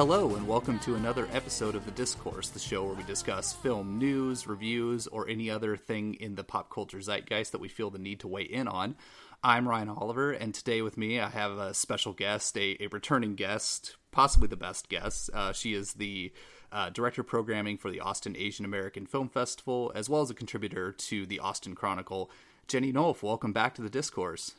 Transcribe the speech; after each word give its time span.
Hello, 0.00 0.34
and 0.34 0.48
welcome 0.48 0.78
to 0.78 0.94
another 0.94 1.28
episode 1.30 1.74
of 1.74 1.84
The 1.84 1.90
Discourse, 1.90 2.48
the 2.48 2.58
show 2.58 2.84
where 2.84 2.94
we 2.94 3.02
discuss 3.02 3.52
film 3.52 3.98
news, 3.98 4.46
reviews, 4.46 5.06
or 5.06 5.28
any 5.28 5.50
other 5.50 5.76
thing 5.76 6.14
in 6.14 6.36
the 6.36 6.42
pop 6.42 6.70
culture 6.70 7.02
zeitgeist 7.02 7.52
that 7.52 7.60
we 7.60 7.68
feel 7.68 7.90
the 7.90 7.98
need 7.98 8.18
to 8.20 8.26
weigh 8.26 8.44
in 8.44 8.66
on. 8.66 8.96
I'm 9.44 9.68
Ryan 9.68 9.90
Oliver, 9.90 10.32
and 10.32 10.54
today 10.54 10.80
with 10.80 10.96
me 10.96 11.20
I 11.20 11.28
have 11.28 11.58
a 11.58 11.74
special 11.74 12.14
guest, 12.14 12.56
a, 12.56 12.82
a 12.82 12.86
returning 12.86 13.34
guest, 13.34 13.96
possibly 14.10 14.48
the 14.48 14.56
best 14.56 14.88
guest. 14.88 15.28
Uh, 15.34 15.52
she 15.52 15.74
is 15.74 15.92
the 15.92 16.32
uh, 16.72 16.88
director 16.88 17.20
of 17.20 17.26
programming 17.26 17.76
for 17.76 17.90
the 17.90 18.00
Austin 18.00 18.34
Asian 18.38 18.64
American 18.64 19.04
Film 19.04 19.28
Festival, 19.28 19.92
as 19.94 20.08
well 20.08 20.22
as 20.22 20.30
a 20.30 20.34
contributor 20.34 20.92
to 20.92 21.26
the 21.26 21.40
Austin 21.40 21.74
Chronicle. 21.74 22.30
Jenny 22.68 22.90
Nulf, 22.90 23.22
welcome 23.22 23.52
back 23.52 23.74
to 23.74 23.82
The 23.82 23.90
Discourse. 23.90 24.54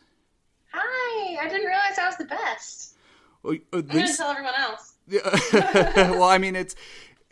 Hi, 0.72 1.44
I 1.44 1.50
didn't 1.50 1.66
realize 1.66 1.98
I 1.98 2.06
was 2.06 2.18
the 2.18 2.26
best. 2.26 2.96
Well, 3.42 3.56
I'm 3.74 3.82
going 3.88 4.06
to 4.06 4.16
tell 4.16 4.30
everyone 4.30 4.54
else. 4.56 4.94
well, 5.54 6.24
I 6.24 6.38
mean, 6.38 6.56
it's 6.56 6.76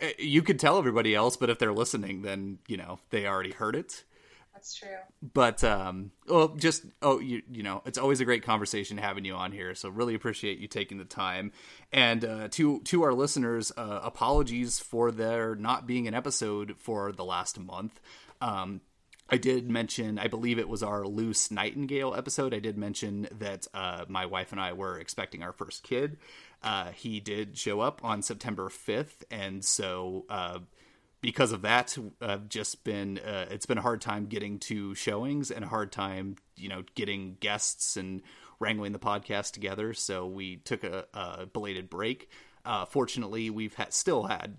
uh, 0.01 0.07
you 0.17 0.41
could 0.41 0.59
tell 0.59 0.77
everybody 0.77 1.15
else, 1.15 1.38
but 1.38 1.49
if 1.49 1.59
they're 1.59 1.73
listening, 1.73 2.21
then 2.21 2.59
you 2.67 2.77
know 2.77 2.99
they 3.09 3.27
already 3.27 3.52
heard 3.52 3.75
it. 3.75 4.03
That's 4.53 4.75
true. 4.75 4.89
But 5.21 5.63
um, 5.63 6.11
well, 6.27 6.49
just 6.49 6.83
oh, 7.02 7.19
you 7.19 7.41
you 7.49 7.63
know, 7.63 7.81
it's 7.85 7.97
always 7.97 8.19
a 8.19 8.25
great 8.25 8.43
conversation 8.43 8.97
having 8.97 9.23
you 9.23 9.33
on 9.33 9.52
here. 9.52 9.73
So 9.73 9.89
really 9.89 10.16
appreciate 10.16 10.59
you 10.59 10.67
taking 10.67 10.97
the 10.97 11.05
time. 11.05 11.53
And 11.94 12.25
uh, 12.25 12.47
to 12.50 12.81
to 12.81 13.03
our 13.03 13.13
listeners, 13.13 13.72
uh, 13.77 14.02
apologies 14.03 14.80
for 14.80 15.11
there 15.11 15.55
not 15.55 15.88
being 15.88 16.07
an 16.07 16.13
episode 16.13 16.75
for 16.77 17.11
the 17.13 17.23
last 17.23 17.57
month. 17.59 18.02
Um, 18.41 18.81
I 19.31 19.38
did 19.38 19.69
mention, 19.69 20.17
I 20.17 20.27
believe 20.27 20.57
it 20.57 20.67
was 20.67 20.81
our 20.81 21.05
Luce 21.05 21.52
Nightingale 21.52 22.16
episode. 22.16 22.53
I 22.53 22.59
did 22.59 22.77
mention 22.77 23.27
that 23.38 23.67
uh, 23.73 24.05
my 24.07 24.25
wife 24.25 24.52
and 24.52 24.59
I 24.59 24.73
were 24.73 24.97
expecting 24.97 25.44
our 25.44 25.53
first 25.53 25.83
kid. 25.83 26.17
Uh, 26.61 26.91
he 26.91 27.19
did 27.19 27.57
show 27.57 27.79
up 27.79 28.03
on 28.03 28.21
September 28.21 28.69
5th, 28.69 29.23
and 29.31 29.63
so 29.63 30.25
uh, 30.29 30.59
because 31.21 31.51
of 31.51 31.61
that, 31.61 31.97
I've 32.21 32.49
just 32.49 32.83
been 32.83 33.19
uh, 33.19 33.45
it's 33.49 33.66
been 33.66 33.77
a 33.77 33.81
hard 33.81 34.01
time 34.01 34.25
getting 34.25 34.59
to 34.59 34.95
showings 34.95 35.51
and 35.51 35.63
a 35.63 35.67
hard 35.67 35.91
time, 35.91 36.35
you 36.55 36.69
know, 36.69 36.83
getting 36.95 37.38
guests 37.39 37.97
and 37.97 38.21
wrangling 38.59 38.91
the 38.91 38.99
podcast 38.99 39.51
together. 39.51 39.93
So 39.93 40.27
we 40.27 40.57
took 40.57 40.83
a, 40.83 41.05
a 41.13 41.45
belated 41.45 41.89
break. 41.89 42.29
Uh, 42.66 42.85
fortunately, 42.85 43.49
we've 43.49 43.75
still 43.89 44.23
had 44.23 44.57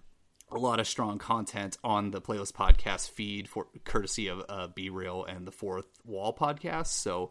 a 0.50 0.58
lot 0.58 0.80
of 0.80 0.86
strong 0.86 1.18
content 1.18 1.78
on 1.84 2.10
the 2.10 2.20
playlist 2.20 2.52
podcast 2.52 3.10
feed 3.10 3.48
for 3.48 3.66
courtesy 3.84 4.28
of 4.28 4.42
uh, 4.48 4.66
Be 4.68 4.90
Real 4.90 5.24
and 5.24 5.46
the 5.46 5.52
Fourth 5.52 5.86
Wall 6.04 6.34
podcast. 6.34 6.88
So 6.88 7.30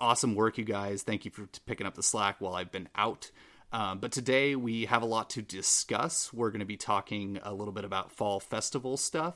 awesome 0.00 0.34
work, 0.34 0.58
you 0.58 0.64
guys. 0.64 1.02
Thank 1.02 1.24
you 1.24 1.30
for 1.30 1.48
picking 1.66 1.86
up 1.86 1.94
the 1.94 2.02
slack 2.02 2.36
while 2.40 2.54
I've 2.54 2.72
been 2.72 2.88
out. 2.94 3.30
Um, 3.72 3.98
but 3.98 4.10
today 4.10 4.56
we 4.56 4.86
have 4.86 5.02
a 5.02 5.06
lot 5.06 5.30
to 5.30 5.42
discuss. 5.42 6.32
We're 6.32 6.50
going 6.50 6.60
to 6.60 6.66
be 6.66 6.76
talking 6.76 7.38
a 7.42 7.54
little 7.54 7.72
bit 7.72 7.84
about 7.84 8.10
fall 8.10 8.40
festival 8.40 8.96
stuff. 8.96 9.34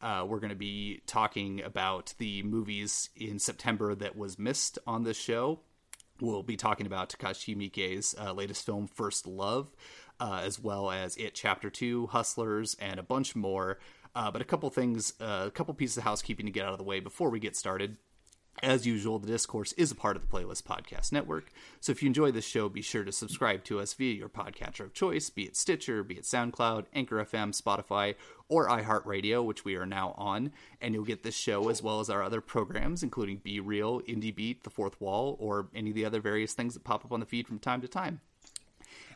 Uh, 0.00 0.24
we're 0.26 0.40
going 0.40 0.50
to 0.50 0.56
be 0.56 1.02
talking 1.06 1.62
about 1.62 2.14
the 2.18 2.42
movies 2.42 3.10
in 3.16 3.38
September 3.38 3.94
that 3.94 4.16
was 4.16 4.38
missed 4.38 4.78
on 4.86 5.04
this 5.04 5.16
show. 5.18 5.60
We'll 6.20 6.42
be 6.42 6.56
talking 6.56 6.86
about 6.86 7.10
Takashi 7.10 7.56
Miike's 7.56 8.14
uh, 8.18 8.32
latest 8.32 8.64
film, 8.64 8.86
First 8.86 9.26
Love, 9.26 9.68
uh, 10.20 10.42
as 10.44 10.60
well 10.60 10.90
as 10.90 11.16
It 11.16 11.34
Chapter 11.34 11.70
2, 11.70 12.08
Hustlers, 12.08 12.76
and 12.80 12.98
a 12.98 13.02
bunch 13.02 13.34
more. 13.34 13.78
Uh, 14.14 14.30
but 14.30 14.40
a 14.40 14.44
couple 14.44 14.70
things, 14.70 15.14
uh, 15.20 15.44
a 15.46 15.50
couple 15.50 15.74
pieces 15.74 15.98
of 15.98 16.04
housekeeping 16.04 16.46
to 16.46 16.52
get 16.52 16.64
out 16.64 16.72
of 16.72 16.78
the 16.78 16.84
way 16.84 17.00
before 17.00 17.30
we 17.30 17.40
get 17.40 17.56
started. 17.56 17.96
As 18.62 18.86
usual, 18.86 19.18
the 19.18 19.26
Discourse 19.26 19.72
is 19.72 19.90
a 19.90 19.94
part 19.94 20.16
of 20.16 20.22
the 20.22 20.28
Playlist 20.28 20.62
Podcast 20.62 21.12
Network, 21.12 21.50
so 21.80 21.92
if 21.92 22.02
you 22.02 22.06
enjoy 22.06 22.30
this 22.30 22.46
show, 22.46 22.68
be 22.68 22.82
sure 22.82 23.04
to 23.04 23.12
subscribe 23.12 23.64
to 23.64 23.80
us 23.80 23.92
via 23.92 24.14
your 24.14 24.28
podcatcher 24.28 24.84
of 24.84 24.94
choice, 24.94 25.28
be 25.28 25.42
it 25.42 25.56
Stitcher, 25.56 26.02
be 26.04 26.14
it 26.14 26.22
SoundCloud, 26.22 26.86
Anchor 26.94 27.16
FM, 27.16 27.60
Spotify, 27.60 28.14
or 28.48 28.68
iHeartRadio, 28.68 29.44
which 29.44 29.64
we 29.64 29.74
are 29.74 29.84
now 29.84 30.14
on, 30.16 30.52
and 30.80 30.94
you'll 30.94 31.04
get 31.04 31.24
this 31.24 31.36
show 31.36 31.68
as 31.68 31.82
well 31.82 32.00
as 32.00 32.08
our 32.08 32.22
other 32.22 32.40
programs, 32.40 33.02
including 33.02 33.38
Be 33.38 33.58
Real, 33.58 34.00
Indie 34.02 34.34
Beat, 34.34 34.62
The 34.62 34.70
Fourth 34.70 35.00
Wall, 35.00 35.36
or 35.40 35.66
any 35.74 35.90
of 35.90 35.96
the 35.96 36.04
other 36.04 36.20
various 36.20 36.54
things 36.54 36.74
that 36.74 36.84
pop 36.84 37.04
up 37.04 37.12
on 37.12 37.20
the 37.20 37.26
feed 37.26 37.48
from 37.48 37.58
time 37.58 37.80
to 37.80 37.88
time. 37.88 38.20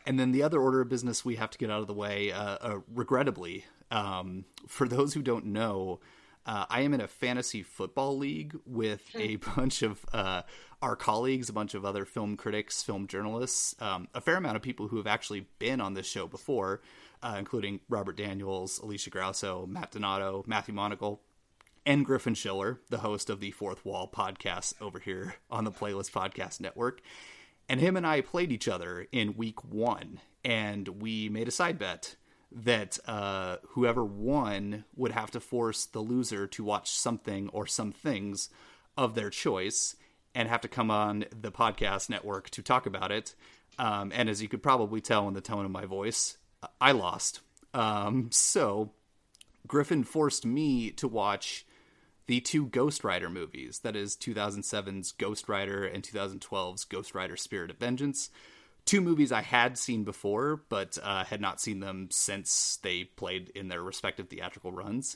And 0.05 0.19
then 0.19 0.31
the 0.31 0.43
other 0.43 0.61
order 0.61 0.81
of 0.81 0.89
business 0.89 1.23
we 1.23 1.37
have 1.37 1.49
to 1.51 1.57
get 1.57 1.71
out 1.71 1.81
of 1.81 1.87
the 1.87 1.93
way, 1.93 2.31
uh, 2.31 2.57
uh, 2.61 2.79
regrettably, 2.93 3.65
um, 3.89 4.45
for 4.67 4.87
those 4.87 5.13
who 5.13 5.21
don't 5.21 5.45
know, 5.45 5.99
uh, 6.49 6.65
I 6.67 6.81
am 6.81 6.95
in 6.95 7.01
a 7.01 7.07
fantasy 7.07 7.61
football 7.61 8.17
league 8.17 8.57
with 8.65 9.03
a 9.15 9.35
bunch 9.55 9.83
of 9.83 10.03
uh, 10.11 10.41
our 10.81 10.95
colleagues, 10.95 11.47
a 11.47 11.53
bunch 11.53 11.75
of 11.75 11.85
other 11.85 12.05
film 12.05 12.37
critics, 12.37 12.81
film 12.81 13.05
journalists, 13.05 13.75
um, 13.79 14.07
a 14.15 14.21
fair 14.21 14.35
amount 14.37 14.55
of 14.55 14.63
people 14.63 14.87
who 14.87 14.97
have 14.97 15.05
actually 15.05 15.45
been 15.59 15.79
on 15.79 15.93
this 15.93 16.07
show 16.07 16.25
before, 16.25 16.81
uh, 17.21 17.35
including 17.37 17.81
Robert 17.87 18.17
Daniels, 18.17 18.79
Alicia 18.79 19.11
Grasso, 19.11 19.67
Matt 19.67 19.91
Donato, 19.91 20.43
Matthew 20.47 20.73
Monagle, 20.73 21.19
and 21.85 22.03
Griffin 22.03 22.33
Schiller, 22.33 22.79
the 22.89 22.97
host 22.97 23.29
of 23.29 23.41
the 23.41 23.51
Fourth 23.51 23.85
Wall 23.85 24.09
podcast 24.11 24.73
over 24.81 24.97
here 24.97 25.35
on 25.51 25.65
the 25.65 25.71
Playlist 25.71 26.09
Podcast 26.09 26.59
Network. 26.59 26.99
And 27.67 27.79
him 27.79 27.95
and 27.95 28.07
I 28.07 28.21
played 28.21 28.51
each 28.51 28.67
other 28.67 29.05
in 29.11 29.37
week 29.37 29.63
one, 29.63 30.19
and 30.43 30.87
we 30.99 31.29
made 31.29 31.47
a 31.47 31.51
side 31.51 31.77
bet 31.77 32.15
that 32.51 32.97
uh, 33.05 33.57
whoever 33.69 34.03
won 34.03 34.85
would 34.95 35.11
have 35.11 35.31
to 35.31 35.39
force 35.39 35.85
the 35.85 35.99
loser 35.99 36.47
to 36.47 36.63
watch 36.63 36.89
something 36.91 37.49
or 37.49 37.67
some 37.67 37.91
things 37.91 38.49
of 38.97 39.15
their 39.15 39.29
choice 39.29 39.95
and 40.33 40.49
have 40.49 40.61
to 40.61 40.67
come 40.67 40.91
on 40.91 41.25
the 41.31 41.51
podcast 41.51 42.09
network 42.09 42.49
to 42.51 42.61
talk 42.61 42.85
about 42.85 43.11
it. 43.11 43.35
Um, 43.77 44.11
and 44.13 44.29
as 44.29 44.41
you 44.41 44.47
could 44.47 44.63
probably 44.63 45.01
tell 45.01 45.27
in 45.27 45.33
the 45.33 45.41
tone 45.41 45.65
of 45.65 45.71
my 45.71 45.85
voice, 45.85 46.37
I 46.81 46.91
lost. 46.91 47.41
Um, 47.73 48.29
so 48.31 48.91
Griffin 49.67 50.03
forced 50.03 50.45
me 50.45 50.91
to 50.91 51.07
watch 51.07 51.65
the 52.27 52.41
two 52.41 52.67
Ghost 52.67 53.03
Rider 53.03 53.29
movies. 53.29 53.79
That 53.79 53.95
is 53.95 54.15
2007's 54.15 55.13
Ghost 55.13 55.47
Rider 55.49 55.85
and 55.85 56.03
2012's 56.03 56.83
Ghost 56.85 57.15
Rider 57.15 57.35
Spirit 57.35 57.71
of 57.71 57.77
Vengeance. 57.77 58.29
Two 58.89 59.01
movies 59.01 59.31
I 59.31 59.43
had 59.43 59.77
seen 59.77 60.03
before, 60.03 60.63
but 60.67 60.97
uh, 61.03 61.23
had 61.23 61.41
not 61.41 61.61
seen 61.61 61.79
them 61.79 62.07
since 62.09 62.79
they 62.81 63.03
played 63.03 63.51
in 63.53 63.67
their 63.67 63.83
respective 63.83 64.29
theatrical 64.29 64.71
runs. 64.71 65.15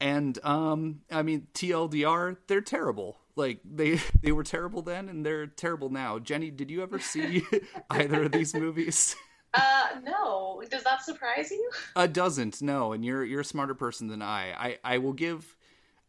And 0.00 0.36
um, 0.42 1.02
I 1.12 1.22
mean, 1.22 1.46
TLDR, 1.54 2.38
they're 2.48 2.60
terrible. 2.60 3.18
Like 3.36 3.60
they 3.64 4.00
they 4.20 4.32
were 4.32 4.42
terrible 4.42 4.82
then, 4.82 5.08
and 5.08 5.24
they're 5.24 5.46
terrible 5.46 5.90
now. 5.90 6.18
Jenny, 6.18 6.50
did 6.50 6.72
you 6.72 6.82
ever 6.82 6.98
see 6.98 7.44
either 7.90 8.24
of 8.24 8.32
these 8.32 8.52
movies? 8.52 9.14
Uh, 9.54 9.90
no. 10.02 10.60
Does 10.68 10.82
that 10.82 11.04
surprise 11.04 11.52
you? 11.52 11.70
Uh, 11.94 12.08
doesn't 12.08 12.62
no, 12.62 12.94
and 12.94 13.04
you're 13.04 13.22
you're 13.22 13.42
a 13.42 13.44
smarter 13.44 13.74
person 13.74 14.08
than 14.08 14.22
I. 14.22 14.50
I 14.54 14.78
I 14.82 14.98
will 14.98 15.12
give 15.12 15.54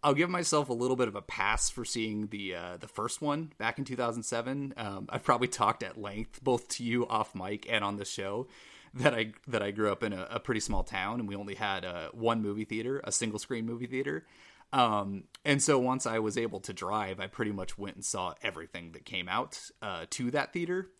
I'll 0.05 0.13
give 0.13 0.29
myself 0.29 0.69
a 0.69 0.73
little 0.73 0.95
bit 0.95 1.07
of 1.07 1.15
a 1.15 1.21
pass 1.23 1.71
for 1.71 1.83
seeing 1.83 2.27
the 2.27 2.53
uh, 2.53 2.77
the 2.77 2.87
first 2.87 3.23
one 3.23 3.53
back 3.57 3.79
in 3.79 3.85
2007. 3.85 4.75
Um, 4.77 5.07
I've 5.09 5.23
probably 5.23 5.47
talked 5.47 5.81
at 5.81 5.99
length 5.99 6.43
both 6.43 6.67
to 6.69 6.83
you 6.83 7.07
off 7.07 7.33
mic 7.33 7.65
and 7.67 7.83
on 7.83 7.97
the 7.97 8.05
show 8.05 8.45
that 8.93 9.15
I 9.15 9.33
that 9.47 9.63
I 9.63 9.71
grew 9.71 9.91
up 9.91 10.03
in 10.03 10.13
a, 10.13 10.27
a 10.29 10.39
pretty 10.39 10.59
small 10.59 10.83
town 10.83 11.19
and 11.19 11.27
we 11.27 11.35
only 11.35 11.55
had 11.55 11.83
uh, 11.85 12.09
one 12.13 12.43
movie 12.43 12.65
theater, 12.65 13.01
a 13.03 13.11
single 13.11 13.39
screen 13.39 13.65
movie 13.65 13.87
theater. 13.87 14.27
Um, 14.71 15.23
and 15.43 15.59
so 15.59 15.79
once 15.79 16.05
I 16.05 16.19
was 16.19 16.37
able 16.37 16.59
to 16.59 16.73
drive, 16.73 17.19
I 17.19 17.25
pretty 17.25 17.51
much 17.51 17.75
went 17.75 17.95
and 17.95 18.05
saw 18.05 18.35
everything 18.43 18.91
that 18.91 19.05
came 19.05 19.27
out 19.27 19.59
uh, 19.81 20.05
to 20.11 20.29
that 20.31 20.53
theater. 20.53 20.91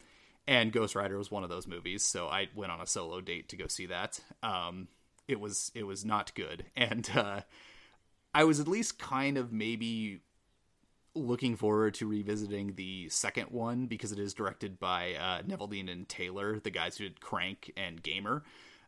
And 0.47 0.71
Ghost 0.71 0.95
Rider 0.95 1.19
was 1.19 1.29
one 1.29 1.43
of 1.43 1.51
those 1.51 1.67
movies, 1.67 2.03
so 2.03 2.27
I 2.27 2.49
went 2.55 2.71
on 2.71 2.81
a 2.81 2.87
solo 2.87 3.21
date 3.21 3.49
to 3.49 3.55
go 3.55 3.67
see 3.67 3.85
that. 3.85 4.19
Um, 4.41 4.87
it 5.27 5.39
was 5.39 5.71
it 5.75 5.83
was 5.83 6.03
not 6.03 6.33
good, 6.33 6.65
and 6.75 7.07
uh, 7.15 7.41
I 8.35 8.43
was 8.43 8.59
at 8.59 8.67
least 8.67 8.99
kind 8.99 9.37
of 9.37 9.53
maybe 9.53 10.19
looking 11.15 11.55
forward 11.55 11.93
to 11.93 12.05
revisiting 12.05 12.75
the 12.75 13.07
second 13.07 13.49
one 13.49 13.85
because 13.85 14.11
it 14.11 14.19
is 14.19 14.33
directed 14.33 14.77
by 14.77 15.13
uh, 15.13 15.41
Neveldine 15.43 15.89
and 15.89 16.07
Taylor, 16.09 16.59
the 16.59 16.69
guys 16.69 16.97
who 16.97 17.05
did 17.05 17.21
Crank 17.21 17.71
and 17.77 18.03
Gamer. 18.03 18.43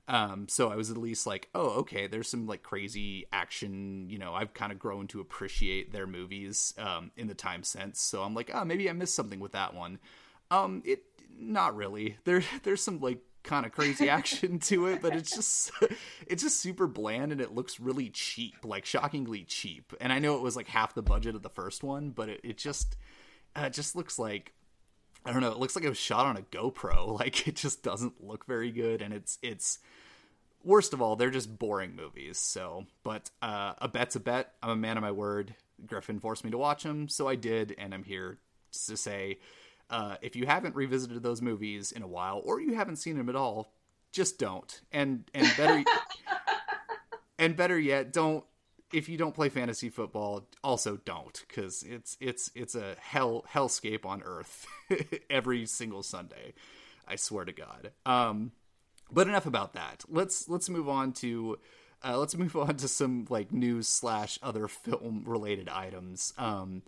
Um, 0.10 0.50
so 0.50 0.70
I 0.70 0.76
was 0.76 0.92
at 0.92 0.98
least 0.98 1.26
like, 1.26 1.48
oh, 1.56 1.70
okay, 1.80 2.08
there's 2.08 2.28
some 2.28 2.46
like 2.46 2.62
crazy 2.62 3.26
action. 3.32 4.10
You 4.10 4.20
know, 4.20 4.34
I've 4.34 4.54
kind 4.54 4.74
of 4.74 4.80
grown 4.80 5.08
to 5.08 5.22
appreciate 5.22 5.94
their 5.94 6.08
movies 6.08 6.74
um, 6.78 7.12
in 7.16 7.28
the 7.28 7.34
time 7.34 7.64
since. 7.64 8.02
So 8.02 8.24
I'm 8.24 8.36
like, 8.36 8.52
oh, 8.54 8.66
maybe 8.66 8.90
I 8.90 8.94
missed 8.94 9.16
something 9.16 9.40
with 9.40 9.54
that 9.54 9.74
one. 9.74 10.00
Um, 10.52 10.84
it 10.86 11.04
not 11.40 11.74
really. 11.74 12.18
There, 12.26 12.44
there's 12.64 12.84
some 12.84 13.00
like 13.00 13.20
kind 13.48 13.66
of 13.66 13.72
crazy 13.72 14.10
action 14.10 14.60
to 14.60 14.88
it, 14.88 15.02
but 15.02 15.16
it's 15.16 15.32
just 15.32 15.72
it's 16.28 16.44
just 16.44 16.60
super 16.60 16.86
bland 16.86 17.32
and 17.32 17.42
it 17.42 17.56
looks 17.56 17.80
really 17.80 18.10
cheap, 18.10 18.58
like 18.64 18.86
shockingly 18.86 19.44
cheap. 19.44 19.94
And 20.00 20.14
I 20.14 20.20
know 20.20 20.36
it 20.36 20.44
was 20.44 20.56
like 20.56 20.68
half 20.68 20.94
the 20.94 21.02
budget 21.02 21.34
of 21.34 21.42
the 21.42 21.50
first 21.50 21.84
one, 21.84 22.12
but 22.12 22.30
it, 22.30 22.42
it 22.44 22.58
just 22.58 22.96
uh, 23.56 23.64
it 23.64 23.74
just 23.74 23.96
looks 23.96 24.20
like 24.20 24.54
I 25.26 25.32
don't 25.32 25.42
know, 25.42 25.52
it 25.52 25.58
looks 25.58 25.76
like 25.76 25.84
it 25.84 25.90
was 25.90 25.98
shot 25.98 26.26
on 26.26 26.38
a 26.38 26.42
GoPro. 26.42 27.08
Like 27.20 27.48
it 27.48 27.56
just 27.56 27.82
doesn't 27.82 28.24
look 28.24 28.46
very 28.46 28.72
good 28.72 29.02
and 29.02 29.14
it's 29.14 29.40
it's 29.42 29.80
worst 30.64 30.94
of 30.94 31.02
all, 31.02 31.16
they're 31.16 31.32
just 31.32 31.58
boring 31.58 31.96
movies. 31.96 32.38
So, 32.38 32.86
but 33.04 33.32
uh, 33.42 33.74
a 33.80 33.88
bet's 33.88 34.16
a 34.16 34.20
bet. 34.20 34.54
I'm 34.62 34.70
a 34.70 34.76
man 34.76 34.98
of 34.98 35.04
my 35.04 35.12
word. 35.12 35.56
Griffin 35.86 36.20
forced 36.20 36.44
me 36.44 36.52
to 36.52 36.58
watch 36.58 36.84
them, 36.84 37.08
so 37.08 37.28
I 37.28 37.36
did, 37.36 37.76
and 37.78 37.94
I'm 37.94 38.04
here 38.04 38.40
to 38.88 38.98
say 38.98 39.38
uh, 39.90 40.18
if 40.22 40.36
you 40.36 40.46
haven't 40.46 40.76
revisited 40.76 41.24
those 41.24 41.42
movies 41.42 41.92
in 41.92 42.02
a 42.04 42.08
while, 42.08 42.42
or 42.44 42.60
you 42.60 42.76
haven't 42.76 42.98
seen 42.98 43.18
them 43.18 43.30
at 43.30 43.36
all, 43.36 43.72
just 44.12 44.40
don't. 44.40 44.82
And 44.92 45.30
and 45.34 45.48
better 45.58 45.84
and 47.40 47.56
better 47.56 47.80
yet, 47.80 48.12
don't 48.14 48.44
if 48.94 49.10
you 49.10 49.18
don't 49.18 49.36
play 49.36 49.50
fantasy 49.50 49.90
football, 49.90 50.48
also 50.64 50.98
don't 51.06 51.44
because 51.48 51.84
it's 51.84 52.18
it's 52.20 52.52
it's 52.56 52.76
a 52.76 52.96
hell 53.00 53.46
hellscape 53.52 54.06
on 54.06 54.22
earth 54.24 54.66
every 55.30 55.66
single 55.66 56.04
Sunday. 56.04 56.54
I 57.08 57.16
swear 57.16 57.46
to 57.46 57.54
God. 57.54 57.92
Um, 58.06 58.52
but 59.12 59.28
enough 59.28 59.46
about 59.46 59.74
that. 59.74 60.04
Let's 60.10 60.50
let's 60.50 60.70
move 60.70 60.90
on 60.90 61.14
to 61.14 61.60
uh, 62.04 62.18
let's 62.18 62.36
move 62.36 62.56
on 62.56 62.76
to 62.78 62.88
some 62.88 63.26
like 63.30 63.52
news 63.52 63.88
slash 63.88 64.40
other 64.42 64.68
film 64.68 65.24
related 65.26 65.70
items. 65.70 66.34
Um, 66.38 66.84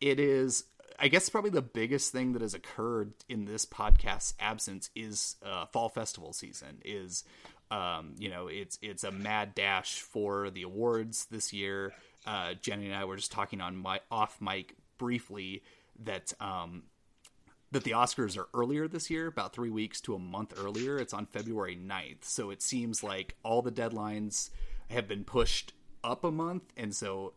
it 0.00 0.18
is 0.18 0.64
I 0.98 1.08
guess 1.08 1.28
probably 1.28 1.50
the 1.50 1.62
biggest 1.62 2.12
thing 2.12 2.32
that 2.32 2.42
has 2.42 2.54
occurred 2.54 3.12
in 3.28 3.44
this 3.44 3.66
podcast's 3.66 4.34
absence 4.40 4.90
is 4.94 5.36
uh, 5.44 5.66
fall 5.66 5.88
festival 5.88 6.32
season. 6.32 6.80
Is 6.84 7.24
um, 7.70 8.14
you 8.18 8.28
know 8.28 8.48
it's 8.48 8.78
it's 8.82 9.04
a 9.04 9.10
mad 9.10 9.54
dash 9.54 10.00
for 10.00 10.50
the 10.50 10.62
awards 10.62 11.26
this 11.30 11.52
year. 11.52 11.92
Uh, 12.26 12.54
Jenny 12.54 12.86
and 12.86 12.94
I 12.94 13.04
were 13.04 13.16
just 13.16 13.32
talking 13.32 13.60
on 13.60 13.76
my 13.76 14.00
off 14.10 14.40
mic 14.40 14.76
briefly 14.98 15.62
that 16.04 16.32
um, 16.40 16.84
that 17.72 17.84
the 17.84 17.92
Oscars 17.92 18.36
are 18.38 18.48
earlier 18.54 18.86
this 18.86 19.10
year, 19.10 19.26
about 19.26 19.54
three 19.54 19.70
weeks 19.70 20.00
to 20.02 20.14
a 20.14 20.18
month 20.18 20.52
earlier. 20.58 20.98
It's 20.98 21.14
on 21.14 21.26
February 21.26 21.76
9th. 21.76 22.24
So 22.24 22.50
it 22.50 22.62
seems 22.62 23.02
like 23.02 23.34
all 23.42 23.62
the 23.62 23.72
deadlines 23.72 24.50
have 24.90 25.08
been 25.08 25.24
pushed 25.24 25.72
up 26.04 26.22
a 26.22 26.30
month. 26.30 26.64
And 26.76 26.94
so 26.94 27.32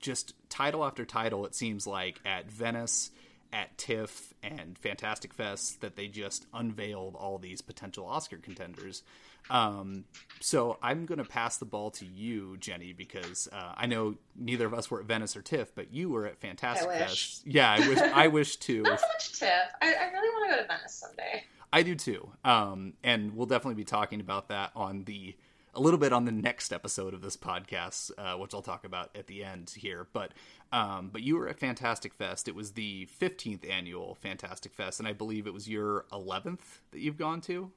just 0.00 0.34
title 0.48 0.84
after 0.84 1.04
title, 1.04 1.46
it 1.46 1.54
seems 1.54 1.86
like 1.86 2.20
at 2.24 2.50
Venice, 2.50 3.10
at 3.52 3.76
TIFF, 3.78 4.34
and 4.42 4.78
Fantastic 4.78 5.32
Fest, 5.32 5.80
that 5.80 5.96
they 5.96 6.08
just 6.08 6.46
unveiled 6.52 7.14
all 7.14 7.38
these 7.38 7.60
potential 7.60 8.06
Oscar 8.06 8.36
contenders. 8.36 9.02
Um, 9.50 10.04
so 10.40 10.78
I'm 10.82 11.06
going 11.06 11.18
to 11.18 11.24
pass 11.24 11.58
the 11.58 11.66
ball 11.66 11.90
to 11.92 12.06
you, 12.06 12.56
Jenny, 12.58 12.92
because 12.92 13.48
uh, 13.52 13.74
I 13.76 13.86
know 13.86 14.16
neither 14.36 14.66
of 14.66 14.74
us 14.74 14.90
were 14.90 15.00
at 15.00 15.06
Venice 15.06 15.36
or 15.36 15.42
TIFF, 15.42 15.74
but 15.74 15.92
you 15.92 16.08
were 16.08 16.26
at 16.26 16.38
Fantastic 16.38 16.90
Fest. 16.90 17.42
Yeah, 17.46 17.70
I 17.70 17.88
wish 17.88 17.98
I 17.98 18.26
wish 18.28 18.56
too. 18.58 18.82
Not 18.82 19.00
so 19.00 19.06
much 19.06 19.38
TIFF. 19.38 19.70
I, 19.82 19.94
I 19.94 20.10
really 20.12 20.28
want 20.30 20.50
to 20.50 20.56
go 20.56 20.62
to 20.62 20.68
Venice 20.68 20.94
someday. 20.94 21.44
I 21.72 21.82
do 21.82 21.94
too. 21.94 22.30
Um, 22.44 22.94
and 23.02 23.34
we'll 23.36 23.46
definitely 23.46 23.74
be 23.74 23.84
talking 23.84 24.20
about 24.20 24.48
that 24.48 24.70
on 24.76 25.04
the 25.04 25.36
a 25.74 25.80
little 25.80 25.98
bit 25.98 26.12
on 26.12 26.24
the 26.24 26.32
next 26.32 26.72
episode 26.72 27.14
of 27.14 27.22
this 27.22 27.36
podcast, 27.36 28.10
uh, 28.18 28.36
which 28.38 28.54
I'll 28.54 28.62
talk 28.62 28.84
about 28.84 29.10
at 29.16 29.26
the 29.26 29.44
end 29.44 29.70
here. 29.76 30.06
But 30.12 30.32
um, 30.72 31.10
but 31.12 31.22
you 31.22 31.36
were 31.36 31.48
at 31.48 31.58
Fantastic 31.58 32.14
Fest. 32.14 32.48
It 32.48 32.54
was 32.54 32.72
the 32.72 33.08
15th 33.20 33.68
annual 33.68 34.16
Fantastic 34.16 34.74
Fest, 34.74 34.98
and 34.98 35.08
I 35.08 35.12
believe 35.12 35.46
it 35.46 35.54
was 35.54 35.68
your 35.68 36.06
11th 36.12 36.80
that 36.92 37.00
you've 37.00 37.18
gone 37.18 37.40
to. 37.42 37.70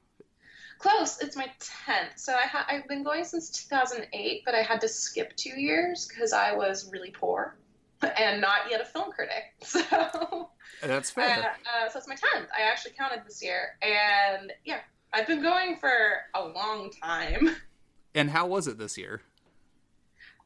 Close. 0.78 1.20
It's 1.20 1.36
my 1.36 1.50
10th. 1.86 2.16
So 2.16 2.34
I 2.34 2.42
ha- 2.42 2.66
I've 2.68 2.86
been 2.86 3.02
going 3.02 3.24
since 3.24 3.50
2008, 3.50 4.42
but 4.44 4.54
I 4.54 4.62
had 4.62 4.80
to 4.82 4.88
skip 4.88 5.34
two 5.36 5.60
years 5.60 6.06
because 6.06 6.32
I 6.32 6.54
was 6.54 6.90
really 6.92 7.10
poor 7.10 7.56
and 8.02 8.40
not 8.40 8.70
yet 8.70 8.80
a 8.80 8.84
film 8.84 9.10
critic. 9.10 9.44
So 10.80 10.86
that's 10.86 11.10
fair. 11.10 11.26
Uh, 11.26 11.86
uh, 11.86 11.88
so 11.88 11.98
it's 11.98 12.06
my 12.06 12.14
10th. 12.14 12.46
I 12.56 12.70
actually 12.70 12.92
counted 12.96 13.22
this 13.26 13.42
year. 13.42 13.76
And 13.82 14.52
yeah, 14.64 14.78
I've 15.12 15.26
been 15.26 15.42
going 15.42 15.76
for 15.76 15.90
a 16.34 16.44
long 16.46 16.90
time. 17.02 17.56
And 18.14 18.30
how 18.30 18.46
was 18.46 18.66
it 18.66 18.78
this 18.78 18.98
year? 18.98 19.22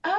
Um, 0.04 0.14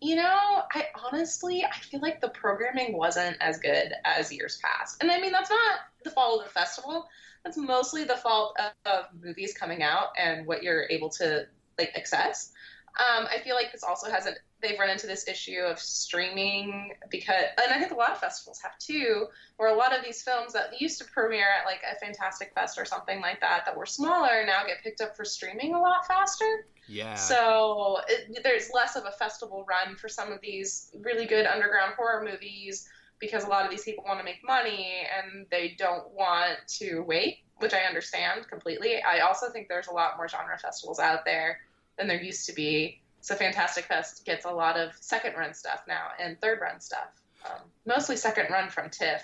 you 0.00 0.16
know, 0.16 0.62
I 0.74 0.86
honestly 1.04 1.64
I 1.64 1.78
feel 1.78 2.00
like 2.00 2.20
the 2.20 2.28
programming 2.28 2.96
wasn't 2.96 3.36
as 3.40 3.58
good 3.58 3.92
as 4.04 4.32
years 4.32 4.60
past. 4.62 5.00
And 5.00 5.10
I 5.10 5.20
mean 5.20 5.32
that's 5.32 5.50
not 5.50 5.80
the 6.02 6.10
fault 6.10 6.40
of 6.40 6.46
the 6.46 6.52
festival. 6.52 7.08
That's 7.44 7.56
mostly 7.56 8.04
the 8.04 8.16
fault 8.16 8.56
of, 8.58 8.72
of 8.92 9.04
movies 9.22 9.54
coming 9.54 9.82
out 9.82 10.08
and 10.18 10.46
what 10.46 10.62
you're 10.62 10.86
able 10.90 11.08
to 11.10 11.46
like 11.78 11.92
access. 11.96 12.52
Um, 12.98 13.26
I 13.26 13.38
feel 13.42 13.54
like 13.54 13.72
this 13.72 13.82
also 13.82 14.10
hasn't 14.10 14.36
they've 14.60 14.78
run 14.78 14.90
into 14.90 15.06
this 15.06 15.26
issue 15.26 15.60
of 15.60 15.78
streaming 15.78 16.92
because 17.10 17.44
and 17.62 17.72
I 17.72 17.78
think 17.78 17.90
a 17.90 17.96
lot 17.96 18.10
of 18.10 18.18
festivals 18.18 18.60
have 18.60 18.78
too, 18.78 19.26
where 19.56 19.74
a 19.74 19.76
lot 19.76 19.96
of 19.96 20.04
these 20.04 20.22
films 20.22 20.52
that 20.52 20.80
used 20.80 20.98
to 20.98 21.04
premiere 21.06 21.46
at 21.60 21.64
like 21.64 21.80
a 21.90 21.98
Fantastic 22.04 22.52
Fest 22.54 22.78
or 22.78 22.84
something 22.84 23.20
like 23.20 23.40
that 23.40 23.64
that 23.64 23.76
were 23.76 23.86
smaller 23.86 24.44
now 24.46 24.64
get 24.66 24.82
picked 24.82 25.00
up 25.00 25.16
for 25.16 25.24
streaming 25.24 25.74
a 25.74 25.80
lot 25.80 26.06
faster. 26.06 26.66
Yeah. 26.86 27.14
So 27.14 28.00
it, 28.08 28.42
there's 28.42 28.70
less 28.74 28.94
of 28.94 29.04
a 29.06 29.12
festival 29.12 29.64
run 29.66 29.96
for 29.96 30.08
some 30.08 30.30
of 30.30 30.40
these 30.42 30.90
really 31.00 31.24
good 31.24 31.46
underground 31.46 31.94
horror 31.96 32.22
movies 32.22 32.88
because 33.18 33.44
a 33.44 33.48
lot 33.48 33.64
of 33.64 33.70
these 33.70 33.84
people 33.84 34.04
want 34.04 34.18
to 34.18 34.24
make 34.24 34.44
money 34.44 35.06
and 35.16 35.46
they 35.50 35.74
don't 35.78 36.10
want 36.10 36.58
to 36.66 37.00
wait, 37.00 37.38
which 37.58 37.72
I 37.72 37.82
understand 37.82 38.48
completely. 38.48 39.00
I 39.02 39.20
also 39.20 39.48
think 39.48 39.68
there's 39.68 39.86
a 39.86 39.92
lot 39.92 40.16
more 40.16 40.28
genre 40.28 40.58
festivals 40.58 40.98
out 40.98 41.24
there 41.24 41.60
than 41.98 42.08
there 42.08 42.20
used 42.22 42.46
to 42.46 42.54
be. 42.54 43.00
So 43.20 43.34
Fantastic 43.34 43.84
Fest 43.84 44.24
gets 44.24 44.44
a 44.44 44.50
lot 44.50 44.76
of 44.78 44.92
second 45.00 45.34
run 45.36 45.54
stuff 45.54 45.82
now 45.86 46.08
and 46.20 46.40
third 46.40 46.60
run 46.60 46.80
stuff, 46.80 47.08
um, 47.44 47.60
mostly 47.86 48.16
second 48.16 48.46
run 48.50 48.68
from 48.68 48.90
TIFF. 48.90 49.22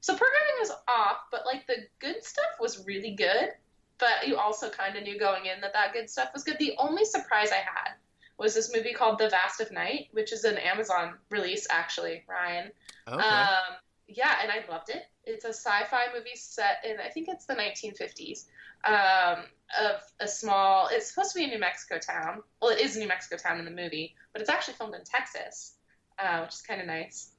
So 0.00 0.12
programming 0.12 0.54
was 0.60 0.70
off, 0.86 1.16
but 1.30 1.46
like 1.46 1.66
the 1.66 1.86
good 1.98 2.22
stuff 2.22 2.60
was 2.60 2.86
really 2.86 3.12
good 3.12 3.50
but 3.98 4.26
you 4.26 4.36
also 4.36 4.68
kind 4.70 4.96
of 4.96 5.02
knew 5.02 5.18
going 5.18 5.46
in 5.46 5.60
that 5.60 5.72
that 5.72 5.92
good 5.92 6.10
stuff 6.10 6.30
was 6.34 6.44
good. 6.44 6.58
The 6.58 6.74
only 6.78 7.04
surprise 7.04 7.50
I 7.52 7.56
had 7.56 7.94
was 8.38 8.54
this 8.54 8.74
movie 8.74 8.92
called 8.92 9.18
The 9.18 9.28
Vast 9.28 9.60
of 9.60 9.70
Night, 9.70 10.08
which 10.12 10.32
is 10.32 10.44
an 10.44 10.58
Amazon 10.58 11.14
release, 11.30 11.66
actually, 11.70 12.24
Ryan. 12.28 12.70
Okay. 13.06 13.22
Um, 13.22 13.76
yeah, 14.08 14.36
and 14.42 14.50
I 14.50 14.70
loved 14.70 14.90
it. 14.90 15.04
It's 15.24 15.44
a 15.44 15.52
sci-fi 15.52 16.06
movie 16.14 16.36
set 16.36 16.84
in 16.84 16.96
I 17.00 17.08
think 17.08 17.28
it's 17.28 17.46
the 17.46 17.54
1950s 17.54 18.46
um, 18.86 19.44
of 19.80 20.00
a 20.20 20.28
small. 20.28 20.88
It's 20.90 21.08
supposed 21.08 21.32
to 21.32 21.38
be 21.38 21.44
a 21.44 21.48
New 21.48 21.58
Mexico 21.58 21.98
town. 21.98 22.42
Well, 22.60 22.70
it 22.70 22.80
is 22.80 22.96
a 22.96 22.98
New 22.98 23.08
Mexico 23.08 23.36
town 23.36 23.58
in 23.58 23.64
the 23.64 23.70
movie, 23.70 24.14
but 24.32 24.42
it's 24.42 24.50
actually 24.50 24.74
filmed 24.74 24.94
in 24.94 25.04
Texas, 25.04 25.74
uh, 26.18 26.40
which 26.40 26.54
is 26.54 26.62
kind 26.62 26.80
of 26.80 26.86
nice. 26.86 27.30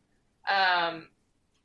Um, 0.49 1.07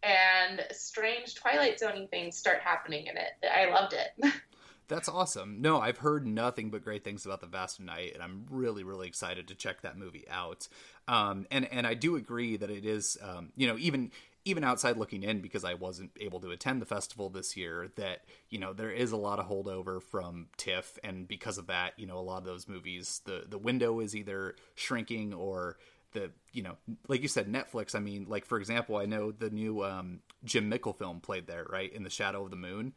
and 0.02 0.64
strange 0.70 1.34
Twilight 1.34 1.78
Zoning 1.78 2.08
things 2.08 2.36
start 2.36 2.60
happening 2.62 3.06
in 3.06 3.16
it. 3.16 3.30
I 3.44 3.70
loved 3.70 3.94
it. 3.94 4.32
That's 4.88 5.08
awesome. 5.08 5.60
No, 5.60 5.80
I've 5.80 5.98
heard 5.98 6.26
nothing 6.26 6.70
but 6.70 6.82
great 6.82 7.04
things 7.04 7.25
about 7.25 7.40
the 7.40 7.46
Vast 7.46 7.78
Night, 7.78 8.10
and 8.12 8.22
I'm 8.25 8.46
really, 8.50 8.82
really 8.82 9.06
excited 9.06 9.46
to 9.48 9.54
check 9.54 9.82
that 9.82 9.96
movie 9.96 10.25
out. 10.28 10.66
Um, 11.06 11.46
and 11.50 11.72
and 11.72 11.86
I 11.86 11.94
do 11.94 12.16
agree 12.16 12.56
that 12.56 12.70
it 12.70 12.84
is, 12.84 13.16
um, 13.22 13.52
you 13.56 13.68
know, 13.68 13.78
even 13.78 14.10
even 14.44 14.64
outside 14.64 14.97
looking 14.97 15.23
in, 15.23 15.40
because 15.40 15.64
I 15.64 15.75
wasn't 15.75 16.11
able 16.20 16.40
to 16.40 16.50
attend 16.50 16.80
the 16.80 16.87
festival 16.87 17.28
this 17.28 17.56
year, 17.56 17.90
that 17.97 18.20
you 18.49 18.59
know 18.59 18.73
there 18.73 18.90
is 18.90 19.12
a 19.12 19.16
lot 19.16 19.38
of 19.38 19.49
holdover 19.49 20.02
from 20.02 20.49
TIFF, 20.56 20.99
and 21.04 21.28
because 21.28 21.59
of 21.59 21.66
that, 21.68 21.99
you 21.99 22.06
know, 22.06 22.18
a 22.18 22.20
lot 22.20 22.38
of 22.38 22.44
those 22.44 22.68
movies, 22.68 23.20
the 23.25 23.44
the 23.49 23.59
window 23.59 24.00
is 24.00 24.16
either 24.16 24.56
shrinking 24.75 25.35
or 25.35 25.76
the 26.12 26.30
you 26.52 26.62
know 26.62 26.76
like 27.09 27.23
you 27.23 27.28
said 27.28 27.47
netflix 27.47 27.94
i 27.94 28.00
mean 28.00 28.26
like 28.28 28.44
for 28.44 28.59
example 28.59 28.97
i 28.97 29.06
know 29.06 29.30
the 29.30 29.50
new 29.50 29.85
um, 29.85 30.20
jim 30.44 30.68
mickle 30.68 30.92
film 30.92 31.20
played 31.20 31.47
there 31.47 31.64
right 31.70 31.92
in 31.92 32.02
the 32.02 32.11
shadow 32.11 32.44
of 32.44 32.50
the 32.50 32.56
moon 32.56 32.92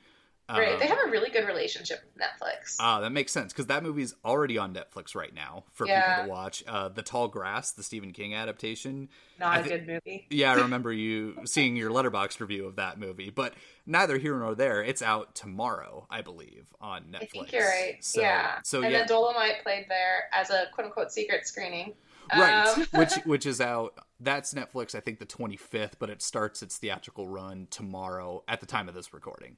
Right. 0.50 0.78
they 0.78 0.86
um, 0.86 0.98
have 0.98 1.08
a 1.08 1.10
really 1.10 1.30
good 1.30 1.48
relationship 1.48 2.00
with 2.04 2.22
Netflix. 2.22 2.76
Ah, 2.80 3.00
that 3.00 3.12
makes 3.12 3.32
sense 3.32 3.54
because 3.54 3.68
that 3.68 3.82
movie's 3.82 4.14
already 4.26 4.58
on 4.58 4.74
Netflix 4.74 5.16
right 5.16 5.34
now 5.34 5.64
for 5.72 5.88
yeah. 5.88 6.16
people 6.16 6.26
to 6.26 6.30
watch. 6.30 6.64
Uh, 6.68 6.90
the 6.90 7.02
Tall 7.02 7.30
Grass, 7.30 7.72
the 7.72 7.84
Stephen 7.84 8.12
King 8.12 8.34
adaptation. 8.34 9.08
Not 9.40 9.66
a 9.66 9.70
good 9.70 9.88
movie. 9.88 10.28
yeah, 10.30 10.52
I 10.52 10.56
remember 10.62 10.92
you 10.92 11.38
seeing 11.46 11.78
your 11.78 11.92
Letterboxd 11.92 12.40
review 12.42 12.66
of 12.66 12.76
that 12.76 13.00
movie, 13.00 13.30
but 13.30 13.54
neither 13.86 14.18
here 14.18 14.38
nor 14.38 14.54
there. 14.54 14.84
It's 14.84 15.02
out 15.02 15.34
tomorrow, 15.34 16.08
I 16.10 16.22
believe, 16.22 16.68
on 16.82 17.04
Netflix. 17.04 17.16
I 17.16 17.26
think 17.26 17.52
you're 17.54 17.68
right. 17.68 18.04
So, 18.04 18.22
yeah. 18.22 18.60
So 18.64 18.82
and 18.82 18.92
yeah. 18.92 19.00
then 19.00 19.08
Dolemite 19.08 19.64
played 19.64 19.86
there 19.88 20.26
as 20.34 20.50
a 20.50 20.66
quote 20.74 20.88
unquote 20.88 21.12
secret 21.12 21.48
screening. 21.48 21.94
Right, 22.36 22.68
um. 22.68 22.86
which 23.00 23.14
which 23.26 23.46
is 23.46 23.62
out. 23.62 23.98
That's 24.20 24.54
Netflix. 24.54 24.94
I 24.94 25.00
think 25.00 25.20
the 25.20 25.26
25th, 25.26 25.94
but 26.00 26.10
it 26.10 26.22
starts 26.22 26.62
its 26.62 26.78
theatrical 26.78 27.28
run 27.28 27.68
tomorrow 27.70 28.44
at 28.48 28.60
the 28.60 28.66
time 28.66 28.88
of 28.88 28.96
this 28.96 29.14
recording. 29.14 29.58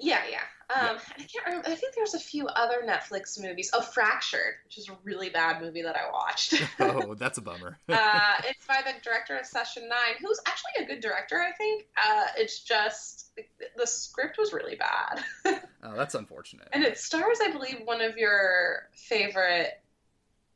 Yeah, 0.00 0.22
yeah. 0.30 0.40
Um, 0.74 0.96
yeah. 0.96 0.98
I 1.18 1.22
can't 1.22 1.46
remember. 1.46 1.68
I 1.68 1.74
think 1.74 1.94
there's 1.94 2.14
a 2.14 2.18
few 2.18 2.46
other 2.46 2.82
Netflix 2.86 3.40
movies. 3.40 3.70
Oh, 3.74 3.82
Fractured, 3.82 4.54
which 4.64 4.78
is 4.78 4.88
a 4.88 4.96
really 5.04 5.28
bad 5.28 5.60
movie 5.60 5.82
that 5.82 5.96
I 5.96 6.10
watched. 6.10 6.62
oh, 6.80 7.14
that's 7.14 7.38
a 7.38 7.42
bummer. 7.42 7.78
uh, 7.88 8.34
it's 8.44 8.66
by 8.66 8.80
the 8.84 8.92
director 9.02 9.36
of 9.36 9.46
Session 9.46 9.88
Nine, 9.88 10.16
who's 10.20 10.40
actually 10.46 10.84
a 10.84 10.86
good 10.86 11.00
director. 11.00 11.40
I 11.40 11.52
think. 11.52 11.86
Uh, 11.96 12.26
it's 12.36 12.60
just 12.60 13.32
the 13.76 13.86
script 13.86 14.38
was 14.38 14.52
really 14.52 14.76
bad. 14.76 15.22
oh, 15.82 15.96
that's 15.96 16.14
unfortunate. 16.14 16.68
And 16.72 16.84
it 16.84 16.98
stars, 16.98 17.38
I 17.42 17.50
believe, 17.50 17.80
one 17.84 18.00
of 18.00 18.16
your 18.16 18.88
favorite 18.94 19.82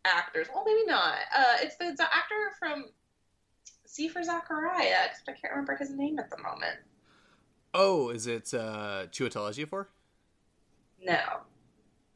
actors. 0.05 0.47
Well, 0.55 0.65
maybe 0.65 0.87
not. 0.87 1.17
Uh, 1.37 1.57
it's 1.61 1.77
the, 1.77 1.93
the 1.97 2.05
actor 2.05 2.53
from 2.59 2.87
Z 3.89 4.09
for 4.09 4.23
Zachariah, 4.23 5.09
except 5.11 5.29
I 5.29 5.33
can't 5.33 5.53
remember 5.53 5.77
his 5.77 5.91
name 5.91 6.19
at 6.19 6.31
the 6.31 6.43
moment. 6.43 6.77
Oh, 7.75 8.11
is 8.11 8.27
it 8.27 8.55
uh 8.55 9.07
Chiwetel 9.11 9.51
Ejiofor? 9.51 9.87
No. 11.03 11.19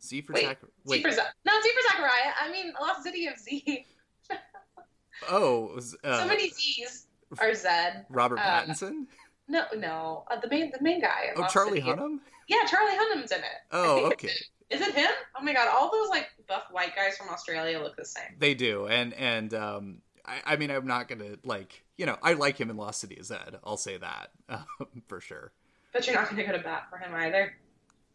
Z 0.00 0.22
for 0.22 0.32
Wait, 0.32 0.44
Zach. 0.44 0.58
Wait. 0.84 0.98
Z 0.98 1.02
for 1.02 1.10
Z- 1.10 1.20
no, 1.44 1.52
Z 1.60 1.70
for 1.74 1.90
Zachariah. 1.90 2.32
I 2.40 2.50
mean, 2.52 2.72
Lost 2.80 3.02
City 3.02 3.26
of 3.26 3.36
Z. 3.36 3.84
oh, 5.28 5.72
was, 5.74 5.96
uh, 6.04 6.20
so 6.20 6.26
many 6.26 6.48
Z's 6.50 7.06
are 7.40 7.54
Zed. 7.54 8.06
Robert 8.08 8.38
uh, 8.38 8.42
Pattinson. 8.62 9.06
No, 9.48 9.64
no, 9.76 10.24
uh, 10.30 10.38
the 10.38 10.48
main 10.48 10.70
the 10.70 10.80
main 10.80 11.00
guy. 11.00 11.32
Oh, 11.36 11.46
Charlie 11.50 11.80
City. 11.80 11.90
Hunnam. 11.90 12.18
Yeah, 12.48 12.64
Charlie 12.66 12.94
Hunnam's 12.94 13.32
in 13.32 13.38
it. 13.38 13.44
Oh, 13.72 14.06
okay. 14.12 14.30
Is 14.70 14.80
it 14.80 14.94
him? 14.94 15.10
Oh 15.38 15.42
my 15.42 15.54
god! 15.54 15.68
All 15.68 15.90
those 15.90 16.10
like 16.10 16.28
buff 16.46 16.64
white 16.70 16.94
guys 16.94 17.16
from 17.16 17.30
Australia 17.30 17.80
look 17.80 17.96
the 17.96 18.04
same. 18.04 18.36
They 18.38 18.54
do, 18.54 18.86
and 18.86 19.14
and 19.14 19.54
um, 19.54 20.02
I, 20.28 20.52
I 20.52 20.56
mean, 20.56 20.70
I'm 20.70 20.86
not 20.86 21.08
gonna 21.08 21.36
like 21.44 21.82
you 21.96 22.06
know, 22.06 22.16
I 22.22 22.34
like 22.34 22.58
him 22.58 22.70
in 22.70 22.76
Lost 22.76 23.00
City 23.00 23.18
of 23.18 23.26
Zed. 23.26 23.58
I'll 23.64 23.76
say 23.76 23.96
that 23.98 24.30
um, 24.48 25.02
for 25.08 25.20
sure. 25.20 25.52
But 25.92 26.06
you're 26.06 26.16
not 26.16 26.30
gonna 26.30 26.44
go 26.44 26.52
to 26.52 26.58
bat 26.58 26.86
for 26.90 26.98
him 26.98 27.14
either. 27.14 27.54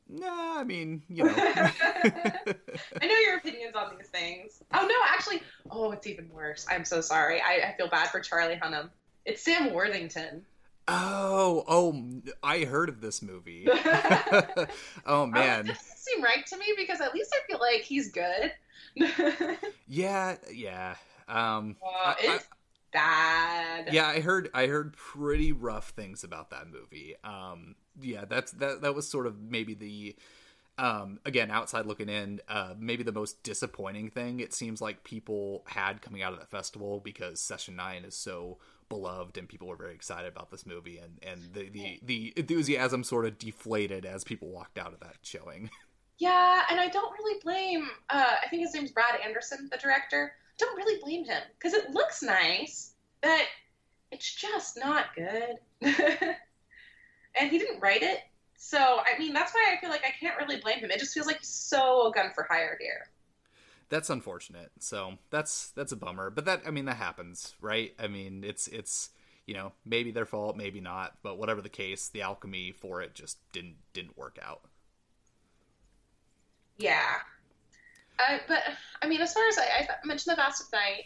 Nah, 0.10 0.60
I 0.60 0.64
mean, 0.64 1.02
you 1.08 1.24
know. 1.24 1.34
I 1.38 2.56
know 3.02 3.16
your 3.26 3.38
opinions 3.38 3.76
on 3.76 3.96
these 3.98 4.08
things. 4.08 4.62
Oh 4.74 4.86
no, 4.86 4.96
actually, 5.10 5.42
oh, 5.72 5.92
it's 5.92 6.08
even 6.08 6.30
worse. 6.30 6.66
I'm 6.70 6.86
so 6.86 7.02
sorry. 7.02 7.42
I, 7.42 7.70
I 7.70 7.76
feel 7.78 7.90
bad 7.90 8.10
for 8.10 8.20
Charlie 8.20 8.60
Hunnam. 8.62 8.90
It's 9.26 9.44
Sam 9.44 9.74
Worthington. 9.74 10.46
Oh, 10.88 11.64
oh, 11.68 12.22
I 12.44 12.66
heard 12.66 12.90
of 12.90 13.00
this 13.00 13.22
movie. 13.22 13.68
oh 15.06 15.26
man, 15.26 15.62
um, 15.62 15.66
doesn't 15.68 15.98
seem 15.98 16.22
right 16.22 16.46
to 16.46 16.58
me 16.58 16.74
because 16.76 17.00
at 17.00 17.14
least 17.14 17.34
I 17.34 17.48
feel 17.48 17.60
like 17.60 17.82
he's 17.82 18.12
good. 18.12 18.52
yeah, 19.88 20.36
yeah. 20.52 20.96
Um, 21.28 21.78
uh, 21.84 22.16
it's 22.20 22.44
I, 22.44 22.48
bad. 22.92 23.94
Yeah, 23.94 24.08
I 24.08 24.20
heard. 24.22 24.50
I 24.54 24.68
heard 24.68 24.96
pretty 24.96 25.52
rough 25.52 25.90
things 25.90 26.24
about 26.24 26.52
that 26.52 26.68
movie. 26.68 27.16
Um, 27.24 27.76
yeah, 28.02 28.26
that's 28.26 28.52
that. 28.54 28.82
That 28.82 28.96
was 28.96 29.08
sort 29.08 29.28
of 29.28 29.42
maybe 29.42 29.74
the. 29.74 30.16
Um, 30.76 31.20
again, 31.24 31.52
outside 31.52 31.86
looking 31.86 32.10
in, 32.10 32.42
uh, 32.50 32.74
maybe 32.80 33.04
the 33.04 33.12
most 33.12 33.44
disappointing 33.44 34.10
thing 34.10 34.40
it 34.40 34.56
seems 34.56 34.82
like 34.82 35.04
people 35.04 35.62
had 35.68 36.02
coming 36.02 36.24
out 36.24 36.34
of 36.34 36.40
that 36.40 36.50
festival 36.50 37.00
because 37.00 37.40
Session 37.40 37.76
Nine 37.76 38.04
is 38.04 38.16
so 38.16 38.58
beloved 38.94 39.38
and 39.38 39.50
people 39.50 39.68
were 39.68 39.76
very 39.76 39.94
excited 39.94 40.32
about 40.32 40.52
this 40.52 40.66
movie 40.66 41.00
and 41.00 41.20
and 41.24 41.54
the 41.54 41.70
the, 41.70 42.00
the 42.04 42.34
enthusiasm 42.36 43.04
sort 43.04 43.26
of 43.26 43.38
deflated 43.40 44.06
as 44.06 44.24
people 44.24 44.50
walked 44.50 44.78
out 44.78 44.94
of 44.94 45.00
that 45.00 45.16
showing 45.24 45.70
yeah 46.20 46.62
and 46.70 46.80
i 46.80 46.88
don't 46.88 47.12
really 47.18 47.40
blame 47.44 47.88
uh, 48.12 48.36
i 48.44 48.48
think 48.50 48.62
his 48.62 48.74
name's 48.74 48.92
brad 48.92 49.20
anderson 49.26 49.68
the 49.72 49.78
director 49.78 50.34
don't 50.58 50.76
really 50.78 51.02
blame 51.02 51.26
him 51.26 51.42
because 51.58 51.74
it 51.74 51.90
looks 51.92 52.22
nice 52.22 52.94
but 53.22 53.42
it's 54.12 54.34
just 54.34 54.78
not 54.78 55.06
good 55.16 55.58
and 57.40 57.50
he 57.50 57.58
didn't 57.58 57.80
write 57.80 58.04
it 58.04 58.20
so 58.58 58.78
i 58.80 59.18
mean 59.20 59.34
that's 59.34 59.54
why 59.54 59.74
i 59.76 59.80
feel 59.80 59.90
like 59.90 60.04
i 60.06 60.12
can't 60.20 60.38
really 60.40 60.60
blame 60.62 60.80
him 60.80 60.92
it 60.92 61.00
just 61.00 61.14
feels 61.14 61.28
like 61.28 61.40
he's 61.40 61.50
so 61.50 62.12
gun 62.16 62.32
for 62.34 62.46
hire 62.50 62.78
here 62.80 63.08
that's 63.94 64.10
unfortunate. 64.10 64.72
So 64.80 65.20
that's 65.30 65.70
that's 65.72 65.92
a 65.92 65.96
bummer. 65.96 66.32
But 66.32 66.46
that 66.46 66.64
I 66.66 66.72
mean 66.72 66.86
that 66.86 66.98
happens, 66.98 67.56
right? 67.62 67.94
I 68.00 68.08
mean 68.08 68.44
it's 68.44 68.68
it's 68.68 69.12
you 69.46 69.54
know 69.54 69.72
maybe 69.86 70.10
their 70.10 70.26
fault, 70.26 70.58
maybe 70.58 70.82
not. 70.82 71.18
But 71.22 71.38
whatever 71.38 71.62
the 71.62 71.70
case, 71.70 72.10
the 72.10 72.24
alchemy 72.24 72.72
for 72.72 73.04
it 73.04 73.14
just 73.14 73.38
didn't 73.52 73.76
didn't 73.94 74.18
work 74.18 74.40
out. 74.44 74.62
Yeah, 76.78 77.18
I, 78.20 78.40
but 78.48 78.60
I 79.02 79.08
mean, 79.08 79.22
as 79.22 79.34
far 79.34 79.48
as 79.48 79.58
I, 79.58 79.64
I 79.84 80.06
mentioned 80.06 80.32
the 80.32 80.42
Vast 80.42 80.64
of 80.64 80.72
Night, 80.72 81.06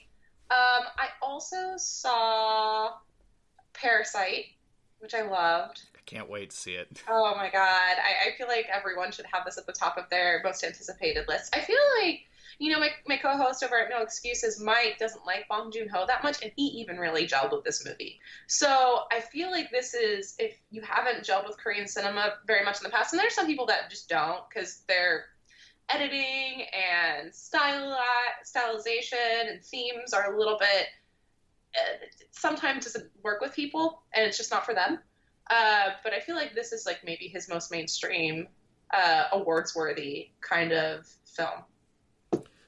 um, 0.49 0.85
I 0.97 1.09
also 1.21 1.73
saw 1.77 2.91
Parasite, 3.73 4.45
which 4.99 5.13
I 5.13 5.21
loved. 5.23 5.83
I 5.95 5.99
can't 6.05 6.29
wait 6.29 6.51
to 6.51 6.57
see 6.57 6.75
it. 6.75 7.03
Oh 7.09 7.35
my 7.35 7.49
god, 7.49 7.95
I, 7.97 8.29
I 8.29 8.37
feel 8.37 8.47
like 8.47 8.67
everyone 8.73 9.11
should 9.11 9.25
have 9.31 9.45
this 9.45 9.57
at 9.57 9.65
the 9.65 9.73
top 9.73 9.97
of 9.97 10.09
their 10.09 10.41
most 10.43 10.63
anticipated 10.63 11.27
list. 11.27 11.55
I 11.55 11.61
feel 11.61 11.77
like 12.01 12.21
you 12.59 12.71
know, 12.71 12.79
my, 12.79 12.89
my 13.07 13.17
co-host 13.17 13.63
over 13.63 13.79
at 13.79 13.89
No 13.89 14.01
Excuses, 14.01 14.59
Mike, 14.59 14.97
doesn't 14.99 15.25
like 15.25 15.47
Bong 15.47 15.71
Joon-ho 15.71 16.05
that 16.07 16.23
much, 16.23 16.41
and 16.41 16.51
he 16.55 16.63
even 16.63 16.97
really 16.97 17.27
gelled 17.27 17.51
with 17.51 17.63
this 17.63 17.85
movie. 17.85 18.19
So 18.47 19.01
I 19.11 19.21
feel 19.21 19.51
like 19.51 19.69
this 19.69 19.93
is, 19.93 20.35
if 20.39 20.57
you 20.71 20.81
haven't 20.81 21.23
gelled 21.23 21.45
with 21.45 21.57
Korean 21.57 21.87
cinema 21.87 22.33
very 22.47 22.65
much 22.65 22.77
in 22.77 22.83
the 22.83 22.89
past, 22.89 23.13
and 23.13 23.19
there's 23.19 23.35
some 23.35 23.45
people 23.45 23.67
that 23.67 23.89
just 23.89 24.09
don't 24.09 24.41
because 24.49 24.81
their 24.87 25.25
editing 25.89 26.65
and 26.73 27.33
style 27.33 27.97
stylization 28.45 29.51
and 29.51 29.63
themes 29.63 30.13
are 30.13 30.33
a 30.33 30.37
little 30.37 30.57
bit 30.57 30.87
uh, 31.75 32.05
sometimes 32.31 32.85
doesn't 32.85 33.09
work 33.23 33.41
with 33.41 33.53
people, 33.53 34.01
and 34.13 34.25
it's 34.25 34.37
just 34.37 34.51
not 34.51 34.65
for 34.65 34.73
them. 34.73 34.99
Uh, 35.49 35.89
but 36.03 36.13
I 36.13 36.19
feel 36.19 36.35
like 36.35 36.55
this 36.55 36.71
is 36.71 36.85
like 36.85 37.01
maybe 37.05 37.27
his 37.27 37.47
most 37.49 37.71
mainstream, 37.71 38.47
uh, 38.93 39.25
awards 39.31 39.75
worthy 39.75 40.29
kind 40.41 40.71
of 40.71 41.07
film. 41.25 41.63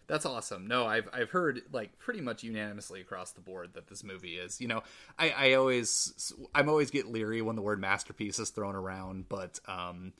That's 0.07 0.25
awesome. 0.25 0.65
No, 0.65 0.87
I've 0.87 1.07
I've 1.13 1.29
heard 1.29 1.61
like 1.71 1.97
pretty 1.99 2.21
much 2.21 2.41
unanimously 2.43 2.99
across 2.99 3.31
the 3.31 3.41
board 3.41 3.75
that 3.75 3.87
this 3.87 4.03
movie 4.03 4.37
is. 4.37 4.59
You 4.59 4.67
know, 4.67 4.81
I 5.19 5.29
I 5.29 5.53
always 5.53 6.33
I'm 6.55 6.67
always 6.67 6.89
get 6.89 7.07
leery 7.07 7.43
when 7.43 7.55
the 7.55 7.61
word 7.61 7.79
masterpiece 7.79 8.39
is 8.39 8.49
thrown 8.49 8.75
around, 8.75 9.29
but 9.29 9.59
um, 9.67 10.13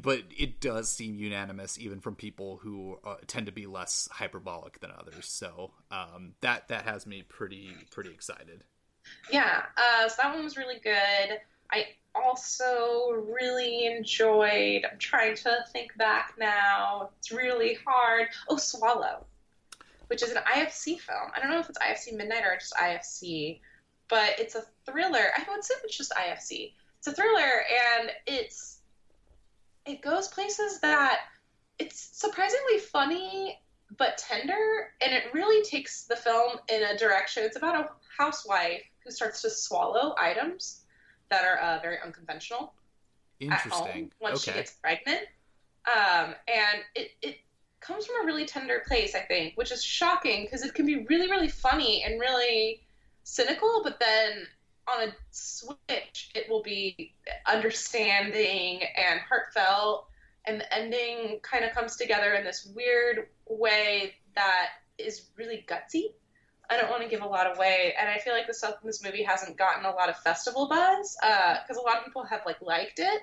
but 0.00 0.22
it 0.36 0.60
does 0.60 0.90
seem 0.90 1.14
unanimous 1.14 1.78
even 1.78 2.00
from 2.00 2.14
people 2.14 2.58
who 2.62 2.98
uh, 3.04 3.16
tend 3.26 3.46
to 3.46 3.52
be 3.52 3.66
less 3.66 4.08
hyperbolic 4.12 4.80
than 4.80 4.90
others. 4.90 5.26
So 5.26 5.72
um, 5.90 6.34
that 6.40 6.68
that 6.68 6.84
has 6.84 7.06
me 7.06 7.22
pretty 7.22 7.70
pretty 7.90 8.10
excited. 8.10 8.64
Yeah, 9.32 9.62
uh, 9.76 10.08
so 10.08 10.16
that 10.22 10.34
one 10.34 10.44
was 10.44 10.56
really 10.56 10.78
good. 10.82 11.38
I 11.72 11.86
also 12.14 13.24
really 13.32 13.86
enjoyed. 13.86 14.84
I'm 14.90 14.98
trying 14.98 15.36
to 15.36 15.64
think 15.72 15.96
back 15.96 16.34
now. 16.38 17.10
It's 17.18 17.30
really 17.30 17.78
hard. 17.86 18.28
Oh, 18.48 18.56
Swallow, 18.56 19.24
which 20.08 20.22
is 20.22 20.30
an 20.30 20.42
IFC 20.52 20.98
film. 20.98 21.30
I 21.34 21.40
don't 21.40 21.50
know 21.50 21.60
if 21.60 21.68
it's 21.68 21.78
IFC 21.78 22.16
Midnight 22.16 22.44
or 22.44 22.56
just 22.56 22.74
IFC, 22.74 23.60
but 24.08 24.38
it's 24.38 24.54
a 24.54 24.64
thriller. 24.86 25.26
I 25.36 25.44
would 25.48 25.64
say 25.64 25.74
it's 25.84 25.96
just 25.96 26.12
IFC. 26.12 26.72
It's 26.98 27.06
a 27.06 27.12
thriller, 27.12 27.64
and 27.98 28.10
it's 28.26 28.79
it 29.86 30.02
goes 30.02 30.28
places 30.28 30.80
that 30.80 31.20
it's 31.78 32.10
surprisingly 32.12 32.78
funny 32.78 33.58
but 33.98 34.18
tender, 34.18 34.92
and 35.02 35.12
it 35.12 35.24
really 35.32 35.64
takes 35.64 36.04
the 36.04 36.14
film 36.14 36.58
in 36.72 36.82
a 36.82 36.96
direction. 36.96 37.42
It's 37.44 37.56
about 37.56 37.74
a 37.74 37.88
housewife 38.16 38.82
who 39.04 39.10
starts 39.10 39.42
to 39.42 39.50
swallow 39.50 40.14
items 40.18 40.82
that 41.28 41.44
are 41.44 41.58
uh, 41.58 41.80
very 41.80 41.96
unconventional 42.04 42.74
at 43.50 43.60
home 43.60 44.10
once 44.20 44.42
okay. 44.42 44.52
she 44.52 44.58
gets 44.58 44.72
pregnant. 44.72 45.22
Um, 45.86 46.34
and 46.46 46.82
it, 46.94 47.12
it 47.22 47.38
comes 47.80 48.06
from 48.06 48.22
a 48.22 48.26
really 48.26 48.44
tender 48.44 48.82
place, 48.86 49.14
I 49.14 49.20
think, 49.20 49.56
which 49.56 49.72
is 49.72 49.82
shocking 49.82 50.44
because 50.44 50.62
it 50.62 50.74
can 50.74 50.86
be 50.86 51.06
really, 51.08 51.30
really 51.30 51.48
funny 51.48 52.04
and 52.04 52.20
really 52.20 52.82
cynical, 53.24 53.80
but 53.82 53.98
then 53.98 54.46
on 54.94 55.08
a 55.08 55.12
switch, 55.30 56.30
it 56.34 56.48
will 56.48 56.62
be 56.62 57.14
understanding 57.46 58.82
and 58.96 59.20
heartfelt. 59.20 60.06
And 60.46 60.60
the 60.60 60.74
ending 60.74 61.40
kind 61.42 61.64
of 61.64 61.72
comes 61.72 61.96
together 61.96 62.34
in 62.34 62.44
this 62.44 62.70
weird 62.74 63.28
way 63.48 64.14
that 64.34 64.68
is 64.98 65.28
really 65.36 65.64
gutsy 65.68 66.12
I 66.70 66.76
don't 66.76 66.88
want 66.88 67.02
to 67.02 67.08
give 67.08 67.22
a 67.22 67.26
lot 67.26 67.54
away, 67.54 67.94
and 68.00 68.08
I 68.08 68.18
feel 68.18 68.32
like 68.32 68.46
this 68.46 68.64
this 68.84 69.02
movie 69.02 69.24
hasn't 69.24 69.58
gotten 69.58 69.84
a 69.84 69.90
lot 69.90 70.08
of 70.08 70.16
festival 70.18 70.68
buzz 70.68 71.16
because 71.20 71.76
uh, 71.76 71.82
a 71.82 71.84
lot 71.84 71.98
of 71.98 72.04
people 72.04 72.22
have 72.22 72.42
like 72.46 72.62
liked 72.62 73.00
it, 73.00 73.22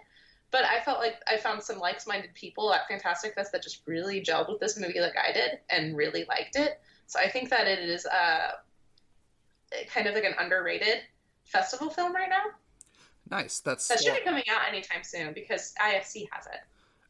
but 0.52 0.66
I 0.66 0.82
felt 0.84 1.00
like 1.00 1.16
I 1.32 1.38
found 1.38 1.64
some 1.64 1.80
likes-minded 1.80 2.34
people 2.34 2.74
at 2.74 2.88
Fantastic 2.90 3.36
Fest 3.36 3.54
that 3.54 3.64
just 3.64 3.88
really 3.88 4.22
gelled 4.22 4.50
with 4.50 4.60
this 4.60 4.78
movie 4.78 5.00
like 5.00 5.16
I 5.18 5.32
did 5.32 5.60
and 5.70 5.96
really 5.96 6.26
liked 6.28 6.58
it. 6.58 6.82
So 7.06 7.20
I 7.20 7.30
think 7.30 7.50
that 7.50 7.68
it 7.68 7.80
is 7.80 8.06
uh, 8.06 8.52
kind 9.88 10.08
of 10.08 10.14
like 10.14 10.26
an 10.26 10.36
underrated 10.38 10.98
festival 11.48 11.90
film 11.90 12.14
right 12.14 12.30
now. 12.30 12.44
Nice. 13.30 13.60
That's 13.60 13.88
that 13.88 14.02
should 14.02 14.16
be 14.16 14.22
coming 14.22 14.44
out 14.50 14.68
anytime 14.68 15.04
soon 15.04 15.34
because 15.34 15.74
IFC 15.82 16.28
has 16.32 16.46
it. 16.48 16.60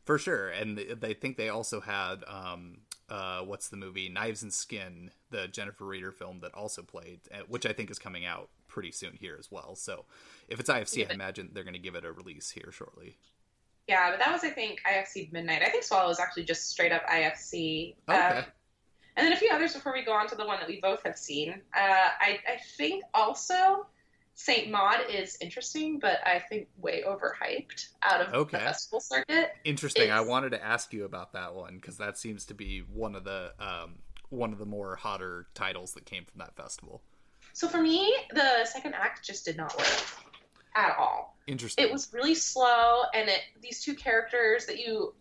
For 0.05 0.17
sure, 0.17 0.49
and 0.49 0.77
they 0.77 1.13
think 1.13 1.35
they 1.35 1.49
also 1.49 1.81
had 1.81 2.23
um, 2.27 2.77
uh, 3.09 3.41
what's 3.41 3.67
the 3.67 3.77
movie 3.77 4.07
Knives 4.07 4.41
and 4.41 4.53
Skin, 4.53 5.11
the 5.31 5.47
Jennifer 5.47 5.85
Reeder 5.85 6.11
film 6.11 6.39
that 6.41 6.53
also 6.53 6.81
played, 6.81 7.19
uh, 7.33 7.39
which 7.47 7.65
I 7.65 7.73
think 7.73 7.91
is 7.91 7.99
coming 7.99 8.25
out 8.25 8.49
pretty 8.67 8.91
soon 8.91 9.17
here 9.19 9.35
as 9.37 9.51
well. 9.51 9.75
So 9.75 10.05
if 10.47 10.59
it's 10.59 10.69
IFC, 10.69 10.97
yeah. 10.97 11.07
I 11.09 11.13
imagine 11.13 11.49
they're 11.51 11.63
going 11.63 11.73
to 11.73 11.79
give 11.79 11.95
it 11.95 12.05
a 12.05 12.11
release 12.11 12.51
here 12.51 12.71
shortly. 12.71 13.17
Yeah, 13.87 14.11
but 14.11 14.19
that 14.19 14.31
was 14.31 14.43
I 14.43 14.49
think 14.49 14.81
IFC 14.89 15.31
Midnight. 15.31 15.61
I 15.61 15.69
think 15.69 15.83
Swallow 15.83 16.07
was 16.07 16.19
actually 16.19 16.43
just 16.43 16.69
straight 16.69 16.91
up 16.91 17.05
IFC. 17.07 17.95
Okay. 18.09 18.17
Um, 18.17 18.45
and 19.15 19.25
then 19.25 19.33
a 19.33 19.37
few 19.37 19.49
others 19.51 19.73
before 19.73 19.93
we 19.93 20.03
go 20.03 20.11
on 20.13 20.27
to 20.27 20.35
the 20.35 20.45
one 20.45 20.59
that 20.59 20.67
we 20.67 20.79
both 20.79 21.01
have 21.03 21.17
seen. 21.17 21.61
Uh, 21.75 22.09
I, 22.21 22.39
I 22.47 22.57
think 22.77 23.03
also 23.13 23.87
Saint 24.39 24.69
Maud 24.69 24.99
is 25.09 25.35
interesting, 25.41 25.97
but 25.97 26.19
I 26.23 26.37
think 26.37 26.67
way 26.77 27.03
overhyped 27.05 27.87
out 28.03 28.21
of 28.21 28.33
okay. 28.35 28.59
the 28.59 28.63
festival 28.63 28.99
circuit. 28.99 29.49
Interesting. 29.63 30.03
It's... 30.03 30.11
I 30.11 30.19
wanted 30.19 30.51
to 30.51 30.63
ask 30.63 30.93
you 30.93 31.05
about 31.05 31.33
that 31.33 31.55
one 31.55 31.77
because 31.77 31.97
that 31.97 32.19
seems 32.19 32.45
to 32.45 32.53
be 32.53 32.83
one 32.93 33.15
of 33.15 33.23
the 33.23 33.51
um, 33.59 33.95
one 34.29 34.53
of 34.53 34.59
the 34.59 34.65
more 34.65 34.95
hotter 34.95 35.47
titles 35.55 35.93
that 35.93 36.05
came 36.05 36.23
from 36.23 36.37
that 36.37 36.55
festival. 36.55 37.01
So 37.53 37.67
for 37.67 37.81
me, 37.81 38.15
the 38.31 38.63
second 38.65 38.93
act 38.93 39.25
just 39.25 39.43
did 39.43 39.57
not 39.57 39.75
work 39.75 40.03
at 40.75 40.95
all. 40.99 41.35
Interesting. 41.47 41.83
It 41.83 41.91
was 41.91 42.13
really 42.13 42.35
slow, 42.35 43.05
and 43.15 43.27
it 43.29 43.41
these 43.63 43.83
two 43.83 43.95
characters 43.95 44.67
that 44.67 44.77
you 44.77 45.15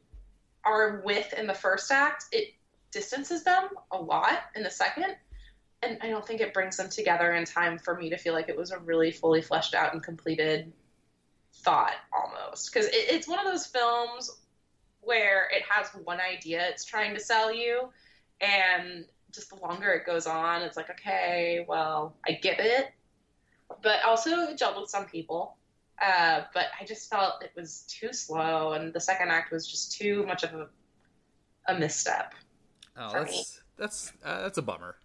are 0.67 1.01
with 1.07 1.33
in 1.33 1.47
the 1.47 1.55
first 1.55 1.91
act, 1.91 2.27
it 2.33 2.53
distances 2.91 3.45
them 3.45 3.69
a 3.93 3.97
lot 3.97 4.41
in 4.55 4.63
the 4.63 4.71
second 4.71 5.17
and 5.87 5.99
I 6.03 6.09
don't 6.09 6.27
think 6.27 6.41
it 6.41 6.53
brings 6.53 6.77
them 6.77 6.89
together 6.91 7.35
in 7.35 7.45
time 7.45 7.79
for 7.79 7.97
me 7.97 8.11
to 8.11 8.17
feel 8.17 8.35
like 8.35 8.49
it 8.49 8.57
was 8.57 8.71
a 8.71 8.79
really 8.79 9.11
fully 9.11 9.43
fleshed 9.43 9.75
out 9.75 9.93
and 9.93 10.03
completed 10.03 10.73
thought 11.55 11.95
almost 12.13 12.73
because 12.73 12.87
it, 12.87 13.07
it's 13.11 13.27
one 13.27 13.39
of 13.39 13.45
those 13.45 13.67
films 13.67 14.31
where 15.01 15.49
it 15.51 15.63
has 15.69 15.89
one 16.05 16.21
idea 16.21 16.69
it's 16.69 16.85
trying 16.85 17.15
to 17.15 17.21
sell 17.21 17.55
you, 17.55 17.89
and 18.41 19.05
just 19.33 19.51
the 19.51 19.57
longer 19.57 19.93
it 19.93 20.05
goes 20.05 20.27
on, 20.27 20.63
it's 20.63 20.77
like, 20.77 20.91
okay, 20.91 21.65
well, 21.69 22.17
I 22.27 22.33
get 22.33 22.59
it, 22.59 22.91
but 23.83 24.05
also 24.05 24.31
it 24.31 24.59
gelled 24.59 24.81
with 24.81 24.91
some 24.91 25.07
people. 25.07 25.57
Uh, 26.03 26.43
but 26.53 26.67
I 26.79 26.85
just 26.85 27.09
felt 27.09 27.43
it 27.43 27.53
was 27.57 27.83
too 27.89 28.13
slow, 28.13 28.73
and 28.73 28.93
the 28.93 29.01
second 29.01 29.31
act 29.31 29.51
was 29.51 29.67
just 29.67 29.93
too 29.93 30.27
much 30.27 30.43
of 30.43 30.53
a, 30.53 30.69
a 31.69 31.79
misstep. 31.79 32.35
Oh, 32.99 33.13
that's 33.13 33.33
me. 33.33 33.45
that's 33.79 34.13
uh, 34.25 34.43
that's 34.43 34.59
a 34.59 34.63
bummer. 34.63 34.97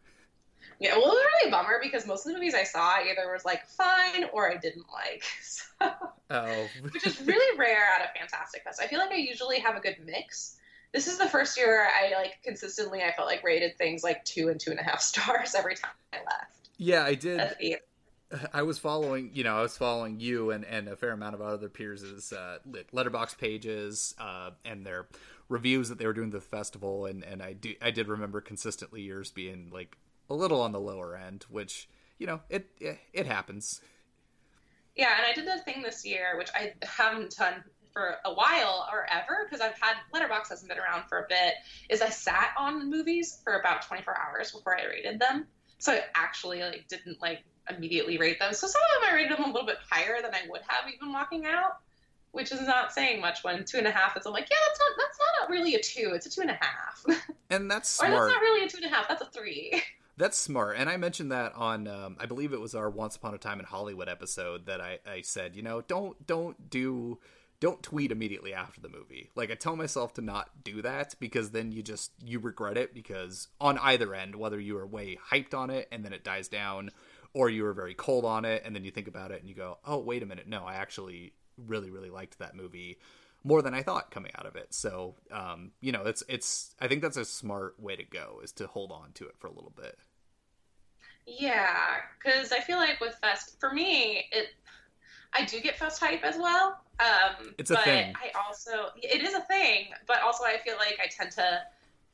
Yeah, 0.81 0.97
well, 0.97 1.03
it 1.03 1.09
was 1.09 1.25
really 1.43 1.50
a 1.50 1.51
bummer 1.51 1.79
because 1.79 2.07
most 2.07 2.25
of 2.25 2.31
the 2.31 2.39
movies 2.39 2.55
I 2.55 2.63
saw 2.63 2.95
either 2.95 3.31
was 3.31 3.45
like 3.45 3.67
fine 3.67 4.25
or 4.33 4.51
I 4.51 4.57
didn't 4.57 4.88
like. 4.91 5.23
So, 5.41 5.91
oh, 6.29 6.67
which 6.81 7.05
is 7.05 7.21
really 7.21 7.57
rare 7.59 7.85
at 8.00 8.09
a 8.09 8.19
Fantastic 8.19 8.63
Fest. 8.63 8.81
I 8.81 8.88
feel 8.88 9.00
like 9.00 9.11
I 9.11 9.15
usually 9.15 9.59
have 9.59 9.75
a 9.75 9.79
good 9.79 9.97
mix. 10.05 10.57
This 10.91 11.07
is 11.07 11.17
the 11.17 11.27
first 11.27 11.57
year 11.57 11.88
I 11.88 12.13
like 12.15 12.39
consistently. 12.43 13.01
I 13.03 13.11
felt 13.11 13.27
like 13.27 13.43
rated 13.43 13.77
things 13.77 14.03
like 14.03 14.23
two 14.25 14.50
and 14.50 14.59
two 14.59 14.71
and 14.71 14.79
a 14.79 14.83
half 14.83 15.01
stars 15.01 15.55
every 15.55 15.75
time 15.75 15.91
I 16.13 16.17
left. 16.17 16.69
Yeah, 16.77 17.03
I 17.03 17.15
did. 17.15 17.41
I 18.53 18.63
was 18.63 18.77
following, 18.79 19.31
you 19.33 19.43
know, 19.43 19.57
I 19.57 19.61
was 19.61 19.77
following 19.77 20.19
you 20.19 20.51
and, 20.51 20.63
and 20.65 20.88
a 20.88 20.95
fair 20.95 21.11
amount 21.11 21.35
of 21.35 21.41
other 21.41 21.69
peers' 21.69 22.31
uh, 22.31 22.57
Letterboxd 22.93 23.38
pages 23.38 24.15
uh, 24.19 24.51
and 24.63 24.85
their 24.85 25.07
reviews 25.50 25.89
that 25.89 25.97
they 25.97 26.05
were 26.05 26.13
doing 26.13 26.29
the 26.29 26.41
festival, 26.41 27.05
and, 27.05 27.23
and 27.23 27.43
I 27.43 27.53
do 27.53 27.75
I 27.81 27.91
did 27.91 28.07
remember 28.07 28.41
consistently 28.41 29.01
yours 29.01 29.31
being 29.31 29.69
like 29.71 29.97
a 30.31 30.33
little 30.33 30.61
on 30.61 30.71
the 30.71 30.79
lower 30.79 31.15
end, 31.15 31.45
which 31.50 31.89
you 32.17 32.25
know 32.25 32.39
it 32.50 32.67
it, 32.79 32.97
it 33.13 33.27
happens. 33.27 33.81
Yeah, 34.95 35.09
and 35.17 35.25
I 35.25 35.33
did 35.33 35.47
the 35.47 35.61
thing 35.63 35.81
this 35.81 36.05
year, 36.05 36.38
which 36.38 36.50
I 36.55 36.73
haven't 36.83 37.35
done 37.38 37.63
for 37.93 38.15
a 38.23 38.33
while 38.33 38.88
or 38.91 39.05
ever 39.11 39.45
because 39.45 39.61
I've 39.61 39.77
had 39.79 39.95
Letterboxd 40.13 40.50
hasn't 40.50 40.69
been 40.69 40.79
around 40.79 41.03
for 41.09 41.19
a 41.19 41.25
bit. 41.27 41.55
Is 41.89 42.01
I 42.01 42.09
sat 42.09 42.51
on 42.57 42.89
movies 42.89 43.41
for 43.43 43.59
about 43.59 43.81
24 43.81 44.17
hours 44.17 44.51
before 44.51 44.79
I 44.79 44.85
rated 44.85 45.19
them, 45.19 45.45
so 45.77 45.93
I 45.93 46.03
actually 46.15 46.61
like 46.61 46.88
didn't 46.88 47.21
like 47.21 47.43
immediately 47.69 48.17
rate 48.17 48.39
them. 48.39 48.53
So 48.53 48.67
some 48.67 48.81
of 48.81 49.01
them 49.01 49.11
I 49.11 49.15
rated 49.15 49.38
them 49.38 49.43
a 49.45 49.51
little 49.51 49.67
bit 49.67 49.77
higher 49.89 50.21
than 50.21 50.33
I 50.33 50.41
would 50.50 50.61
have 50.67 50.89
even 50.93 51.11
walking 51.11 51.45
out, 51.45 51.79
which 52.31 52.51
is 52.51 52.61
not 52.61 52.93
saying 52.93 53.19
much. 53.19 53.43
When 53.43 53.65
two 53.65 53.77
and 53.77 53.88
a 53.88 53.91
half 53.91 54.15
is, 54.15 54.25
I'm 54.25 54.31
like, 54.33 54.47
yeah, 54.50 54.57
that's 54.67 54.79
not 54.79 54.91
that's 54.97 55.19
not 55.41 55.50
really 55.50 55.75
a 55.75 55.81
two. 55.81 56.11
It's 56.15 56.25
a 56.25 56.29
two 56.29 56.41
and 56.41 56.51
a 56.51 56.59
half. 56.59 57.05
And 57.51 57.69
that's 57.69 57.89
smart. 57.89 58.13
or 58.13 58.15
that's 58.15 58.33
not 58.33 58.41
really 58.41 58.65
a 58.65 58.69
two 58.69 58.77
and 58.77 58.85
a 58.85 58.95
half. 58.95 59.09
That's 59.09 59.21
a 59.21 59.25
three. 59.25 59.83
That's 60.21 60.37
smart. 60.37 60.77
And 60.77 60.87
I 60.87 60.97
mentioned 60.97 61.31
that 61.31 61.55
on 61.55 61.87
um, 61.87 62.15
I 62.19 62.27
believe 62.27 62.53
it 62.53 62.61
was 62.61 62.75
our 62.75 62.91
Once 62.91 63.15
Upon 63.15 63.33
a 63.33 63.39
Time 63.39 63.59
in 63.59 63.65
Hollywood 63.65 64.07
episode 64.07 64.67
that 64.67 64.79
I, 64.79 64.99
I 65.03 65.21
said, 65.21 65.55
you 65.55 65.63
know, 65.63 65.81
don't 65.81 66.27
don't 66.27 66.69
do 66.69 67.17
don't 67.59 67.81
tweet 67.81 68.11
immediately 68.11 68.53
after 68.53 68.79
the 68.79 68.87
movie. 68.87 69.31
Like 69.33 69.49
I 69.49 69.55
tell 69.55 69.75
myself 69.75 70.13
to 70.13 70.21
not 70.21 70.63
do 70.63 70.83
that 70.83 71.15
because 71.19 71.49
then 71.49 71.71
you 71.71 71.81
just 71.81 72.11
you 72.23 72.37
regret 72.37 72.77
it 72.77 72.93
because 72.93 73.47
on 73.59 73.79
either 73.79 74.13
end, 74.13 74.35
whether 74.35 74.59
you 74.59 74.77
are 74.77 74.85
way 74.85 75.17
hyped 75.31 75.55
on 75.55 75.71
it 75.71 75.87
and 75.91 76.05
then 76.05 76.13
it 76.13 76.23
dies 76.23 76.47
down, 76.47 76.91
or 77.33 77.49
you 77.49 77.63
were 77.63 77.73
very 77.73 77.95
cold 77.95 78.23
on 78.23 78.45
it 78.45 78.61
and 78.63 78.75
then 78.75 78.85
you 78.85 78.91
think 78.91 79.07
about 79.07 79.31
it 79.31 79.39
and 79.39 79.49
you 79.49 79.55
go, 79.55 79.79
"Oh, 79.83 79.97
wait 79.97 80.21
a 80.21 80.27
minute. 80.27 80.47
No, 80.47 80.63
I 80.63 80.75
actually 80.75 81.33
really 81.57 81.89
really 81.89 82.11
liked 82.11 82.37
that 82.37 82.55
movie." 82.55 82.99
more 83.43 83.63
than 83.63 83.73
I 83.73 83.81
thought 83.81 84.12
coming 84.12 84.31
out 84.38 84.45
of 84.45 84.55
it. 84.55 84.71
So, 84.71 85.15
um, 85.31 85.71
you 85.81 85.91
know, 85.91 86.03
it's 86.03 86.21
it's 86.29 86.75
I 86.79 86.88
think 86.88 87.01
that's 87.01 87.17
a 87.17 87.25
smart 87.25 87.79
way 87.79 87.95
to 87.95 88.03
go 88.03 88.39
is 88.43 88.51
to 88.51 88.67
hold 88.67 88.91
on 88.91 89.13
to 89.13 89.25
it 89.25 89.36
for 89.39 89.47
a 89.47 89.51
little 89.51 89.73
bit. 89.75 89.97
Yeah, 91.25 91.97
because 92.17 92.51
I 92.51 92.60
feel 92.60 92.77
like 92.77 92.99
with 92.99 93.15
Fest, 93.15 93.60
for 93.60 93.71
me, 93.71 94.25
it 94.31 94.47
I 95.34 95.45
do 95.45 95.60
get 95.62 95.77
Fest 95.77 95.99
hype 96.01 96.23
as 96.23 96.38
well. 96.38 96.81
Um, 96.99 97.53
it's 97.57 97.71
a 97.71 97.75
but 97.75 97.84
thing. 97.84 98.13
I 98.15 98.31
also 98.38 98.89
it 98.95 99.21
is 99.21 99.34
a 99.34 99.41
thing, 99.41 99.88
but 100.07 100.21
also 100.21 100.43
I 100.43 100.57
feel 100.63 100.75
like 100.77 100.99
I 101.03 101.07
tend 101.07 101.31
to 101.34 101.62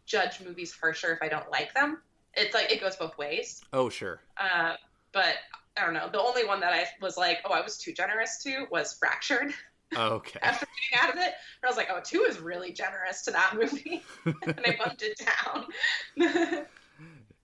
judge 0.06 0.40
movies 0.42 0.76
harsher 0.80 1.14
if 1.14 1.22
I 1.22 1.28
don't 1.28 1.50
like 1.52 1.74
them. 1.74 2.02
It's 2.36 2.54
like 2.54 2.72
it 2.72 2.80
goes 2.80 2.96
both 2.96 3.18
ways. 3.18 3.62
Oh 3.74 3.90
sure. 3.90 4.22
Uh, 4.38 4.74
but 5.12 5.36
I 5.76 5.86
don't 5.86 5.94
know. 5.94 6.10
The 6.12 6.22
only 6.22 6.46
one 6.46 6.60
that 6.62 6.74
I 6.74 6.86
was 7.02 7.18
like, 7.18 7.40
oh, 7.46 7.54
I 7.54 7.62
was 7.62 7.78
too 7.78 7.94
generous 7.94 8.42
to 8.44 8.66
was 8.72 8.94
Fractured. 8.94 9.54
Okay. 9.96 10.40
After 10.44 10.66
getting 10.92 11.08
out 11.08 11.14
of 11.16 11.22
it, 11.22 11.34
I 11.64 11.68
was 11.68 11.78
like, 11.78 11.90
oh, 11.92 12.00
two 12.04 12.26
is 12.28 12.40
really 12.40 12.72
generous 12.72 13.24
to 13.24 13.32
that 13.32 13.56
movie, 13.56 14.04
and 14.26 14.62
I 14.66 14.78
bumped 14.84 15.04
it 15.04 15.20
down. 16.18 16.66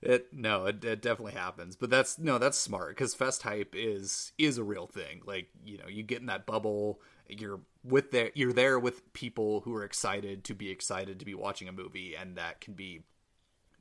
It 0.06 0.34
no, 0.34 0.66
it, 0.66 0.84
it, 0.84 1.02
definitely 1.02 1.34
happens, 1.34 1.78
but 1.78 1.90
that's 1.90 2.20
no, 2.20 2.38
that's 2.38 2.58
smart 2.58 2.90
because 2.90 3.16
fest 3.16 3.44
hype 3.44 3.74
is 3.74 4.34
is 4.38 4.58
a 4.58 4.64
real 4.64 4.86
thing. 4.86 5.22
Like 5.26 5.48
you 5.66 5.78
know, 5.78 5.88
you 5.88 6.04
get 6.04 6.20
in 6.20 6.26
that 6.28 6.46
bubble, 6.46 7.00
you're 7.30 7.62
with 7.86 8.12
there, 8.12 8.32
you're 8.34 8.52
there 8.52 8.78
with 8.78 9.14
people 9.14 9.62
who 9.62 9.74
are 9.76 9.86
excited 9.86 10.44
to 10.46 10.54
be 10.54 10.70
excited 10.70 11.20
to 11.20 11.26
be 11.26 11.34
watching 11.34 11.70
a 11.70 11.72
movie, 11.72 12.16
and 12.16 12.36
that 12.36 12.60
can 12.60 12.74
be 12.74 13.04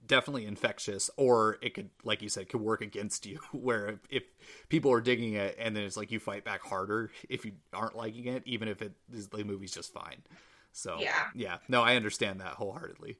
definitely 0.06 0.46
infectious, 0.46 1.10
or 1.16 1.58
it 1.60 1.74
could, 1.74 1.90
like 2.04 2.22
you 2.22 2.28
said, 2.28 2.48
could 2.48 2.60
work 2.60 2.82
against 2.82 3.26
you. 3.26 3.40
Where 3.52 3.88
if, 3.88 3.98
if 4.08 4.22
people 4.68 4.92
are 4.92 5.00
digging 5.00 5.34
it, 5.34 5.56
and 5.58 5.74
then 5.74 5.82
it's 5.82 5.96
like 5.96 6.12
you 6.12 6.20
fight 6.20 6.44
back 6.44 6.62
harder 6.62 7.10
if 7.28 7.44
you 7.44 7.52
aren't 7.72 7.96
liking 7.96 8.26
it, 8.26 8.44
even 8.46 8.68
if 8.68 8.80
it 8.80 8.92
the 9.08 9.44
movie's 9.44 9.74
just 9.74 9.92
fine. 9.92 10.22
So 10.70 10.98
yeah, 11.00 11.24
yeah, 11.34 11.56
no, 11.68 11.82
I 11.82 11.96
understand 11.96 12.40
that 12.40 12.54
wholeheartedly. 12.54 13.18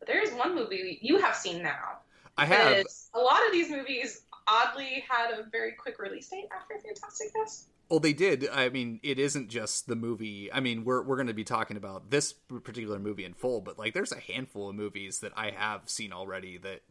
But 0.00 0.08
there 0.08 0.22
is 0.22 0.32
one 0.32 0.54
movie 0.54 0.98
you 1.00 1.18
have 1.18 1.36
seen 1.36 1.62
now. 1.62 2.00
I 2.36 2.46
have. 2.46 2.84
A 3.14 3.20
lot 3.20 3.46
of 3.46 3.52
these 3.52 3.70
movies 3.70 4.22
oddly 4.48 5.04
had 5.08 5.38
a 5.38 5.44
very 5.50 5.72
quick 5.72 6.00
release 6.00 6.28
date 6.28 6.48
after 6.52 6.74
Fantastic 6.82 7.28
Fest. 7.32 7.68
Well, 7.90 8.00
they 8.00 8.12
did. 8.12 8.48
I 8.48 8.68
mean, 8.68 9.00
it 9.02 9.18
isn't 9.18 9.48
just 9.48 9.88
the 9.88 9.96
movie. 9.96 10.50
I 10.52 10.60
mean, 10.60 10.84
we're 10.84 11.02
we're 11.02 11.16
going 11.16 11.26
to 11.26 11.34
be 11.34 11.44
talking 11.44 11.76
about 11.76 12.10
this 12.10 12.32
particular 12.32 12.98
movie 12.98 13.24
in 13.24 13.34
full, 13.34 13.60
but 13.60 13.78
like, 13.78 13.94
there's 13.94 14.12
a 14.12 14.20
handful 14.20 14.70
of 14.70 14.76
movies 14.76 15.20
that 15.20 15.32
I 15.36 15.50
have 15.50 15.88
seen 15.88 16.12
already 16.12 16.56
that 16.58 16.82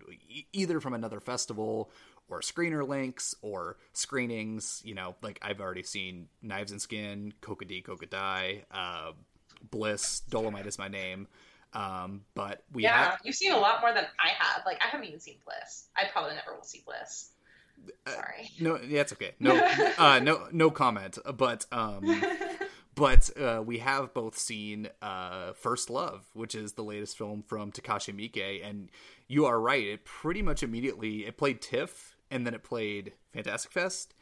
either 0.51 0.79
from 0.81 0.93
another 0.93 1.21
festival 1.21 1.89
or 2.27 2.41
screener 2.41 2.85
links 2.85 3.33
or 3.41 3.77
screenings. 3.93 4.81
You 4.83 4.93
know, 4.93 5.15
like 5.21 5.39
I've 5.41 5.61
already 5.61 5.83
seen 5.83 6.27
Knives 6.41 6.73
and 6.73 6.81
Skin, 6.81 7.33
Koka 7.41 7.65
Coca 7.83 8.05
Die, 8.05 8.65
uh, 8.69 9.13
Bliss, 9.71 10.21
Dolemite 10.29 10.67
is 10.67 10.77
my 10.77 10.89
name. 10.89 11.27
Um, 11.73 12.21
but 12.33 12.63
we 12.73 12.83
yeah, 12.83 13.11
have... 13.11 13.19
you've 13.23 13.35
seen 13.35 13.51
a 13.51 13.57
lot 13.57 13.81
more 13.81 13.93
than 13.93 14.05
I 14.19 14.29
have. 14.37 14.63
Like 14.65 14.81
I 14.81 14.87
haven't 14.87 15.07
even 15.07 15.19
seen 15.19 15.37
Bliss. 15.45 15.87
I 15.95 16.05
probably 16.11 16.35
never 16.35 16.55
will 16.55 16.63
see 16.63 16.83
Bliss. 16.85 17.31
Uh, 18.05 18.11
Sorry. 18.11 18.43
Uh, 18.43 18.63
no, 18.63 18.79
yeah, 18.87 19.01
it's 19.01 19.13
okay. 19.13 19.31
No, 19.39 19.55
uh, 19.97 20.19
no, 20.19 20.47
no 20.51 20.71
comment. 20.71 21.17
But 21.37 21.65
um, 21.71 22.23
but 22.95 23.29
uh, 23.39 23.61
we 23.63 23.79
have 23.79 24.13
both 24.13 24.37
seen 24.37 24.89
uh, 25.01 25.53
First 25.53 25.89
Love, 25.89 26.25
which 26.33 26.55
is 26.55 26.73
the 26.73 26.83
latest 26.83 27.17
film 27.17 27.43
from 27.47 27.71
Takashi 27.71 28.13
Miike, 28.13 28.67
and 28.67 28.89
you 29.27 29.45
are 29.45 29.59
right. 29.59 29.85
It 29.85 30.05
pretty 30.05 30.41
much 30.41 30.63
immediately 30.63 31.25
it 31.25 31.37
played 31.37 31.61
TIFF, 31.61 32.15
and 32.31 32.45
then 32.45 32.53
it 32.53 32.63
played 32.63 33.13
Fantastic 33.33 33.71
Fest, 33.71 34.15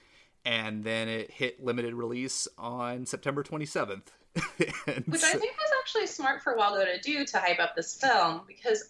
and 0.44 0.84
then 0.84 1.08
it 1.08 1.32
hit 1.32 1.64
limited 1.64 1.94
release 1.94 2.48
on 2.58 3.06
September 3.06 3.42
twenty 3.42 3.66
seventh. 3.66 4.12
Which 5.06 5.24
I 5.24 5.32
think 5.32 5.56
was 5.58 5.72
actually 5.80 6.08
smart 6.08 6.42
for 6.42 6.56
Well 6.56 6.76
Go 6.76 6.86
to 6.86 7.00
do 7.00 7.26
to 7.26 7.40
hype 7.40 7.60
up 7.60 7.76
this 7.76 7.96
film 8.00 8.42
because 8.48 8.90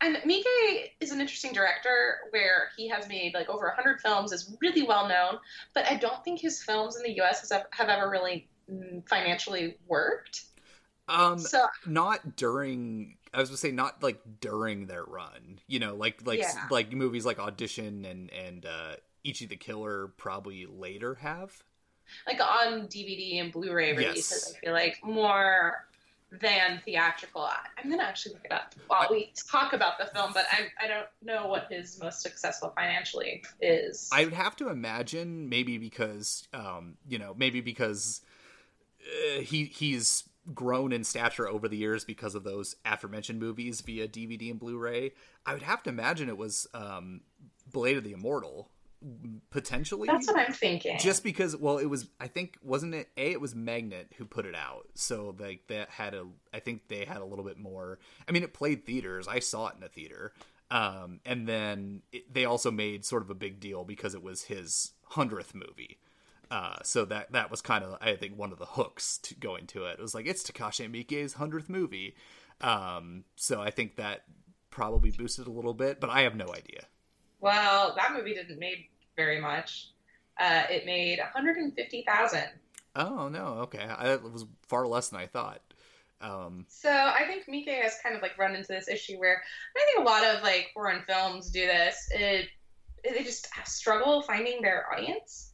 and 0.00 0.16
Miike 0.18 0.44
is 1.00 1.10
an 1.10 1.20
interesting 1.20 1.52
director 1.52 2.18
where 2.30 2.68
he 2.76 2.88
has 2.88 3.08
made 3.08 3.34
like 3.34 3.48
over 3.48 3.66
100 3.66 4.00
films, 4.00 4.32
is 4.32 4.56
really 4.60 4.82
well 4.82 5.08
known, 5.08 5.38
but 5.74 5.90
I 5.90 5.96
don't 5.96 6.22
think 6.24 6.40
his 6.40 6.62
films 6.62 6.96
in 6.96 7.02
the 7.02 7.20
US 7.22 7.50
have, 7.50 7.66
have 7.72 7.88
ever 7.88 8.08
really 8.08 8.48
mm, 8.70 9.06
financially 9.08 9.76
worked. 9.88 10.44
Um, 11.08 11.38
so 11.38 11.66
not 11.86 12.36
during. 12.36 13.16
I 13.32 13.40
was 13.40 13.48
gonna 13.48 13.56
say 13.56 13.72
not 13.72 14.02
like 14.02 14.20
during 14.40 14.86
their 14.86 15.04
run. 15.04 15.58
You 15.66 15.80
know, 15.80 15.96
like 15.96 16.20
like 16.24 16.40
yeah. 16.40 16.66
like 16.70 16.92
movies 16.92 17.24
like 17.24 17.38
Audition 17.38 18.04
and 18.04 18.30
and 18.30 18.66
uh, 18.66 18.96
Ichi 19.24 19.46
the 19.46 19.56
Killer 19.56 20.08
probably 20.16 20.66
later 20.66 21.14
have 21.16 21.62
like 22.26 22.40
on 22.40 22.88
DVD 22.88 23.40
and 23.40 23.52
Blu-ray 23.52 23.94
releases. 23.96 24.48
Yes. 24.48 24.54
I 24.56 24.60
feel 24.60 24.72
like 24.72 24.98
more 25.04 25.88
than 26.30 26.80
theatrical. 26.84 27.48
I'm 27.82 27.90
gonna 27.90 28.02
actually 28.02 28.34
look 28.34 28.44
it 28.44 28.52
up 28.52 28.74
while 28.86 29.06
we 29.10 29.32
talk 29.50 29.72
about 29.72 29.98
the 29.98 30.06
film, 30.06 30.32
but 30.34 30.44
I 30.50 30.84
I 30.84 30.86
don't 30.86 31.06
know 31.22 31.46
what 31.46 31.68
his 31.70 31.98
most 32.00 32.20
successful 32.20 32.72
financially 32.76 33.42
is. 33.60 34.08
I 34.12 34.24
would 34.24 34.34
have 34.34 34.56
to 34.56 34.68
imagine 34.68 35.48
maybe 35.48 35.78
because 35.78 36.46
um 36.52 36.96
you 37.08 37.18
know 37.18 37.34
maybe 37.36 37.60
because 37.60 38.20
uh, 39.02 39.40
he 39.40 39.64
he's 39.64 40.24
grown 40.54 40.92
in 40.92 41.04
stature 41.04 41.48
over 41.48 41.68
the 41.68 41.76
years 41.76 42.04
because 42.04 42.34
of 42.34 42.44
those 42.44 42.76
aforementioned 42.84 43.38
movies 43.38 43.80
via 43.80 44.08
DVD 44.08 44.50
and 44.50 44.58
Blu-ray. 44.58 45.12
I 45.44 45.52
would 45.52 45.62
have 45.62 45.82
to 45.84 45.90
imagine 45.90 46.28
it 46.28 46.38
was 46.38 46.66
um 46.74 47.22
Blade 47.70 47.96
of 47.96 48.04
the 48.04 48.12
Immortal 48.12 48.70
potentially. 49.50 50.06
That's 50.06 50.26
what 50.26 50.38
I'm 50.38 50.52
thinking. 50.52 50.98
Just 50.98 51.22
because, 51.22 51.56
well, 51.56 51.78
it 51.78 51.86
was. 51.86 52.08
I 52.20 52.28
think 52.28 52.58
wasn't 52.62 52.94
it 52.94 53.08
a? 53.16 53.32
It 53.32 53.40
was 53.40 53.54
Magnet 53.54 54.12
who 54.16 54.24
put 54.24 54.46
it 54.46 54.54
out, 54.54 54.88
so 54.94 55.34
like 55.38 55.66
that 55.68 55.90
had 55.90 56.14
a. 56.14 56.26
I 56.52 56.60
think 56.60 56.88
they 56.88 57.04
had 57.04 57.18
a 57.18 57.24
little 57.24 57.44
bit 57.44 57.58
more. 57.58 57.98
I 58.28 58.32
mean, 58.32 58.42
it 58.42 58.54
played 58.54 58.84
theaters. 58.84 59.28
I 59.28 59.38
saw 59.38 59.68
it 59.68 59.74
in 59.76 59.82
a 59.82 59.88
theater, 59.88 60.32
um, 60.70 61.20
and 61.24 61.46
then 61.46 62.02
it, 62.12 62.32
they 62.32 62.44
also 62.44 62.70
made 62.70 63.04
sort 63.04 63.22
of 63.22 63.30
a 63.30 63.34
big 63.34 63.60
deal 63.60 63.84
because 63.84 64.14
it 64.14 64.22
was 64.22 64.44
his 64.44 64.92
hundredth 65.04 65.54
movie. 65.54 65.98
Uh, 66.50 66.76
so 66.82 67.04
that 67.04 67.32
that 67.32 67.50
was 67.50 67.60
kind 67.60 67.84
of 67.84 67.98
I 68.00 68.16
think 68.16 68.36
one 68.36 68.52
of 68.52 68.58
the 68.58 68.66
hooks 68.66 69.18
to 69.18 69.34
going 69.34 69.66
to 69.68 69.84
it. 69.84 69.98
It 69.98 70.02
was 70.02 70.14
like 70.14 70.26
it's 70.26 70.42
Takashi 70.42 70.90
Miike's 70.90 71.34
hundredth 71.34 71.68
movie, 71.68 72.16
um, 72.60 73.24
so 73.36 73.60
I 73.60 73.70
think 73.70 73.96
that 73.96 74.22
probably 74.70 75.10
boosted 75.10 75.46
a 75.46 75.50
little 75.50 75.74
bit, 75.74 76.00
but 76.00 76.10
I 76.10 76.22
have 76.22 76.34
no 76.34 76.46
idea. 76.54 76.84
Well, 77.40 77.94
that 77.96 78.12
movie 78.14 78.34
didn't 78.34 78.58
make 78.58 78.90
very 79.16 79.40
much. 79.40 79.90
Uh, 80.38 80.62
it 80.70 80.86
made 80.86 81.18
one 81.18 81.28
hundred 81.32 81.56
and 81.56 81.74
fifty 81.74 82.04
thousand. 82.06 82.48
Oh 82.96 83.28
no, 83.28 83.58
okay, 83.62 83.84
I, 83.84 84.14
it 84.14 84.22
was 84.22 84.46
far 84.66 84.86
less 84.86 85.08
than 85.08 85.20
I 85.20 85.26
thought. 85.26 85.60
Um, 86.20 86.66
so 86.68 86.90
I 86.90 87.24
think 87.26 87.46
Miike 87.46 87.82
has 87.82 87.98
kind 88.02 88.16
of 88.16 88.22
like 88.22 88.36
run 88.38 88.56
into 88.56 88.68
this 88.68 88.88
issue 88.88 89.18
where 89.18 89.40
I 89.76 89.84
think 89.84 90.00
a 90.00 90.10
lot 90.10 90.24
of 90.24 90.42
like 90.42 90.70
foreign 90.74 91.02
films 91.06 91.50
do 91.50 91.64
this. 91.66 92.08
It 92.10 92.48
they 93.04 93.22
just 93.22 93.48
struggle 93.64 94.22
finding 94.22 94.60
their 94.60 94.92
audience 94.92 95.52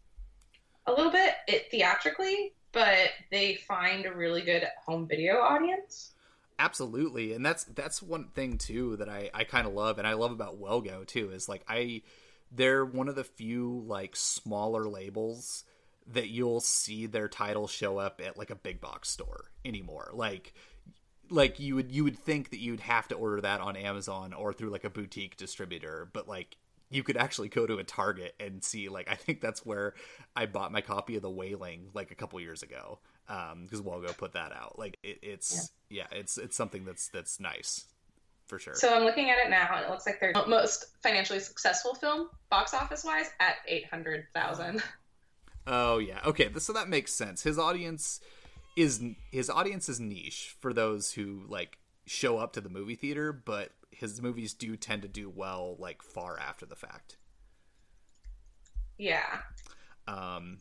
a 0.87 0.92
little 0.92 1.12
bit 1.12 1.35
it 1.47 1.70
theatrically, 1.70 2.55
but 2.73 3.11
they 3.31 3.57
find 3.57 4.07
a 4.07 4.14
really 4.14 4.42
good 4.42 4.66
home 4.85 5.07
video 5.07 5.37
audience. 5.40 6.12
Absolutely, 6.59 7.33
and 7.33 7.45
that's 7.45 7.64
that's 7.64 8.01
one 8.01 8.29
thing 8.29 8.59
too 8.59 8.97
that 8.97 9.09
I 9.09 9.31
I 9.35 9.43
kind 9.45 9.67
of 9.67 9.73
love, 9.75 9.99
and 9.99 10.07
I 10.07 10.12
love 10.12 10.31
about 10.31 10.61
Wellgo 10.61 11.05
too 11.05 11.31
is 11.31 11.49
like 11.49 11.64
I 11.69 12.03
they're 12.53 12.85
one 12.85 13.09
of 13.09 13.17
the 13.17 13.25
few 13.25 13.83
like 13.87 14.14
smaller 14.14 14.88
labels 14.88 15.64
that 16.07 16.29
you'll 16.29 16.61
see 16.61 17.07
their 17.07 17.29
title 17.29 17.67
show 17.67 17.99
up 17.99 18.21
at 18.25 18.38
like 18.38 18.51
a 18.51 18.55
big 18.57 18.81
box 18.81 19.09
store 19.11 19.47
anymore. 19.64 20.11
Like 20.14 20.55
like 21.31 21.59
you 21.59 21.75
would 21.75 21.90
you 21.90 22.05
would 22.05 22.19
think 22.19 22.51
that 22.51 22.61
you'd 22.61 22.81
have 22.81 23.09
to 23.09 23.17
order 23.17 23.40
that 23.40 23.61
on 23.61 23.77
Amazon 23.77 24.33
or 24.33 24.53
through 24.53 24.71
like 24.71 24.85
a 24.85 24.90
boutique 24.90 25.37
distributor, 25.37 26.09
but 26.12 26.29
like 26.29 26.57
you 26.90 27.03
could 27.03 27.17
actually 27.17 27.49
go 27.49 27.67
to 27.67 27.79
a 27.79 27.85
Target 27.85 28.35
and 28.38 28.62
see 28.62 28.88
like 28.88 29.11
I 29.11 29.17
think 29.17 29.40
that's 29.40 29.67
where 29.67 29.95
I 30.37 30.47
bought 30.47 30.71
my 30.71 30.83
copy 30.83 31.17
of 31.17 31.23
The 31.23 31.31
Wailing 31.31 31.88
like 31.95 32.12
a 32.12 32.14
couple 32.14 32.38
years 32.40 32.62
ago 32.62 33.01
because 33.27 33.81
um, 33.81 33.85
Wellgo 33.85 34.17
put 34.17 34.33
that 34.33 34.53
out. 34.53 34.79
Like 34.79 34.99
it, 35.03 35.19
it's 35.23 35.71
yeah. 35.91 36.05
yeah, 36.11 36.19
it's 36.19 36.39
it's 36.39 36.57
something 36.57 36.85
that's 36.85 37.09
that's 37.09 37.41
nice 37.41 37.87
for 38.47 38.59
sure. 38.59 38.75
So 38.75 38.95
I'm 38.95 39.05
looking 39.05 39.31
at 39.31 39.39
it 39.39 39.51
now, 39.51 39.69
and 39.75 39.85
it 39.85 39.91
looks 39.91 40.07
like 40.07 40.21
their 40.21 40.33
most 40.47 40.87
financially 41.03 41.41
successful 41.41 41.95
film, 41.95 42.29
box 42.51 42.75
office 42.75 43.05
wise, 43.05 43.31
at 43.41 43.57
eight 43.67 43.87
hundred 43.87 44.27
thousand. 44.35 44.83
Oh 45.67 45.99
yeah, 45.99 46.21
okay. 46.27 46.51
So 46.59 46.73
that 46.75 46.89
makes 46.89 47.13
sense. 47.13 47.43
His 47.43 47.59
audience 47.59 48.21
is 48.77 49.03
his 49.31 49.49
audience 49.49 49.89
is 49.89 50.01
niche 50.01 50.57
for 50.61 50.73
those 50.73 51.13
who 51.13 51.43
like 51.49 51.79
show 52.07 52.39
up 52.39 52.53
to 52.53 52.61
the 52.61 52.69
movie 52.69 52.97
theater, 52.97 53.33
but 53.33 53.71
his 53.91 54.21
movies 54.21 54.53
do 54.53 54.77
tend 54.77 55.03
to 55.03 55.09
do 55.09 55.31
well 55.31 55.77
like 55.79 56.03
far 56.03 56.39
after 56.39 56.67
the 56.67 56.77
fact. 56.77 57.17
Yeah. 58.99 59.39
Um 60.07 60.59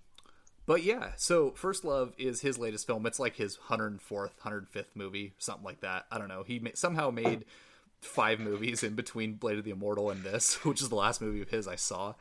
but 0.66 0.84
yeah, 0.84 1.12
so 1.18 1.52
First 1.52 1.84
Love 1.84 2.14
is 2.18 2.42
his 2.42 2.58
latest 2.58 2.88
film. 2.88 3.06
It's 3.06 3.20
like 3.20 3.36
his 3.36 3.58
104th, 3.70 4.32
105th 4.46 4.86
movie, 4.96 5.34
something 5.38 5.64
like 5.64 5.82
that. 5.82 6.06
I 6.12 6.18
don't 6.18 6.30
know. 6.30 6.44
He 6.44 6.62
somehow 6.74 7.10
made 7.10 7.46
five 8.02 8.40
movies 8.40 8.84
in 8.84 8.96
between 8.96 9.34
Blade 9.36 9.58
of 9.58 9.66
the 9.66 9.72
Immortal 9.72 10.10
and 10.10 10.24
this, 10.24 10.56
which 10.66 10.82
is 10.82 10.90
the 10.90 10.96
last 10.96 11.22
movie 11.22 11.42
of 11.42 11.50
his 11.50 11.68
I 11.68 11.76
saw. 11.76 12.14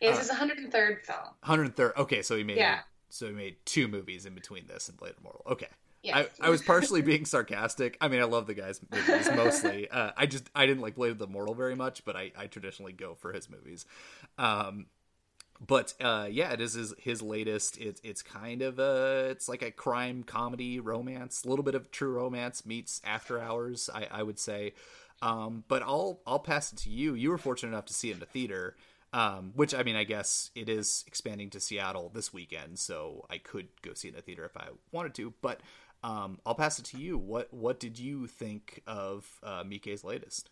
It's 0.00 0.16
uh, 0.18 0.20
his 0.20 0.30
103rd 0.30 1.04
film. 1.04 1.18
103rd. 1.44 1.96
Okay, 1.96 2.22
so 2.22 2.36
he 2.36 2.44
made 2.44 2.56
yeah. 2.56 2.80
so 3.08 3.26
he 3.26 3.32
made 3.32 3.56
two 3.64 3.88
movies 3.88 4.26
in 4.26 4.34
between 4.34 4.66
this 4.66 4.88
and 4.88 4.96
Blade 4.96 5.10
of 5.10 5.16
the 5.16 5.22
Immortal. 5.22 5.42
Okay. 5.50 5.68
Yes. 6.02 6.28
I, 6.40 6.48
I 6.48 6.50
was 6.50 6.62
partially 6.62 7.00
being 7.00 7.24
sarcastic. 7.24 7.96
I 8.00 8.08
mean, 8.08 8.20
I 8.20 8.24
love 8.24 8.48
the 8.48 8.54
guy's 8.54 8.80
movies 8.90 9.30
mostly. 9.36 9.88
Uh, 9.88 10.10
I 10.16 10.26
just 10.26 10.50
I 10.54 10.66
didn't 10.66 10.82
like 10.82 10.96
Blade 10.96 11.12
of 11.12 11.18
the 11.18 11.26
Immortal 11.26 11.54
very 11.54 11.76
much, 11.76 12.04
but 12.04 12.16
I, 12.16 12.32
I 12.36 12.46
traditionally 12.46 12.92
go 12.92 13.14
for 13.14 13.32
his 13.32 13.48
movies. 13.48 13.86
Um, 14.36 14.86
but 15.64 15.94
uh, 16.00 16.26
yeah, 16.30 16.52
it 16.52 16.60
is 16.60 16.94
his, 16.98 17.22
latest. 17.22 17.78
It's 17.78 18.00
it's 18.02 18.22
kind 18.22 18.62
of 18.62 18.78
a 18.78 19.28
it's 19.30 19.48
like 19.48 19.62
a 19.62 19.70
crime 19.70 20.24
comedy 20.24 20.80
romance, 20.80 21.44
a 21.44 21.48
little 21.48 21.64
bit 21.64 21.74
of 21.74 21.90
true 21.90 22.12
romance 22.12 22.66
meets 22.66 23.00
After 23.04 23.40
Hours. 23.40 23.88
I, 23.94 24.06
I 24.10 24.22
would 24.22 24.38
say, 24.38 24.74
um, 25.20 25.64
but 25.68 25.82
I'll 25.82 26.20
I'll 26.26 26.40
pass 26.40 26.72
it 26.72 26.78
to 26.80 26.90
you. 26.90 27.14
You 27.14 27.30
were 27.30 27.38
fortunate 27.38 27.70
enough 27.70 27.86
to 27.86 27.94
see 27.94 28.10
it 28.10 28.14
in 28.14 28.20
the 28.20 28.26
theater. 28.26 28.76
Um, 29.14 29.52
which 29.54 29.74
I 29.74 29.82
mean, 29.82 29.94
I 29.94 30.04
guess 30.04 30.50
it 30.54 30.70
is 30.70 31.04
expanding 31.06 31.50
to 31.50 31.60
Seattle 31.60 32.10
this 32.14 32.32
weekend, 32.32 32.78
so 32.78 33.26
I 33.28 33.36
could 33.36 33.68
go 33.82 33.92
see 33.92 34.08
it 34.08 34.12
in 34.12 34.16
the 34.16 34.22
theater 34.22 34.46
if 34.46 34.56
I 34.56 34.68
wanted 34.90 35.14
to. 35.16 35.34
But 35.42 35.60
um, 36.02 36.38
I'll 36.46 36.54
pass 36.54 36.78
it 36.78 36.86
to 36.86 36.98
you. 36.98 37.18
What 37.18 37.52
what 37.52 37.78
did 37.78 37.98
you 37.98 38.26
think 38.26 38.82
of 38.86 39.28
uh, 39.42 39.64
Miike's 39.64 40.02
latest? 40.02 40.48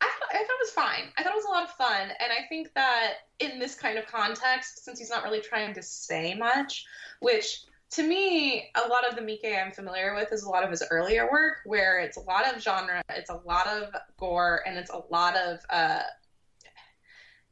I 0.00 0.06
thought, 0.06 0.28
I 0.34 0.38
thought 0.38 0.44
it 0.44 0.51
was 0.62 0.70
fine. 0.70 1.04
I 1.16 1.22
thought 1.22 1.32
it 1.32 1.36
was 1.36 1.44
a 1.44 1.50
lot 1.50 1.64
of 1.64 1.70
fun, 1.70 2.10
and 2.20 2.32
I 2.32 2.46
think 2.48 2.72
that 2.74 3.14
in 3.40 3.58
this 3.58 3.74
kind 3.74 3.98
of 3.98 4.06
context, 4.06 4.84
since 4.84 4.98
he's 4.98 5.10
not 5.10 5.24
really 5.24 5.40
trying 5.40 5.74
to 5.74 5.82
say 5.82 6.34
much, 6.34 6.84
which 7.20 7.64
to 7.90 8.02
me, 8.02 8.70
a 8.74 8.88
lot 8.88 9.06
of 9.06 9.16
the 9.16 9.22
Miike 9.22 9.60
I'm 9.60 9.72
familiar 9.72 10.14
with 10.14 10.32
is 10.32 10.44
a 10.44 10.48
lot 10.48 10.64
of 10.64 10.70
his 10.70 10.82
earlier 10.90 11.30
work, 11.30 11.58
where 11.66 11.98
it's 11.98 12.16
a 12.16 12.20
lot 12.20 12.46
of 12.46 12.62
genre, 12.62 13.02
it's 13.10 13.28
a 13.28 13.40
lot 13.44 13.66
of 13.66 13.94
gore, 14.18 14.62
and 14.66 14.78
it's 14.78 14.90
a 14.90 15.02
lot 15.10 15.36
of 15.36 15.58
uh, 15.68 16.00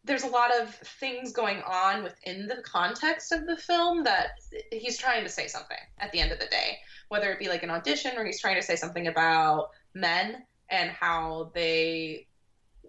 there's 0.05 0.23
a 0.23 0.29
lot 0.29 0.51
of 0.59 0.75
things 0.75 1.33
going 1.33 1.61
on 1.63 2.03
within 2.03 2.47
the 2.47 2.63
context 2.63 3.33
of 3.33 3.47
the 3.47 3.57
film 3.57 4.03
that 4.05 4.41
he's 4.73 4.97
trying 4.97 5.23
to 5.25 5.29
say 5.29 5.47
something 5.47 5.77
at 5.99 6.11
the 6.13 6.21
end 6.21 6.33
of 6.33 6.39
the 6.39 6.47
day, 6.47 6.79
whether 7.09 7.31
it 7.31 7.39
be 7.39 7.49
like 7.49 7.63
an 7.63 7.71
audition 7.71 8.17
or 8.17 8.25
he's 8.25 8.41
trying 8.41 8.57
to 8.57 8.63
say 8.63 8.77
something 8.77 9.09
about 9.09 9.69
men 9.93 10.43
and 10.71 10.91
how 10.91 11.51
they 11.55 12.27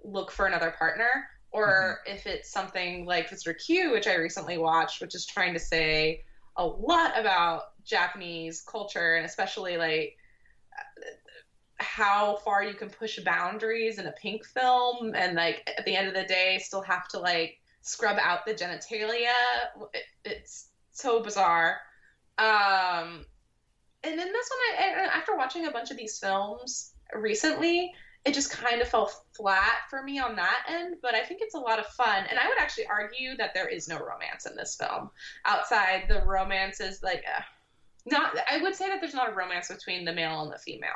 look 0.03 0.31
for 0.31 0.45
another 0.45 0.71
partner, 0.77 1.27
or 1.51 1.99
mm-hmm. 2.07 2.15
if 2.15 2.27
it's 2.27 2.51
something 2.51 3.05
like 3.05 3.29
Visitor 3.29 3.53
Q, 3.53 3.91
which 3.91 4.07
I 4.07 4.15
recently 4.15 4.57
watched, 4.57 5.01
which 5.01 5.15
is 5.15 5.25
trying 5.25 5.53
to 5.53 5.59
say 5.59 6.23
a 6.57 6.65
lot 6.65 7.17
about 7.19 7.83
Japanese 7.83 8.61
culture 8.61 9.15
and 9.15 9.25
especially 9.25 9.77
like 9.77 10.17
how 11.77 12.37
far 12.45 12.63
you 12.63 12.73
can 12.73 12.89
push 12.89 13.19
boundaries 13.19 13.97
in 13.97 14.05
a 14.05 14.11
pink 14.11 14.45
film 14.45 15.13
and 15.15 15.35
like 15.35 15.67
at 15.77 15.83
the 15.85 15.95
end 15.95 16.07
of 16.07 16.13
the 16.13 16.23
day 16.23 16.59
still 16.61 16.81
have 16.81 17.07
to 17.07 17.19
like 17.19 17.59
scrub 17.81 18.17
out 18.21 18.45
the 18.45 18.53
genitalia 18.53 19.33
it, 19.93 20.03
it's 20.23 20.67
so 20.91 21.23
bizarre 21.23 21.77
um 22.37 23.25
and 24.03 24.17
then 24.17 24.31
this 24.31 24.49
one 24.49 24.85
I, 24.85 25.07
after 25.13 25.35
watching 25.35 25.65
a 25.65 25.71
bunch 25.71 25.89
of 25.89 25.97
these 25.97 26.19
films 26.19 26.93
recently 27.15 27.93
it 28.25 28.33
just 28.33 28.51
kind 28.51 28.81
of 28.81 28.87
fell 28.87 29.11
flat 29.35 29.79
for 29.89 30.03
me 30.03 30.19
on 30.19 30.35
that 30.35 30.63
end 30.69 30.95
but 31.01 31.15
i 31.15 31.23
think 31.23 31.41
it's 31.41 31.55
a 31.55 31.59
lot 31.59 31.79
of 31.79 31.85
fun. 31.87 32.25
And 32.29 32.39
i 32.39 32.47
would 32.47 32.59
actually 32.59 32.87
argue 32.87 33.35
that 33.37 33.53
there 33.53 33.67
is 33.67 33.87
no 33.87 33.99
romance 33.99 34.45
in 34.45 34.55
this 34.55 34.75
film. 34.75 35.09
Outside 35.45 36.05
the 36.07 36.23
romance 36.25 36.79
is 36.79 37.01
like 37.03 37.23
uh, 37.35 37.41
not 38.05 38.37
i 38.49 38.57
would 38.57 38.75
say 38.75 38.87
that 38.89 39.01
there's 39.01 39.13
not 39.13 39.31
a 39.31 39.35
romance 39.35 39.67
between 39.67 40.05
the 40.05 40.13
male 40.13 40.41
and 40.41 40.51
the 40.51 40.57
female. 40.57 40.89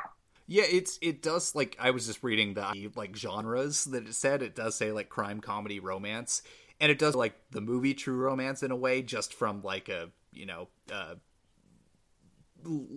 Yeah, 0.48 0.64
it's 0.70 0.98
it 1.02 1.22
does 1.22 1.54
like 1.54 1.76
I 1.80 1.90
was 1.90 2.06
just 2.06 2.22
reading 2.22 2.54
the 2.54 2.90
like 2.94 3.16
genres 3.16 3.84
that 3.86 4.06
it 4.06 4.14
said. 4.14 4.42
It 4.42 4.54
does 4.54 4.76
say 4.76 4.92
like 4.92 5.08
crime, 5.08 5.40
comedy, 5.40 5.80
romance, 5.80 6.42
and 6.80 6.92
it 6.92 6.98
does 6.98 7.16
like 7.16 7.34
the 7.50 7.60
movie 7.60 7.94
True 7.94 8.16
Romance 8.16 8.62
in 8.62 8.70
a 8.70 8.76
way, 8.76 9.02
just 9.02 9.34
from 9.34 9.62
like 9.62 9.88
a 9.88 10.10
you 10.32 10.46
know 10.46 10.68
uh, 10.92 11.14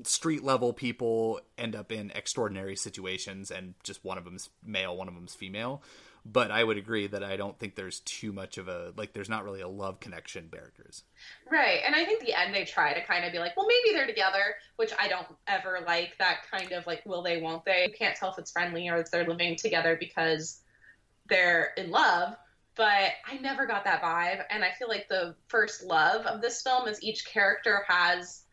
street 0.04 0.44
level 0.44 0.74
people 0.74 1.42
end 1.58 1.76
up 1.76 1.92
in 1.92 2.12
extraordinary 2.12 2.76
situations, 2.76 3.52
and 3.52 3.74
just 3.84 4.04
one 4.04 4.18
of 4.18 4.26
them's 4.26 4.50
male, 4.64 4.96
one 4.96 5.08
of 5.08 5.14
them's 5.14 5.36
female 5.36 5.82
but 6.26 6.52
I 6.52 6.64
would 6.64 6.78
agree 6.78 7.08
that 7.08 7.24
I 7.24 7.38
don't 7.38 7.58
think 7.58 7.76
there's 7.76 8.02
too 8.02 8.32
much 8.32 8.58
of 8.58 8.68
a 8.68 8.94
like 8.98 9.14
there's 9.14 9.30
not 9.30 9.44
really 9.44 9.62
a 9.62 9.68
love 9.68 10.00
connection 10.00 10.50
characters. 10.52 11.04
Right. 11.50 11.82
And 11.86 11.96
I 11.96 12.06
think 12.06 12.22
the 12.22 12.40
end 12.40 12.54
they 12.54 12.66
try 12.66 12.94
to 12.94 13.04
kind 13.06 13.26
of 13.26 13.32
be 13.32 13.40
like, 13.40 13.56
well 13.56 13.68
maybe 13.68 13.96
they're 13.96 14.08
together, 14.08 14.56
which 14.76 14.92
I 15.00 15.08
don't 15.08 15.28
ever 15.48 15.80
like 15.86 16.18
that 16.20 16.40
kind 16.52 16.72
of 16.72 16.86
like 16.88 17.06
will 17.06 17.24
they 17.24 17.42
won't 17.42 17.66
they. 17.66 17.88
You 17.88 17.94
can't 17.94 18.16
tell 18.16 18.32
if 18.32 18.38
it's 18.38 18.52
friendly 18.52 18.90
or 18.90 18.98
if 18.98 19.12
they're 19.12 19.28
living 19.28 19.56
together 19.56 19.98
because 20.00 20.62
they're 21.28 21.74
in 21.78 21.90
love. 21.90 22.36
But 22.76 23.12
I 23.26 23.38
never 23.42 23.66
got 23.66 23.84
that 23.86 24.02
vibe 24.02 24.44
and 24.50 24.64
I 24.64 24.72
feel 24.78 24.88
like 24.88 25.08
the 25.10 25.36
first 25.48 25.84
love 25.84 26.26
of 26.26 26.42
this 26.42 26.62
film 26.62 26.88
is 26.88 27.02
each 27.02 27.26
character 27.26 27.84
has 27.88 28.44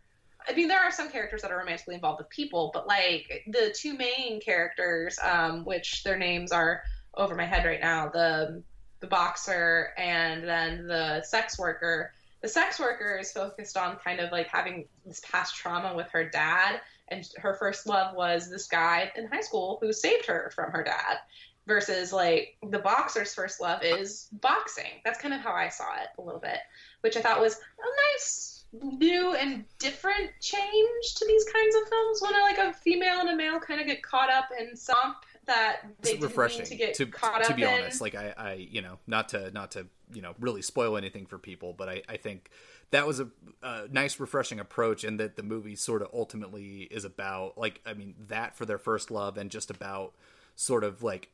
I 0.49 0.55
mean, 0.55 0.69
there 0.69 0.81
are 0.81 0.93
some 0.93 1.11
characters 1.11 1.43
that 1.43 1.51
are 1.51 1.59
romantically 1.59 1.95
involved 1.95 2.19
with 2.21 2.31
people, 2.31 2.71
but 2.73 2.87
like 2.87 3.45
the 3.49 3.75
two 3.77 3.95
main 3.95 4.41
characters, 4.41 5.19
um, 5.23 5.65
which 5.65 6.05
their 6.05 6.17
names 6.17 6.53
are 6.53 6.83
over 7.17 7.35
my 7.35 7.47
head 7.47 7.65
right 7.65 7.81
now 7.81 8.09
the 8.09 8.63
the 9.01 9.07
boxer 9.07 9.93
and 9.97 10.45
then 10.45 10.87
the 10.87 11.23
sex 11.23 11.59
worker 11.59 12.13
the 12.43 12.49
sex 12.49 12.79
worker 12.79 13.19
is 13.21 13.33
focused 13.33 13.77
on 13.77 13.97
kind 13.97 14.21
of 14.21 14.31
like 14.33 14.47
having 14.49 14.87
this 15.05 15.21
past 15.21 15.55
trauma 15.55 15.95
with 15.95 16.09
her 16.11 16.29
dad 16.29 16.81
and 17.09 17.29
her 17.39 17.55
first 17.55 17.87
love 17.87 18.15
was 18.15 18.51
this 18.51 18.67
guy 18.67 19.11
in 19.17 19.27
high 19.27 19.41
school 19.41 19.79
who 19.81 19.93
saved 19.93 20.27
her 20.27 20.51
from 20.55 20.71
her 20.71 20.83
dad 20.83 21.19
versus 21.67 22.13
like 22.13 22.57
the 22.71 22.79
boxer's 22.79 23.35
first 23.35 23.61
love 23.61 23.83
is 23.83 24.29
boxing. 24.33 25.01
That's 25.05 25.21
kind 25.21 25.35
of 25.35 25.41
how 25.41 25.53
i 25.53 25.69
saw 25.69 25.95
it 25.97 26.09
a 26.19 26.23
little 26.23 26.41
bit 26.41 26.59
which 27.01 27.17
i 27.17 27.21
thought 27.21 27.41
was 27.41 27.55
a 27.55 28.15
nice 28.15 28.56
new 28.73 29.35
and 29.35 29.65
different 29.79 30.31
change 30.41 31.15
to 31.15 31.25
these 31.27 31.45
kinds 31.45 31.75
of 31.77 31.89
films 31.89 32.23
when 32.23 32.33
like 32.33 32.59
a 32.59 32.73
female 32.73 33.21
and 33.21 33.31
a 33.31 33.37
male 33.37 33.59
kind 33.59 33.81
of 33.81 33.87
get 33.87 34.03
caught 34.03 34.31
up 34.31 34.49
in 34.59 34.77
some 34.77 35.15
that 35.47 35.83
they 36.03 36.13
it's 36.13 36.23
refreshing 36.23 36.61
need 36.61 36.67
to 36.67 36.77
get 36.77 36.95
to, 36.95 37.07
caught 37.07 37.45
to 37.45 37.51
up 37.51 37.57
be 37.57 37.63
in. 37.63 37.69
honest 37.69 38.01
like 38.01 38.15
I, 38.15 38.35
I 38.37 38.53
you 38.55 38.83
know 38.83 38.99
not 39.07 39.31
to 39.31 39.51
not 39.53 39.73
to 39.73 39.87
you 40.13 40.21
know 40.21 40.35
really 40.41 40.63
spoil 40.63 40.97
anything 40.97 41.27
for 41.27 41.39
people 41.39 41.73
but 41.73 41.89
i, 41.89 42.03
I 42.09 42.17
think 42.17 42.51
that 42.91 43.07
was 43.07 43.21
a, 43.21 43.29
a 43.63 43.89
nice 43.89 44.19
refreshing 44.21 44.61
approach 44.61 45.05
and 45.05 45.19
that 45.21 45.37
the 45.37 45.43
movie 45.43 45.77
sort 45.77 46.03
of 46.03 46.09
ultimately 46.13 46.89
is 46.91 47.05
about 47.05 47.57
like 47.57 47.81
i 47.87 47.95
mean 47.95 48.15
that 48.29 48.57
for 48.57 48.67
their 48.67 48.79
first 48.79 49.11
love 49.11 49.39
and 49.39 49.51
just 49.51 49.71
about 49.71 50.15
sort 50.57 50.83
of 50.83 51.03
like 51.03 51.31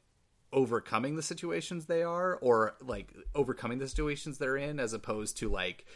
overcoming 0.53 1.17
the 1.17 1.23
situations 1.23 1.87
they 1.87 2.03
are 2.03 2.37
or 2.37 2.75
like 2.85 3.15
overcoming 3.35 3.79
the 3.79 3.89
situations 3.89 4.37
they're 4.37 4.57
in 4.57 4.79
as 4.79 4.93
opposed 4.93 5.39
to 5.39 5.49
like 5.49 5.87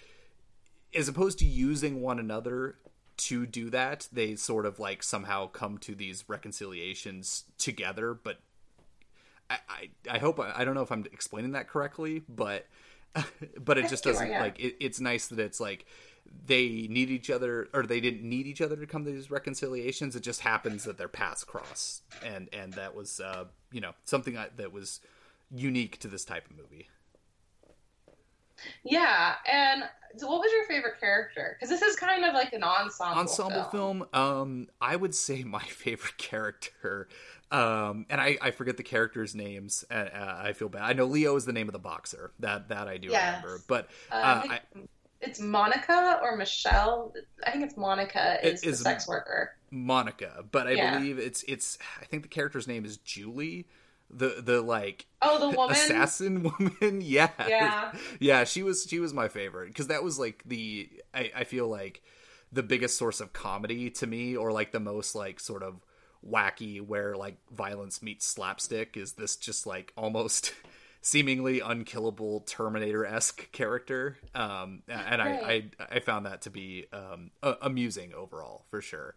as 0.95 1.09
opposed 1.09 1.39
to 1.39 1.45
using 1.45 2.01
one 2.01 2.19
another 2.19 2.77
to 3.17 3.47
do 3.47 3.71
that 3.71 4.09
they 4.13 4.37
sort 4.37 4.67
of 4.67 4.79
like 4.79 5.03
somehow 5.03 5.47
come 5.47 5.79
to 5.79 5.95
these 5.95 6.25
reconciliations 6.29 7.45
together 7.59 8.13
but 8.15 8.39
i 9.49 9.59
i, 9.69 9.89
I 10.11 10.19
hope 10.19 10.39
I, 10.39 10.53
I 10.57 10.65
don't 10.65 10.75
know 10.75 10.83
if 10.83 10.93
i'm 10.93 11.05
explaining 11.13 11.53
that 11.53 11.69
correctly 11.69 12.23
but 12.29 12.67
but 13.59 13.79
it 13.79 13.89
just 13.89 14.05
doesn't 14.05 14.29
are, 14.29 14.31
yeah. 14.31 14.43
like 14.43 14.61
it, 14.61 14.77
it's 14.81 15.01
nice 15.01 15.29
that 15.29 15.39
it's 15.39 15.61
like 15.61 15.87
they 16.47 16.87
need 16.91 17.11
each 17.11 17.31
other 17.31 17.69
or 17.73 17.85
they 17.85 18.01
didn't 18.01 18.29
need 18.29 18.47
each 18.47 18.61
other 18.61 18.77
to 18.77 18.87
come 18.87 19.05
to 19.05 19.11
these 19.11 19.31
reconciliations 19.31 20.15
it 20.15 20.21
just 20.21 20.41
happens 20.41 20.85
that 20.85 20.99
their 20.99 21.09
paths 21.09 21.45
cross 21.45 22.03
and 22.25 22.49
and 22.53 22.75
that 22.75 22.95
was 22.95 23.21
uh 23.21 23.45
you 23.73 23.81
know 23.81 23.93
something 24.05 24.37
I, 24.37 24.49
that 24.57 24.73
was 24.73 25.01
unique 25.55 25.99
to 26.01 26.09
this 26.09 26.25
type 26.25 26.51
of 26.51 26.57
movie 26.57 26.89
Yeah, 28.85 29.35
and 29.51 29.85
so 30.17 30.29
what 30.29 30.41
was 30.41 30.51
your 30.53 30.65
favorite 30.67 30.99
character? 30.99 31.57
Because 31.59 31.69
this 31.69 31.83
is 31.83 31.97
kind 31.97 32.25
of 32.25 32.33
like 32.35 32.53
an 32.53 32.63
ensemble. 32.63 33.21
ensemble 33.21 33.65
film. 33.65 34.07
um 34.13 34.69
i 34.81 34.97
would 34.97 35.15
say 35.27 35.45
my 35.45 35.63
favorite 35.63 36.17
character 36.17 37.09
um 37.51 38.07
and 38.09 38.21
i 38.21 38.37
i 38.41 38.51
forget 38.51 38.77
the 38.77 38.83
characters 38.83 39.35
names 39.35 39.85
and 39.91 40.09
uh, 40.09 40.37
i 40.39 40.53
feel 40.53 40.69
bad 40.69 40.83
i 40.83 40.93
know 40.93 41.05
leo 41.05 41.37
is 41.37 41.45
the 41.45 41.53
name 41.53 41.69
of 41.69 41.73
the 41.73 41.79
boxer 41.79 42.33
that 42.41 42.69
that 42.69 42.89
i 42.89 42.97
do 42.97 43.09
Yes. 43.11 43.37
remember 43.45 43.63
but 43.69 43.89
Uh, 44.11 44.15
uh, 44.15 44.43
I 44.51 44.61
it's 45.21 45.41
Monica 45.41 46.21
or 46.23 46.37
Michelle. 46.37 47.13
I 47.47 47.51
think 47.51 47.65
it's 47.65 47.77
Monica 47.77 48.39
It 48.47 48.55
is 48.65 48.79
the 48.79 48.85
sex 48.85 49.07
worker. 49.09 49.53
monica 49.71 50.45
but 50.51 50.67
i 50.67 50.73
Yeah. 50.73 50.97
believe 50.99 51.19
it's 51.19 51.43
it's 51.45 51.79
i 52.01 52.05
think 52.05 52.23
the 52.23 52.29
character's 52.29 52.67
name 52.69 52.85
is 52.85 52.97
julie 52.99 53.67
the 54.11 54.41
the 54.43 54.61
like 54.63 55.07
Oh, 55.23 55.39
the 55.51 55.57
woman. 55.57 55.75
assassin 55.77 56.43
woman 56.59 57.01
yeah 57.05 57.31
Yeah. 57.49 57.93
yeah 58.21 58.45
she 58.45 58.63
was 58.63 58.87
she 58.89 59.01
was 59.01 59.13
my 59.13 59.29
favorite 59.29 59.69
because 59.69 59.89
that 59.89 60.03
was 60.05 60.19
like 60.19 60.43
the 60.47 60.89
I, 61.15 61.31
I 61.37 61.45
feel 61.45 61.69
like 61.69 62.03
the 62.53 62.63
biggest 62.63 62.97
source 62.97 63.21
of 63.21 63.33
comedy 63.33 63.91
to 63.91 64.07
me 64.07 64.37
or 64.37 64.53
like 64.53 64.73
the 64.73 64.81
most 64.81 65.15
like 65.15 65.41
sort 65.41 65.63
of 65.63 65.85
wacky 66.27 66.81
where 66.81 67.15
like 67.17 67.37
violence 67.53 68.03
meets 68.03 68.27
slapstick 68.27 68.97
is 68.97 69.13
this 69.13 69.37
just 69.37 69.67
like 69.67 69.93
almost 69.97 70.55
seemingly 71.03 71.61
unkillable 71.61 72.41
terminator-esque 72.41 73.51
character 73.53 74.19
um 74.35 74.83
and 74.89 75.23
I, 75.23 75.27
Right. 75.31 75.73
I 75.81 75.87
i 75.97 76.01
found 76.01 76.27
that 76.27 76.43
to 76.43 76.51
be 76.51 76.87
um 76.93 77.31
amusing 77.63 78.13
overall 78.15 78.65
for 78.71 78.81
sure 78.81 79.15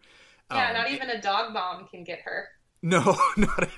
Yeah, 0.52 0.68
Um, 0.68 0.74
not 0.74 0.90
even 0.90 1.10
a 1.10 1.20
dog 1.20 1.52
bomb 1.54 1.86
can 1.88 2.04
get 2.04 2.20
her. 2.20 2.48
No, 2.82 3.16
not 3.36 3.70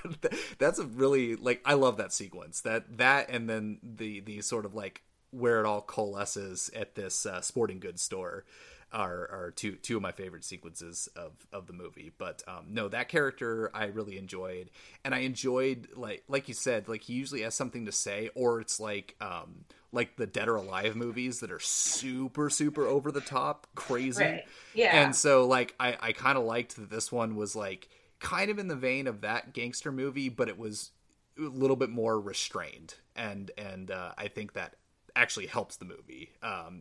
that's 0.57 0.79
a 0.79 0.85
really 0.85 1.35
like 1.35 1.61
I 1.65 1.73
love 1.73 1.97
that 1.97 2.13
sequence. 2.13 2.61
That 2.61 2.97
that 2.97 3.29
and 3.29 3.49
then 3.49 3.79
the 3.83 4.19
the 4.21 4.41
sort 4.41 4.65
of 4.65 4.73
like 4.73 5.01
where 5.31 5.59
it 5.59 5.65
all 5.65 5.81
coalesces 5.81 6.69
at 6.75 6.95
this 6.95 7.25
uh, 7.25 7.41
sporting 7.41 7.79
goods 7.79 8.01
store 8.01 8.45
are 8.93 9.27
are 9.31 9.53
two 9.55 9.73
two 9.73 9.97
of 9.97 10.03
my 10.03 10.11
favorite 10.11 10.45
sequences 10.45 11.09
of 11.15 11.31
of 11.51 11.67
the 11.67 11.73
movie. 11.73 12.11
But 12.17 12.43
um, 12.47 12.67
no, 12.69 12.87
that 12.89 13.09
character 13.09 13.71
I 13.73 13.85
really 13.85 14.17
enjoyed, 14.17 14.69
and 15.03 15.13
I 15.13 15.19
enjoyed 15.19 15.89
like 15.95 16.23
like 16.27 16.47
you 16.47 16.53
said, 16.53 16.87
like 16.87 17.03
he 17.03 17.13
usually 17.13 17.41
has 17.41 17.55
something 17.55 17.85
to 17.85 17.91
say, 17.91 18.29
or 18.35 18.61
it's 18.61 18.79
like 18.79 19.15
um 19.19 19.65
like 19.91 20.15
the 20.15 20.27
Dead 20.27 20.47
or 20.47 20.55
Alive 20.55 20.95
movies 20.95 21.39
that 21.41 21.51
are 21.51 21.59
super 21.59 22.49
super 22.49 22.85
over 22.85 23.11
the 23.11 23.21
top, 23.21 23.67
crazy. 23.75 24.23
Right. 24.23 24.43
Yeah. 24.75 25.03
And 25.03 25.15
so 25.15 25.47
like 25.47 25.73
I 25.79 25.97
I 25.99 26.11
kind 26.13 26.37
of 26.37 26.45
liked 26.45 26.75
that 26.75 26.89
this 26.89 27.11
one 27.11 27.35
was 27.35 27.55
like 27.55 27.89
kind 28.23 28.49
of 28.49 28.57
in 28.57 28.69
the 28.69 28.75
vein 28.75 29.05
of 29.05 29.21
that 29.21 29.53
gangster 29.53 29.91
movie, 29.91 30.29
but 30.29 30.47
it 30.47 30.57
was 30.57 30.91
a 31.37 31.41
little 31.41 31.75
bit 31.75 31.89
more 31.89 32.19
restrained, 32.19 32.95
and 33.15 33.51
and 33.57 33.91
uh, 33.91 34.13
I 34.17 34.29
think 34.29 34.53
that 34.53 34.75
actually 35.15 35.45
helps 35.45 35.75
the 35.75 35.85
movie 35.85 36.31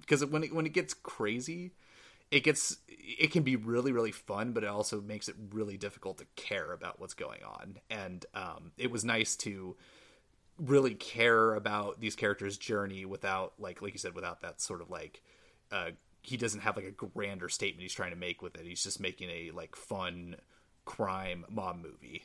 because 0.01 0.25
when 0.25 0.45
it 0.45 0.55
when 0.55 0.65
it 0.65 0.73
gets 0.73 0.95
crazy, 0.95 1.73
it 2.31 2.45
gets 2.45 2.79
it 2.89 3.33
can 3.33 3.43
be 3.43 3.57
really 3.57 3.93
really 3.93 4.13
fun, 4.13 4.53
but 4.53 4.63
it 4.63 4.69
also 4.69 5.01
makes 5.01 5.29
it 5.29 5.35
really 5.51 5.77
difficult 5.77 6.19
to 6.19 6.27
care 6.37 6.73
about 6.73 7.01
what's 7.01 7.15
going 7.15 7.43
on, 7.43 7.79
and 7.91 8.25
um, 8.35 8.71
it 8.79 8.91
was 8.91 9.05
nice 9.05 9.35
to 9.37 9.77
really 10.59 10.95
care 10.95 11.55
about 11.55 12.01
these 12.01 12.15
characters' 12.15 12.57
journey 12.57 13.05
without 13.05 13.55
like 13.59 13.83
like 13.83 13.93
you 13.93 13.99
said 13.99 14.15
without 14.15 14.43
that 14.43 14.61
sort 14.61 14.81
of 14.81 14.91
like 14.91 15.23
uh 15.73 15.91
he 16.23 16.37
doesn't 16.37 16.61
have 16.61 16.77
like 16.77 16.85
a 16.85 17.07
grander 17.07 17.49
statement 17.49 17.83
he's 17.83 17.93
trying 17.93 18.11
to 18.11 18.17
make 18.17 18.43
with 18.43 18.55
it. 18.55 18.65
He's 18.65 18.85
just 18.85 19.01
making 19.01 19.29
a 19.29 19.51
like 19.53 19.75
fun 19.75 20.37
crime 20.85 21.45
mom 21.51 21.83
movie. 21.83 22.23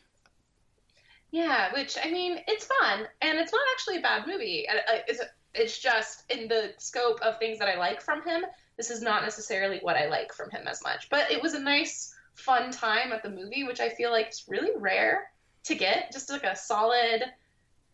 Yeah, 1.32 1.74
which 1.74 1.98
I 2.02 2.10
mean, 2.10 2.40
it's 2.48 2.66
fun, 2.66 3.08
and 3.22 3.38
it's 3.38 3.52
not 3.52 3.62
actually 3.74 3.98
a 3.98 4.02
bad 4.02 4.28
movie. 4.28 4.66
It's 5.08 5.22
it's 5.54 5.80
just 5.80 6.24
in 6.32 6.48
the 6.48 6.74
scope 6.78 7.20
of 7.22 7.40
things 7.40 7.60
that 7.60 7.68
I 7.68 7.78
like 7.78 8.02
from 8.02 8.24
him. 8.24 8.46
This 8.78 8.92
is 8.92 9.02
not 9.02 9.24
necessarily 9.24 9.80
what 9.82 9.98
I 9.98 10.08
like 10.08 10.32
from 10.34 10.52
him 10.52 10.68
as 10.68 10.84
much, 10.84 11.10
but 11.10 11.32
it 11.32 11.42
was 11.42 11.54
a 11.54 11.60
nice, 11.60 12.14
fun 12.36 12.72
time 12.72 13.12
at 13.12 13.24
the 13.24 13.30
movie, 13.30 13.64
which 13.64 13.80
I 13.80 13.90
feel 13.90 14.12
like 14.12 14.30
is 14.30 14.46
really 14.48 14.72
rare 14.78 15.32
to 15.64 15.76
get. 15.76 16.12
Just 16.12 16.30
like 16.30 16.44
a 16.44 16.56
solid, 16.56 17.24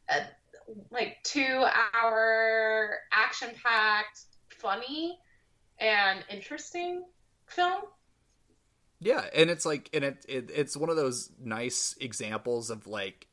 uh, 0.10 0.20
like 0.92 1.18
two 1.24 1.66
hour 1.94 3.00
action 3.12 3.50
packed, 3.64 4.22
funny, 4.50 5.18
and 5.80 6.24
interesting 6.30 7.04
film. 7.48 7.84
Yeah, 9.04 9.26
and 9.36 9.50
it's 9.50 9.66
like, 9.66 9.90
and 9.94 10.04
it, 10.04 10.26
it 10.30 10.52
it's 10.54 10.78
one 10.78 10.90
of 10.90 10.96
those 10.96 11.30
nice 11.44 11.96
examples 12.00 12.70
of 12.70 12.88
like, 12.88 13.28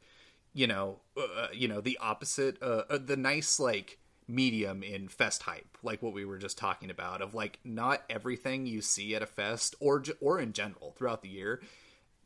you 0.53 0.67
know, 0.67 0.99
uh, 1.17 1.47
you 1.53 1.69
know, 1.69 1.81
the 1.81 1.99
opposite, 2.01 2.61
uh, 2.63 2.83
uh, 2.91 2.99
the 2.99 3.17
nice 3.17 3.61
like 3.61 3.99
medium 4.27 4.83
in 4.83 5.09
fest 5.09 5.43
hype, 5.43 5.79
like 5.83 6.03
what 6.03 6.13
we 6.13 6.25
were 6.25 6.39
just 6.39 6.59
talking 6.59 6.91
about, 6.91 7.23
of 7.23 7.35
like 7.35 7.61
not 7.65 8.03
everything 8.11 8.67
you 8.67 8.81
see 8.81 9.15
at 9.15 9.23
a 9.23 9.27
fest 9.27 9.75
or 9.81 10.03
or 10.21 10.41
in 10.41 10.53
general 10.53 10.93
throughout 10.97 11.23
the 11.23 11.29
year, 11.29 11.63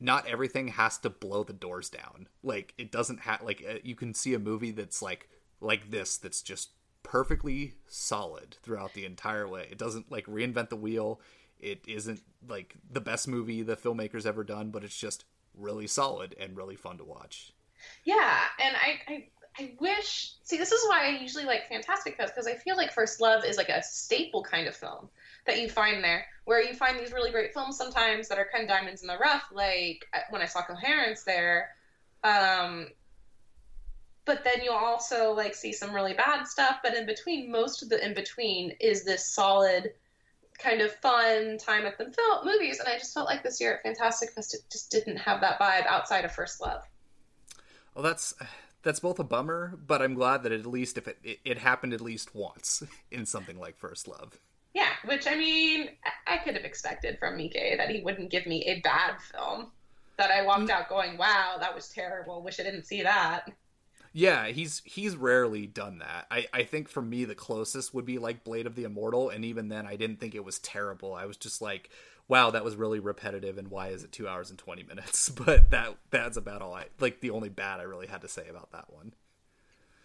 not 0.01 0.27
everything 0.27 0.69
has 0.69 0.99
to 0.99 1.11
blow 1.11 1.45
the 1.45 1.53
doors 1.53 1.91
down. 1.91 2.29
Like 2.43 2.73
it 2.79 2.91
doesn't 2.91 3.21
have 3.21 3.43
like 3.43 3.63
uh, 3.69 3.79
you 3.83 3.95
can 3.95 4.15
see 4.15 4.35
a 4.35 4.39
movie 4.39 4.71
that's 4.71 5.03
like 5.03 5.29
like 5.61 5.91
this 5.91 6.17
that's 6.17 6.41
just 6.43 6.71
perfectly 7.03 7.75
solid 7.87 8.57
throughout 8.63 8.95
the 8.95 9.05
entire 9.05 9.47
way. 9.47 9.69
It 9.71 9.79
doesn't 9.79 10.11
like 10.11 10.27
reinvent 10.27 10.71
the 10.71 10.77
wheel. 10.77 11.21
It 11.65 11.83
isn't 11.89 12.21
like 12.47 12.75
the 12.91 13.01
best 13.01 13.27
movie 13.27 13.63
the 13.63 13.75
filmmaker's 13.75 14.27
ever 14.27 14.45
done, 14.45 14.71
but 14.71 14.85
it's 14.85 14.99
just 14.99 15.25
really 15.55 15.87
solid 15.87 16.37
and 16.39 16.57
really 16.57 16.77
fun 16.77 16.99
to 16.99 17.05
watch. 17.05 17.53
Yeah, 18.05 18.41
and 18.61 18.77
I, 18.77 19.13
I, 19.13 19.29
I 19.59 19.73
wish. 19.81 20.33
See, 20.43 20.59
this 20.59 20.73
is 20.73 20.87
why 20.89 21.07
I 21.07 21.21
usually 21.21 21.47
like 21.47 21.67
Fantastic 21.69 22.19
Fest 22.19 22.35
because 22.35 22.47
I 22.47 22.55
feel 22.55 22.77
like 22.77 22.93
First 22.93 23.19
Love 23.19 23.45
is 23.47 23.57
like 23.57 23.71
a 23.71 23.83
staple 23.83 24.43
kind 24.43 24.69
of 24.69 24.77
film 24.77 25.09
that 25.47 25.59
you 25.59 25.71
find 25.71 26.05
there, 26.05 26.27
where 26.45 26.63
you 26.63 26.75
find 26.75 26.99
these 26.99 27.13
really 27.13 27.31
great 27.31 27.55
films 27.55 27.79
sometimes 27.79 28.29
that 28.29 28.39
are 28.39 28.49
kind 28.53 28.65
of 28.65 28.69
diamonds 28.69 29.01
in 29.01 29.09
the 29.09 29.17
rough. 29.17 29.45
Like 29.51 30.07
uh, 30.13 30.19
when 30.29 30.43
I 30.43 30.47
saw 30.47 30.63
Coherence 30.63 31.23
there, 31.23 31.71
um, 32.25 32.89
but 34.27 34.45
then 34.45 34.63
you'll 34.63 34.75
also 34.75 35.33
like 35.33 35.55
see 35.55 35.73
some 35.73 35.95
really 35.95 36.15
bad 36.15 36.47
stuff. 36.47 36.81
But 36.83 36.95
in 36.95 37.07
between, 37.07 37.51
most 37.51 37.83
of 37.83 37.89
the 37.89 38.05
in 38.05 38.13
between 38.13 38.73
is 38.81 39.05
this 39.05 39.25
solid 39.25 39.93
kind 40.59 40.81
of 40.81 40.95
fun 40.97 41.59
time 41.59 41.87
at 41.87 41.99
the 41.99 42.05
film 42.05 42.45
movies, 42.45 42.79
and 42.79 42.89
I 42.89 42.99
just 42.99 43.15
felt 43.15 43.27
like 43.27 43.43
this 43.43 43.61
year 43.61 43.75
at 43.75 43.83
Fantastic 43.83 44.31
Fest 44.31 44.55
it 44.55 44.61
just 44.71 44.91
didn't 44.91 45.17
have 45.19 45.41
that 45.41 45.61
vibe 45.61 45.87
outside 45.87 46.25
of 46.25 46.33
First 46.33 46.61
Love. 46.61 46.83
Well, 47.95 48.03
that's 48.03 48.35
that's 48.83 49.01
both 49.01 49.19
a 49.19 49.25
bummer, 49.25 49.79
but 49.87 50.03
I'm 50.03 50.15
glad 50.15 50.43
that 50.43 50.53
at 50.53 50.67
least 50.67 50.99
if 50.99 51.09
it 51.09 51.19
it, 51.23 51.39
it 51.45 51.59
happened 51.59 51.93
at 51.93 52.01
least 52.01 52.35
once 52.35 52.83
in 53.11 53.27
something 53.27 53.59
like 53.59 53.77
First 53.77 54.09
Love. 54.09 54.39
Yeah, 54.75 54.91
which 55.05 55.27
I 55.27 55.37
mean, 55.37 55.91
I- 56.27 56.39
could 56.39 56.57
have 56.57 56.65
expected 56.65 57.19
from 57.19 57.39
Miike 57.39 57.77
that 57.77 57.89
he 57.89 58.03
wouldn't 58.03 58.31
give 58.31 58.45
me 58.45 58.65
a 58.65 58.81
bad 58.81 59.15
film. 59.21 59.71
That 60.17 60.31
I 60.31 60.43
walked 60.43 60.65
mm. 60.65 60.71
out 60.71 60.89
going, 60.89 61.17
"Wow, 61.17 61.57
that 61.59 61.75
was 61.75 61.89
terrible. 61.89 62.43
Wish 62.43 62.61
I 62.61 62.65
didn't 62.65 62.85
see 62.85 63.03
that." 63.03 63.51
Yeah, 64.17 64.47
he's 64.47 64.81
he's 64.85 65.17
rarely 65.17 65.67
done 65.67 65.99
that. 65.99 66.27
I, 66.31 66.47
I 66.53 66.63
think 66.63 66.89
for 66.89 67.03
me 67.03 67.25
the 67.25 67.35
closest 67.35 67.93
would 67.95 68.05
be 68.07 68.19
like 68.19 68.45
Blade 68.45 68.67
of 68.67 68.77
the 68.77 68.85
Immortal, 68.85 69.29
and 69.29 69.45
even 69.45 69.69
then 69.69 69.87
I 69.87 69.97
didn't 69.97 70.21
think 70.21 70.35
it 70.37 70.45
was 70.45 70.61
terrible. 70.61 71.15
I 71.15 71.27
was 71.27 71.37
just 71.37 71.61
like, 71.61 71.91
wow, 72.29 72.51
that 72.53 72.65
was 72.65 72.77
really 72.77 73.01
repetitive, 73.01 73.59
and 73.59 73.69
why 73.69 73.89
is 73.89 74.05
it 74.05 74.13
two 74.13 74.29
hours 74.29 74.51
and 74.51 74.59
twenty 74.59 74.85
minutes? 74.85 75.29
But 75.37 75.71
that 75.73 75.97
that's 76.11 76.37
about 76.37 76.63
all 76.63 76.75
I 76.75 76.87
like. 77.01 77.21
The 77.21 77.31
only 77.31 77.49
bad 77.49 77.81
I 77.81 77.85
really 77.85 78.07
had 78.07 78.23
to 78.23 78.29
say 78.29 78.47
about 78.49 78.71
that 78.73 78.93
one. 78.93 79.15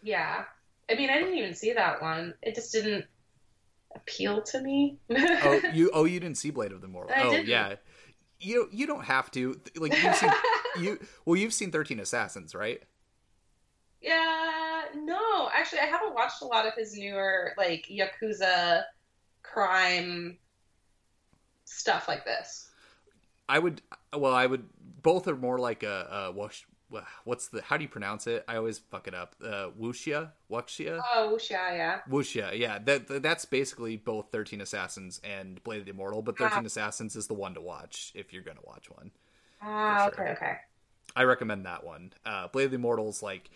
Yeah, 0.02 0.46
I 0.90 0.96
mean, 0.96 1.10
I 1.10 1.18
didn't 1.20 1.38
even 1.38 1.54
see 1.56 1.74
that 1.74 2.02
one. 2.02 2.34
It 2.42 2.56
just 2.56 2.72
didn't 2.72 3.06
appeal 3.96 4.44
to 4.44 4.62
me. 4.62 5.00
Oh, 5.42 5.62
you 5.72 5.92
oh 5.94 6.06
you 6.06 6.20
didn't 6.20 6.38
see 6.38 6.52
Blade 6.52 6.72
of 6.72 6.82
the 6.82 6.88
Immortal? 6.88 7.14
I 7.16 7.24
oh 7.24 7.30
didn't. 7.30 7.48
yeah, 7.48 7.76
You 8.40 8.70
you 8.72 8.88
don't 8.88 9.06
have 9.06 9.32
to 9.32 9.60
like 9.78 9.98
you've 10.02 10.16
seen 10.16 10.36
you 10.76 11.00
well 11.26 11.36
you've 11.38 11.54
seen 11.54 11.72
Thirteen 11.72 12.00
Assassins 12.00 12.56
right? 12.56 12.84
Yeah, 14.02 14.84
no, 14.96 15.50
actually, 15.54 15.80
I 15.80 15.86
haven't 15.86 16.14
watched 16.14 16.42
a 16.42 16.46
lot 16.46 16.66
of 16.66 16.74
his 16.74 16.98
newer 16.98 17.54
like 17.58 17.88
yakuza 17.92 18.84
crime 19.44 20.38
stuff 21.66 22.08
like 22.08 22.26
this. 22.26 22.70
I 23.48 23.60
would 23.60 23.82
well 24.16 24.34
I 24.34 24.46
would 24.46 24.66
both 25.02 25.28
are 25.28 25.36
more 25.36 25.60
like 25.60 25.84
a, 25.84 26.32
a 26.32 26.50
what's 27.24 27.48
the 27.50 27.62
how 27.62 27.78
do 27.78 27.84
you 27.84 27.90
pronounce 27.90 28.28
it? 28.28 28.44
I 28.48 28.56
always 28.56 28.80
fuck 28.80 29.08
it 29.08 29.14
up. 29.14 29.36
Uh, 29.44 29.70
wuxia, 29.80 30.32
wuxia. 30.52 31.02
Oh, 31.14 31.36
wuxia, 31.36 31.76
yeah. 31.76 32.00
Wuxia, 32.10 32.58
yeah. 32.58 32.80
That, 32.80 33.08
that 33.08 33.24
that's 33.24 33.46
basically 33.46 33.98
both 33.98 34.28
Thirteen 34.32 34.62
Assassins 34.62 35.20
and 35.24 35.64
Blade 35.64 35.80
of 35.80 35.86
the 35.86 35.92
Immortal, 35.92 36.22
but 36.22 36.38
Thirteen 36.38 36.64
ah. 36.64 36.68
Assassins 36.68 37.16
is 37.16 37.28
the 37.28 37.34
one 37.34 37.54
to 37.56 37.62
watch 37.62 38.12
if 38.16 38.34
you're 38.34 38.44
gonna 38.44 38.60
watch 38.66 38.90
one. 38.90 39.12
Ah, 39.62 40.10
sure. 40.16 40.24
okay, 40.24 40.32
okay. 40.34 40.54
I 41.16 41.24
recommend 41.24 41.66
that 41.66 41.84
one. 41.84 42.14
Uh, 42.26 42.48
Blade 42.48 42.66
of 42.66 42.72
the 42.72 42.76
Immortals, 42.76 43.22
like 43.22 43.50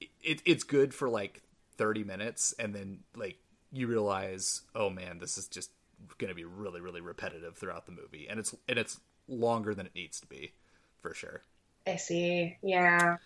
it, 0.00 0.42
it's 0.44 0.64
good 0.64 0.94
for 0.94 1.08
like 1.08 1.42
30 1.76 2.04
minutes, 2.04 2.54
and 2.58 2.74
then 2.74 3.00
like 3.16 3.38
you 3.72 3.86
realize, 3.86 4.62
oh 4.74 4.90
man, 4.90 5.18
this 5.18 5.38
is 5.38 5.48
just 5.48 5.70
gonna 6.18 6.34
be 6.34 6.44
really, 6.44 6.80
really 6.80 7.00
repetitive 7.00 7.56
throughout 7.56 7.86
the 7.86 7.92
movie, 7.92 8.26
and 8.28 8.38
it's 8.38 8.54
and 8.68 8.78
it's 8.78 9.00
longer 9.28 9.74
than 9.74 9.86
it 9.86 9.94
needs 9.94 10.20
to 10.20 10.26
be, 10.26 10.52
for 11.00 11.14
sure. 11.14 11.42
I 11.86 11.96
see. 11.96 12.56
Yeah. 12.62 13.18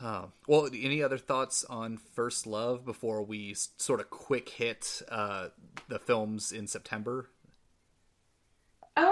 Uh, 0.00 0.26
well, 0.46 0.68
any 0.72 1.02
other 1.02 1.18
thoughts 1.18 1.64
on 1.64 1.96
First 1.96 2.46
Love 2.46 2.84
before 2.84 3.22
we 3.22 3.54
sort 3.54 4.00
of 4.00 4.10
quick 4.10 4.48
hit 4.48 5.02
uh, 5.10 5.48
the 5.88 5.98
films 5.98 6.52
in 6.52 6.68
September? 6.68 7.30
Um, 8.96 9.06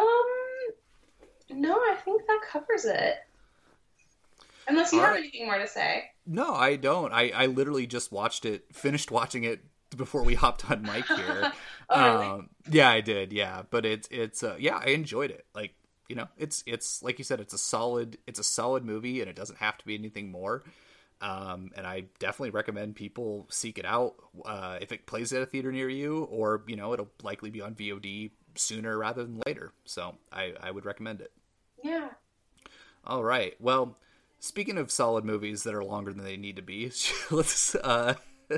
no, 1.51 1.75
I 1.75 1.97
think 2.05 2.23
that 2.27 2.41
covers 2.49 2.85
it. 2.85 3.17
Unless 4.69 4.93
you 4.93 4.99
All 4.99 5.05
have 5.05 5.15
right. 5.15 5.21
anything 5.21 5.47
more 5.47 5.59
to 5.59 5.67
say. 5.67 6.05
No, 6.27 6.55
I 6.55 6.77
don't. 6.77 7.13
I, 7.13 7.31
I 7.31 7.47
literally 7.47 7.87
just 7.87 8.11
watched 8.11 8.45
it, 8.45 8.65
finished 8.75 9.11
watching 9.11 9.45
it 9.45 9.61
before 9.97 10.23
we 10.23 10.35
hopped 10.35 10.69
on 10.71 10.83
mic 10.83 11.07
here. 11.17 11.53
oh, 11.91 12.15
really? 12.15 12.27
um, 12.27 12.49
yeah, 12.71 12.91
I 12.91 13.01
did. 13.01 13.33
Yeah, 13.33 13.63
but 13.71 13.87
it's 13.87 14.09
it's 14.11 14.43
uh, 14.43 14.57
yeah, 14.59 14.77
I 14.77 14.87
enjoyed 14.91 15.31
it. 15.31 15.47
Like 15.55 15.75
you 16.09 16.17
know, 16.17 16.27
it's 16.37 16.65
it's 16.67 17.03
like 17.03 17.19
you 17.19 17.25
said, 17.25 17.41
it's 17.41 17.55
a 17.55 17.59
solid 17.59 18.19
it's 18.27 18.39
a 18.39 18.45
solid 18.45 18.85
movie, 18.85 19.21
and 19.21 19.31
it 19.31 19.37
doesn't 19.37 19.59
have 19.59 19.79
to 19.79 19.87
be 19.87 19.95
anything 19.95 20.31
more. 20.31 20.65
Um, 21.21 21.71
and 21.75 21.87
I 21.87 22.05
definitely 22.19 22.51
recommend 22.51 22.95
people 22.95 23.47
seek 23.51 23.79
it 23.79 23.87
out 23.87 24.17
uh, 24.45 24.79
if 24.83 24.93
it 24.93 25.07
plays 25.07 25.33
at 25.33 25.41
a 25.43 25.47
theater 25.47 25.73
near 25.73 25.89
you, 25.89 26.25
or 26.25 26.63
you 26.67 26.77
know, 26.77 26.93
it'll 26.93 27.09
likely 27.23 27.51
be 27.51 27.63
on 27.63 27.75
VOD 27.75 28.33
sooner 28.55 28.99
rather 28.99 29.23
than 29.23 29.41
later. 29.47 29.73
So 29.85 30.17
I, 30.33 30.53
I 30.61 30.71
would 30.71 30.85
recommend 30.85 31.21
it. 31.21 31.33
Yeah. 31.83 32.09
All 33.07 33.23
right. 33.25 33.55
Well, 33.61 33.97
speaking 34.39 34.79
of 34.79 34.91
solid 34.91 35.25
movies 35.25 35.63
that 35.65 35.75
are 35.75 35.85
longer 35.85 36.13
than 36.13 36.25
they 36.25 36.37
need 36.37 36.57
to 36.57 36.63
be, 36.63 36.93
let's. 37.31 37.75
Uh, 37.75 38.15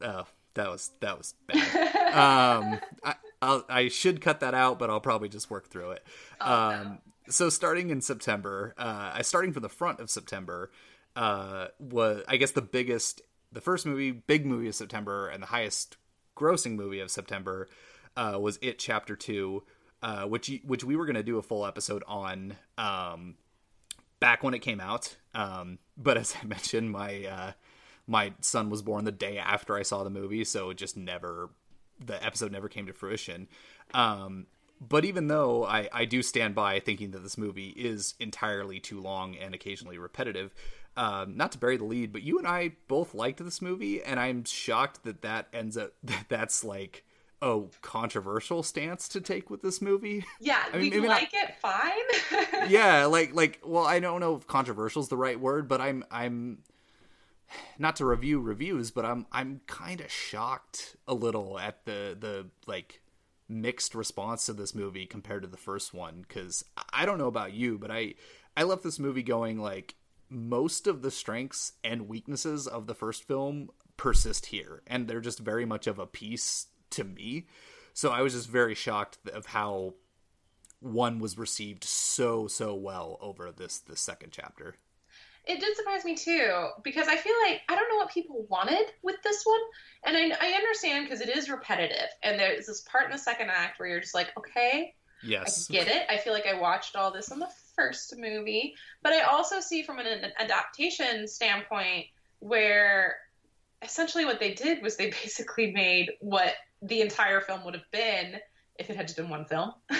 oh, 0.00 0.26
that 0.54 0.70
was 0.70 0.90
that 1.00 1.18
was 1.18 1.34
bad. 1.46 1.96
um, 2.14 2.80
I, 3.04 3.14
I'll, 3.42 3.64
I 3.68 3.88
should 3.88 4.20
cut 4.20 4.40
that 4.40 4.54
out, 4.54 4.78
but 4.78 4.90
I'll 4.90 5.00
probably 5.00 5.28
just 5.28 5.50
work 5.50 5.68
through 5.68 5.92
it. 5.92 6.04
Oh, 6.40 6.54
um, 6.54 6.84
no. 6.84 6.98
So 7.28 7.48
starting 7.48 7.90
in 7.90 8.00
September, 8.00 8.74
uh, 8.78 9.12
I 9.14 9.22
starting 9.22 9.52
from 9.52 9.62
the 9.62 9.68
front 9.68 10.00
of 10.00 10.10
September, 10.10 10.70
uh, 11.14 11.68
was 11.78 12.22
I 12.28 12.36
guess 12.36 12.52
the 12.52 12.62
biggest, 12.62 13.20
the 13.52 13.60
first 13.60 13.86
movie, 13.86 14.12
big 14.12 14.46
movie 14.46 14.68
of 14.68 14.74
September, 14.74 15.28
and 15.28 15.42
the 15.42 15.48
highest 15.48 15.96
grossing 16.36 16.76
movie 16.76 17.00
of 17.00 17.10
September 17.10 17.68
uh, 18.16 18.38
was 18.40 18.58
It 18.62 18.78
Chapter 18.78 19.16
Two, 19.16 19.64
uh, 20.02 20.24
which 20.24 20.50
which 20.64 20.84
we 20.84 20.96
were 20.96 21.06
going 21.06 21.16
to 21.16 21.22
do 21.22 21.38
a 21.38 21.42
full 21.42 21.66
episode 21.66 22.04
on 22.06 22.56
um, 22.78 23.34
back 24.20 24.42
when 24.42 24.54
it 24.54 24.60
came 24.60 24.80
out. 24.80 25.16
Um, 25.34 25.78
but 25.96 26.16
as 26.16 26.34
I 26.42 26.46
mentioned, 26.46 26.90
my 26.90 27.24
uh, 27.24 27.52
my 28.06 28.32
son 28.40 28.70
was 28.70 28.82
born 28.82 29.04
the 29.04 29.12
day 29.12 29.38
after 29.38 29.76
I 29.76 29.82
saw 29.82 30.04
the 30.04 30.10
movie, 30.10 30.44
so 30.44 30.70
it 30.70 30.76
just 30.76 30.96
never 30.96 31.50
the 32.04 32.22
episode 32.24 32.52
never 32.52 32.68
came 32.68 32.86
to 32.86 32.92
fruition. 32.92 33.48
Um, 33.94 34.46
but 34.80 35.04
even 35.04 35.28
though 35.28 35.64
I, 35.64 35.88
I 35.92 36.04
do 36.04 36.22
stand 36.22 36.54
by 36.54 36.80
thinking 36.80 37.12
that 37.12 37.22
this 37.22 37.38
movie 37.38 37.68
is 37.70 38.14
entirely 38.20 38.78
too 38.78 39.00
long 39.00 39.34
and 39.34 39.54
occasionally 39.54 39.96
repetitive, 39.96 40.54
um, 40.96 41.36
not 41.36 41.52
to 41.52 41.58
bury 41.58 41.78
the 41.78 41.84
lead, 41.84 42.12
but 42.12 42.22
you 42.22 42.38
and 42.38 42.46
I 42.46 42.72
both 42.88 43.14
liked 43.14 43.42
this 43.42 43.62
movie, 43.62 44.02
and 44.02 44.20
I'm 44.20 44.44
shocked 44.44 45.04
that 45.04 45.22
that 45.22 45.48
ends 45.52 45.76
up 45.76 45.92
that 46.04 46.26
that's 46.28 46.64
like 46.64 47.04
a 47.42 47.62
controversial 47.82 48.62
stance 48.62 49.08
to 49.08 49.20
take 49.20 49.50
with 49.50 49.62
this 49.62 49.82
movie. 49.82 50.24
Yeah, 50.40 50.62
I 50.72 50.78
mean, 50.78 50.90
maybe 50.90 51.08
like 51.08 51.32
not... 51.32 51.48
it 51.48 51.56
fine. 51.56 52.68
yeah, 52.70 53.06
like 53.06 53.34
like 53.34 53.60
well, 53.64 53.84
I 53.84 54.00
don't 54.00 54.20
know 54.20 54.36
if 54.36 54.46
controversial 54.46 55.02
is 55.02 55.08
the 55.08 55.16
right 55.16 55.38
word, 55.38 55.68
but 55.68 55.80
I'm 55.80 56.04
I'm 56.10 56.58
not 57.78 57.96
to 57.96 58.06
review 58.06 58.40
reviews, 58.40 58.90
but 58.90 59.04
I'm 59.04 59.26
I'm 59.32 59.60
kind 59.66 60.00
of 60.00 60.10
shocked 60.10 60.96
a 61.06 61.14
little 61.14 61.58
at 61.58 61.84
the 61.84 62.16
the 62.18 62.46
like 62.66 63.00
mixed 63.48 63.94
response 63.94 64.46
to 64.46 64.52
this 64.52 64.74
movie 64.74 65.06
compared 65.06 65.42
to 65.42 65.48
the 65.48 65.56
first 65.56 65.94
one 65.94 66.24
cuz 66.28 66.64
I 66.92 67.06
don't 67.06 67.18
know 67.18 67.28
about 67.28 67.52
you, 67.52 67.78
but 67.78 67.90
I 67.90 68.14
I 68.56 68.64
left 68.64 68.82
this 68.82 68.98
movie 68.98 69.22
going 69.22 69.58
like 69.58 69.94
most 70.28 70.86
of 70.88 71.02
the 71.02 71.10
strengths 71.10 71.74
and 71.84 72.08
weaknesses 72.08 72.66
of 72.66 72.86
the 72.86 72.94
first 72.94 73.24
film 73.24 73.70
persist 73.96 74.46
here 74.46 74.82
and 74.86 75.06
they're 75.06 75.20
just 75.20 75.38
very 75.38 75.64
much 75.64 75.86
of 75.86 75.98
a 75.98 76.06
piece 76.06 76.66
to 76.96 77.04
me. 77.04 77.46
So 77.94 78.10
I 78.10 78.22
was 78.22 78.34
just 78.34 78.48
very 78.48 78.74
shocked 78.74 79.18
of 79.32 79.46
how 79.46 79.94
one 80.80 81.18
was 81.18 81.38
received 81.38 81.84
so 81.84 82.46
so 82.46 82.74
well 82.74 83.18
over 83.20 83.50
this 83.52 83.78
the 83.78 83.96
second 83.96 84.32
chapter. 84.32 84.76
It 85.46 85.60
did 85.60 85.76
surprise 85.76 86.04
me 86.04 86.16
too 86.16 86.68
because 86.82 87.06
I 87.08 87.16
feel 87.16 87.34
like 87.46 87.62
I 87.68 87.76
don't 87.76 87.88
know 87.88 87.96
what 87.96 88.10
people 88.10 88.46
wanted 88.50 88.86
with 89.02 89.16
this 89.22 89.44
one, 89.44 89.60
and 90.04 90.16
I, 90.16 90.36
I 90.40 90.52
understand 90.52 91.06
because 91.06 91.20
it 91.20 91.28
is 91.28 91.48
repetitive, 91.48 92.08
and 92.22 92.38
there's 92.38 92.66
this 92.66 92.82
part 92.82 93.06
in 93.06 93.12
the 93.12 93.18
second 93.18 93.50
act 93.50 93.78
where 93.78 93.88
you're 93.88 94.00
just 94.00 94.14
like, 94.14 94.32
okay, 94.36 94.94
yes, 95.22 95.68
I 95.70 95.72
get 95.72 95.88
it. 95.88 96.02
I 96.10 96.18
feel 96.18 96.32
like 96.32 96.46
I 96.46 96.60
watched 96.60 96.96
all 96.96 97.12
this 97.12 97.30
in 97.30 97.38
the 97.38 97.50
first 97.76 98.14
movie, 98.18 98.74
but 99.02 99.12
I 99.12 99.20
also 99.20 99.60
see 99.60 99.82
from 99.82 99.98
an, 100.00 100.06
an 100.06 100.32
adaptation 100.38 101.28
standpoint 101.28 102.06
where 102.40 103.16
essentially 103.82 104.24
what 104.24 104.40
they 104.40 104.52
did 104.52 104.82
was 104.82 104.96
they 104.96 105.10
basically 105.22 105.72
made 105.72 106.10
what 106.20 106.54
the 106.82 107.00
entire 107.00 107.40
film 107.40 107.64
would 107.64 107.74
have 107.74 107.90
been 107.90 108.40
if 108.78 108.90
it 108.90 108.96
had 108.96 109.06
just 109.06 109.16
been 109.16 109.28
one 109.28 109.44
film. 109.44 109.72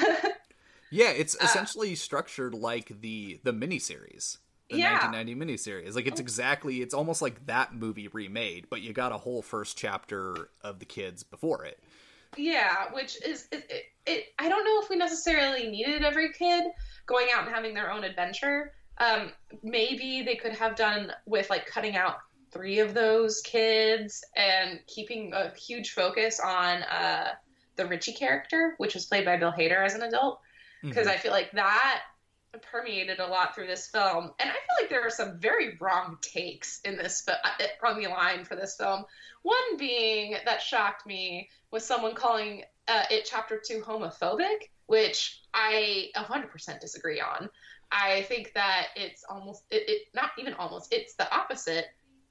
yeah, 0.91 1.11
it's 1.11 1.35
uh, 1.35 1.45
essentially 1.45 1.93
uh, 1.93 1.97
structured 1.97 2.55
like 2.55 3.01
the 3.01 3.41
the 3.45 3.53
miniseries 3.53 4.39
the 4.71 4.79
yeah. 4.79 4.93
1990 4.95 5.35
miniseries. 5.35 5.95
Like 5.95 6.07
it's 6.07 6.21
exactly, 6.21 6.83
it's 6.83 6.95
almost 6.95 7.23
like 7.23 7.47
that 7.47 7.75
movie 7.75 8.09
remade, 8.09 8.67
but 8.69 8.83
you 8.83 8.93
got 8.93 9.13
a 9.13 9.19
whole 9.19 9.43
first 9.43 9.77
chapter 9.77 10.49
of 10.63 10.79
the 10.79 10.85
kids 10.85 11.23
before 11.23 11.65
it. 11.65 11.79
Yeah, 12.37 12.93
which 12.93 13.23
is 13.25 13.49
it, 13.53 13.65
it, 13.71 13.85
it 14.07 14.25
I 14.39 14.49
don't 14.49 14.65
know 14.65 14.83
if 14.83 14.91
we 14.91 14.97
necessarily 14.97 15.69
needed 15.69 16.03
every 16.03 16.33
kid 16.33 16.65
going 17.07 17.29
out 17.35 17.47
and 17.47 17.55
having 17.55 17.75
their 17.75 17.93
own 17.93 18.05
adventure. 18.05 18.73
Um, 18.99 19.31
maybe 19.63 20.23
they 20.23 20.37
could 20.37 20.53
have 20.53 20.75
done 20.75 21.13
with 21.27 21.49
like 21.51 21.67
cutting 21.67 21.97
out 21.97 22.17
three 22.57 22.79
of 22.79 22.95
those 22.95 23.41
kids 23.43 24.25
and 24.37 24.81
keeping 24.87 25.33
a 25.35 25.53
huge 25.55 25.93
focus 25.93 26.41
on 26.41 26.83
uh, 26.85 27.33
the 27.77 27.87
Richie 27.87 28.13
character, 28.13 28.75
which 28.79 28.95
was 28.95 29.07
played 29.07 29.25
by 29.25 29.37
Bill 29.37 29.53
Hader 29.53 29.85
as 29.85 29.95
an 29.95 30.03
adult, 30.03 30.41
because 30.83 31.07
mm-hmm. 31.07 31.15
I 31.15 31.19
feel 31.19 31.33
like 31.33 31.53
that 31.53 32.03
permeated 32.71 33.21
a 33.21 33.27
lot 33.27 33.55
through 33.55 33.67
this 33.67 33.89
film, 33.89 34.31
and 34.39 34.49
I 34.49 34.53
feel 34.53 34.81
like 34.81 34.91
there 34.91 35.07
are 35.07 35.11
some 35.11 35.39
very 35.39 35.77
wrong 35.79 36.17
takes 36.23 36.81
in 36.85 36.97
this 36.97 37.27
uh, 37.29 37.87
on 37.87 38.01
the 38.01 38.09
line 38.09 38.45
for 38.45 38.57
this 38.57 38.77
film. 38.77 39.05
One 39.43 39.77
being 39.79 40.37
that 40.45 40.63
shocked 40.63 41.07
me 41.07 41.51
was 41.71 41.85
someone 41.85 42.15
calling 42.15 42.63
uh, 42.89 43.05
it 43.11 43.29
Chapter 43.31 43.61
Two 43.65 43.83
homophobic, 43.83 44.71
which 44.87 45.43
I 45.53 46.09
100% 46.17 46.81
disagree 46.81 47.21
on. 47.21 47.51
I 47.93 48.23
think 48.23 48.53
that 48.55 48.89
it's 48.97 49.25
almost 49.29 49.65
it, 49.71 49.89
it 49.89 50.03
not 50.15 50.31
even 50.39 50.55
almost 50.55 50.93
it's 50.93 51.15
the 51.15 51.33
opposite 51.35 51.87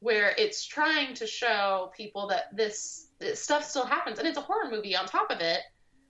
where 0.05 0.35
it's 0.37 0.63
trying 0.63 1.15
to 1.15 1.25
show 1.25 1.91
people 1.97 2.27
that 2.27 2.55
this, 2.55 3.07
this 3.17 3.41
stuff 3.41 3.63
still 3.65 3.87
happens 3.87 4.19
and 4.19 4.27
it's 4.27 4.37
a 4.37 4.41
horror 4.41 4.69
movie 4.69 4.95
on 4.95 5.07
top 5.07 5.31
of 5.31 5.39
it. 5.39 5.61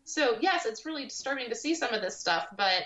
So 0.04 0.36
yes, 0.42 0.66
it's 0.66 0.86
really 0.86 1.06
disturbing 1.06 1.48
to 1.48 1.56
see 1.56 1.74
some 1.74 1.94
of 1.94 2.02
this 2.02 2.20
stuff, 2.20 2.46
but 2.58 2.84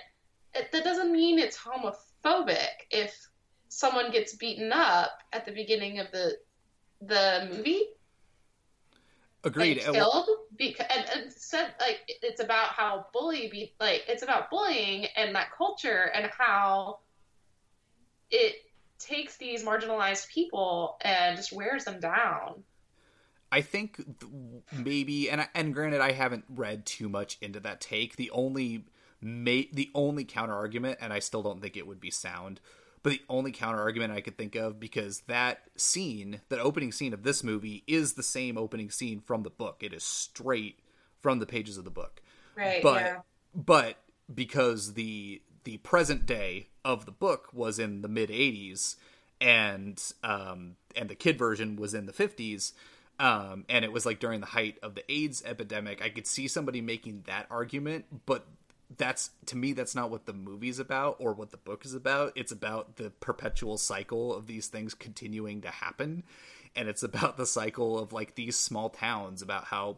it, 0.53 0.71
that 0.71 0.83
doesn't 0.83 1.11
mean 1.11 1.39
it's 1.39 1.57
homophobic 1.57 2.85
if 2.91 3.27
someone 3.69 4.11
gets 4.11 4.35
beaten 4.35 4.71
up 4.71 5.17
at 5.33 5.47
the 5.47 5.51
beginning 5.51 5.97
of 5.97 6.11
the 6.11 6.37
the 7.01 7.49
movie. 7.51 7.85
Agreed. 9.43 9.79
And 9.79 9.95
killed 9.95 10.29
because 10.57 10.85
and, 10.95 11.05
and 11.15 11.33
said 11.33 11.73
like 11.79 12.01
it's 12.21 12.39
about 12.39 12.67
how 12.67 13.07
bully 13.13 13.49
be 13.49 13.73
like 13.79 14.03
it's 14.07 14.21
about 14.21 14.51
bullying 14.51 15.07
and 15.15 15.33
that 15.33 15.51
culture 15.57 16.11
and 16.13 16.29
how 16.37 16.99
it 18.29 18.57
takes 18.99 19.37
these 19.37 19.63
marginalized 19.63 20.27
people 20.27 20.97
and 21.01 21.37
just 21.37 21.51
wears 21.51 21.85
them 21.85 21.99
down. 21.99 22.63
I 23.51 23.61
think 23.61 23.99
maybe, 24.71 25.29
and 25.29 25.47
and 25.55 25.73
granted, 25.73 26.01
I 26.01 26.11
haven't 26.11 26.45
read 26.49 26.85
too 26.85 27.09
much 27.09 27.37
into 27.41 27.59
that 27.61 27.81
take. 27.81 28.15
The 28.15 28.29
only 28.31 28.85
may 29.21 29.69
the 29.73 29.89
only 29.95 30.23
counter 30.23 30.53
argument, 30.53 30.99
and 31.01 31.11
I 31.11 31.19
still 31.19 31.41
don't 31.41 31.61
think 31.61 31.75
it 31.75 31.87
would 31.87 31.99
be 31.99 32.11
sound, 32.11 32.59
but 33.01 33.11
the 33.11 33.21
only 33.27 33.51
counter 33.51 33.81
argument 33.81 34.13
I 34.13 34.21
could 34.21 34.37
think 34.37 34.55
of 34.55 34.79
because 34.79 35.21
that 35.21 35.61
scene, 35.75 36.41
that 36.49 36.59
opening 36.59 36.91
scene 36.91 37.13
of 37.13 37.23
this 37.23 37.43
movie, 37.43 37.83
is 37.87 38.13
the 38.13 38.23
same 38.23 38.57
opening 38.57 38.91
scene 38.91 39.19
from 39.19 39.41
the 39.43 39.49
book. 39.49 39.77
It 39.81 39.93
is 39.93 40.03
straight 40.03 40.79
from 41.19 41.39
the 41.39 41.47
pages 41.47 41.77
of 41.77 41.85
the 41.85 41.89
book. 41.89 42.21
Right. 42.55 42.83
But 42.83 43.01
yeah. 43.01 43.17
but 43.55 43.95
because 44.33 44.93
the 44.93 45.41
the 45.63 45.77
present 45.77 46.25
day 46.25 46.67
of 46.83 47.05
the 47.05 47.11
book 47.11 47.49
was 47.53 47.79
in 47.79 48.01
the 48.01 48.07
mid 48.07 48.29
80s 48.29 48.95
and 49.41 50.01
um 50.23 50.75
and 50.95 51.09
the 51.09 51.15
kid 51.15 51.37
version 51.37 51.75
was 51.75 51.93
in 51.93 52.05
the 52.05 52.13
50s 52.13 52.73
um 53.19 53.65
and 53.69 53.85
it 53.85 53.91
was 53.91 54.05
like 54.05 54.19
during 54.19 54.39
the 54.39 54.47
height 54.47 54.77
of 54.81 54.95
the 54.95 55.11
AIDS 55.11 55.43
epidemic. 55.45 56.01
I 56.01 56.09
could 56.09 56.27
see 56.27 56.47
somebody 56.47 56.81
making 56.81 57.23
that 57.27 57.47
argument 57.49 58.05
but 58.25 58.47
that's 58.97 59.29
to 59.45 59.55
me 59.55 59.73
that's 59.73 59.95
not 59.95 60.09
what 60.09 60.25
the 60.25 60.33
movie's 60.33 60.79
about 60.79 61.17
or 61.19 61.33
what 61.33 61.51
the 61.51 61.57
book 61.57 61.85
is 61.85 61.93
about. 61.93 62.33
It's 62.35 62.51
about 62.51 62.95
the 62.95 63.11
perpetual 63.11 63.77
cycle 63.77 64.33
of 64.33 64.47
these 64.47 64.67
things 64.67 64.93
continuing 64.93 65.61
to 65.61 65.69
happen 65.69 66.23
and 66.75 66.87
it's 66.87 67.03
about 67.03 67.37
the 67.37 67.45
cycle 67.45 67.99
of 67.99 68.13
like 68.13 68.35
these 68.35 68.57
small 68.57 68.89
towns 68.89 69.41
about 69.41 69.65
how 69.65 69.97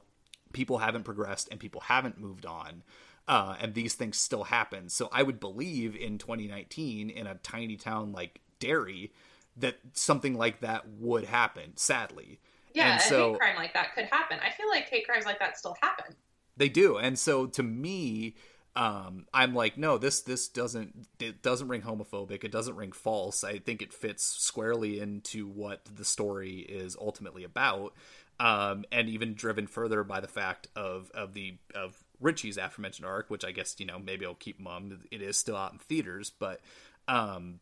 people 0.54 0.80
haven't 0.80 1.04
progressed 1.04 1.48
and 1.50 1.60
people 1.60 1.82
haven't 1.82 2.20
moved 2.20 2.46
on 2.46 2.84
uh, 3.28 3.56
and 3.62 3.74
these 3.74 3.94
things 3.94 4.18
still 4.18 4.46
happen. 4.46 4.90
So 4.90 5.10
i 5.12 5.24
would 5.24 5.40
believe 5.40 5.96
in 5.96 6.18
2019 6.18 7.10
in 7.10 7.28
a 7.28 7.36
tiny 7.36 7.78
town 7.78 8.12
like 8.12 8.42
derry 8.60 9.12
that 9.58 9.78
something 9.94 10.36
like 10.38 10.62
that 10.62 10.88
would 11.00 11.26
happen 11.26 11.76
sadly. 11.76 12.40
Yeah, 12.74 12.94
and 12.94 13.02
a 13.02 13.04
so 13.04 13.32
hate 13.32 13.40
crime 13.40 13.56
like 13.58 13.74
that 13.74 13.94
could 13.94 14.06
happen. 14.06 14.40
I 14.44 14.50
feel 14.52 14.70
like 14.70 14.86
hate 14.90 15.06
crimes 15.08 15.26
like 15.26 15.40
that 15.40 15.58
still 15.58 15.76
happen. 15.82 16.16
they 16.58 16.70
do. 16.70 16.98
And 16.98 17.18
so 17.18 17.46
to 17.48 17.64
me 17.64 18.36
um 18.74 19.26
i'm 19.34 19.54
like 19.54 19.78
no 19.78 19.98
this 19.98 20.22
this 20.22 20.48
doesn't 20.48 21.06
it 21.20 21.42
doesn't 21.42 21.68
ring 21.68 21.82
homophobic. 21.82 22.44
It 22.44 22.52
doesn't 22.52 22.76
ring 22.76 22.94
false. 22.94 23.44
I 23.44 23.60
think 23.60 23.82
it 23.82 23.92
fits 23.94 24.24
squarely 24.24 25.00
into 25.00 25.48
what 25.48 25.82
the 25.94 26.06
story 26.06 26.60
is 26.60 26.96
ultimately 27.00 27.44
about 27.44 27.94
um 28.40 28.86
and 28.92 29.10
even 29.10 29.34
driven 29.34 29.68
further 29.68 30.04
by 30.06 30.22
the 30.22 30.28
fact 30.30 30.68
of 30.76 31.12
of 31.14 31.34
the 31.34 31.58
of 31.76 32.02
richie's 32.22 32.58
aforementioned 32.58 33.06
arc 33.06 33.30
which 33.30 33.44
i 33.44 33.52
guess 33.52 33.76
you 33.80 33.86
know 33.86 34.00
maybe 34.00 34.26
i'll 34.26 34.36
keep 34.36 34.60
mum 34.60 35.00
it 35.12 35.22
is 35.22 35.36
still 35.36 35.58
out 35.58 35.74
in 35.74 35.80
theaters 35.80 36.32
but 36.40 36.62
um 37.08 37.60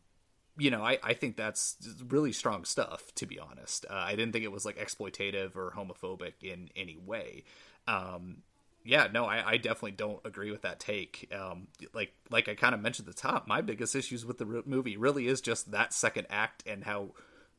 you 0.60 0.70
know, 0.70 0.82
I, 0.82 0.98
I 1.02 1.14
think 1.14 1.36
that's 1.36 1.76
really 2.06 2.32
strong 2.32 2.64
stuff, 2.64 3.14
to 3.16 3.26
be 3.26 3.38
honest. 3.38 3.86
Uh, 3.88 3.94
I 3.94 4.10
didn't 4.10 4.32
think 4.32 4.44
it 4.44 4.52
was 4.52 4.66
like 4.66 4.78
exploitative 4.78 5.56
or 5.56 5.72
homophobic 5.76 6.34
in 6.42 6.68
any 6.76 6.98
way. 6.98 7.44
Um, 7.88 8.42
yeah, 8.84 9.08
no, 9.12 9.24
I, 9.24 9.52
I 9.52 9.56
definitely 9.56 9.92
don't 9.92 10.20
agree 10.24 10.50
with 10.50 10.62
that 10.62 10.78
take. 10.78 11.32
Um, 11.34 11.68
like, 11.94 12.12
like 12.30 12.48
I 12.48 12.54
kind 12.54 12.74
of 12.74 12.80
mentioned 12.80 13.08
at 13.08 13.16
the 13.16 13.20
top, 13.20 13.46
my 13.46 13.62
biggest 13.62 13.96
issues 13.96 14.24
with 14.26 14.38
the 14.38 14.46
re- 14.46 14.62
movie 14.66 14.96
really 14.96 15.26
is 15.28 15.40
just 15.40 15.70
that 15.72 15.94
second 15.94 16.26
act 16.28 16.62
and 16.66 16.84
how 16.84 17.10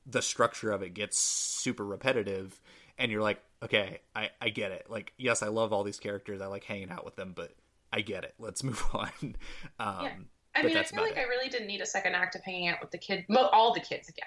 the 0.06 0.22
structure 0.22 0.72
of 0.72 0.82
it 0.82 0.94
gets 0.94 1.18
super 1.18 1.86
repetitive. 1.86 2.62
And 2.98 3.12
you're 3.12 3.22
like, 3.22 3.42
okay, 3.64 4.00
I, 4.16 4.30
I 4.42 4.50
get 4.50 4.72
it. 4.72 4.88
Like, 4.90 5.14
yes, 5.18 5.44
I 5.44 5.48
love 5.48 5.74
all 5.74 5.84
these 5.84 6.00
characters. 6.00 6.42
I 6.42 6.48
like 6.48 6.64
hanging 6.64 6.92
out 6.92 7.06
with 7.06 7.16
them, 7.16 7.34
but 7.36 7.54
I 7.92 8.02
get 8.02 8.24
it. 8.24 8.34
Let's 8.40 8.64
move 8.64 8.84
on. 8.94 9.10
Um, 9.80 10.04
Yeah. 10.04 10.12
I 10.54 10.62
But 10.64 10.68
mean, 10.68 10.78
I 10.78 10.84
feel 10.84 11.04
like 11.04 11.14
it. 11.14 11.20
I 11.20 11.24
really 11.24 11.50
didn't 11.50 11.68
need 11.68 11.82
a 11.82 11.86
second 11.86 12.14
act 12.16 12.36
of 12.36 12.44
hanging 12.44 12.68
out 12.68 12.82
with 12.82 12.92
the 12.92 12.98
kid, 12.98 13.26
all 13.30 13.74
the 13.74 13.80
kids 13.80 14.10
again. 14.10 14.26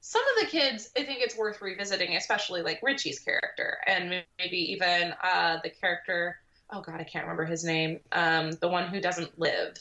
Some 0.00 0.22
of 0.22 0.44
the 0.44 0.46
kids, 0.50 0.90
I 0.96 1.02
think 1.02 1.20
it's 1.20 1.36
worth 1.36 1.60
revisiting, 1.60 2.16
especially 2.16 2.62
like 2.62 2.80
Richie's 2.82 3.18
character, 3.18 3.78
and 3.86 4.24
maybe 4.38 4.56
even 4.72 5.12
uh, 5.22 5.58
the 5.62 5.70
character. 5.70 6.38
Oh 6.72 6.80
God, 6.80 7.00
I 7.00 7.04
can't 7.04 7.24
remember 7.24 7.44
his 7.44 7.64
name. 7.64 8.00
Um, 8.12 8.52
the 8.52 8.68
one 8.68 8.88
who 8.88 9.00
doesn't 9.00 9.38
live. 9.38 9.76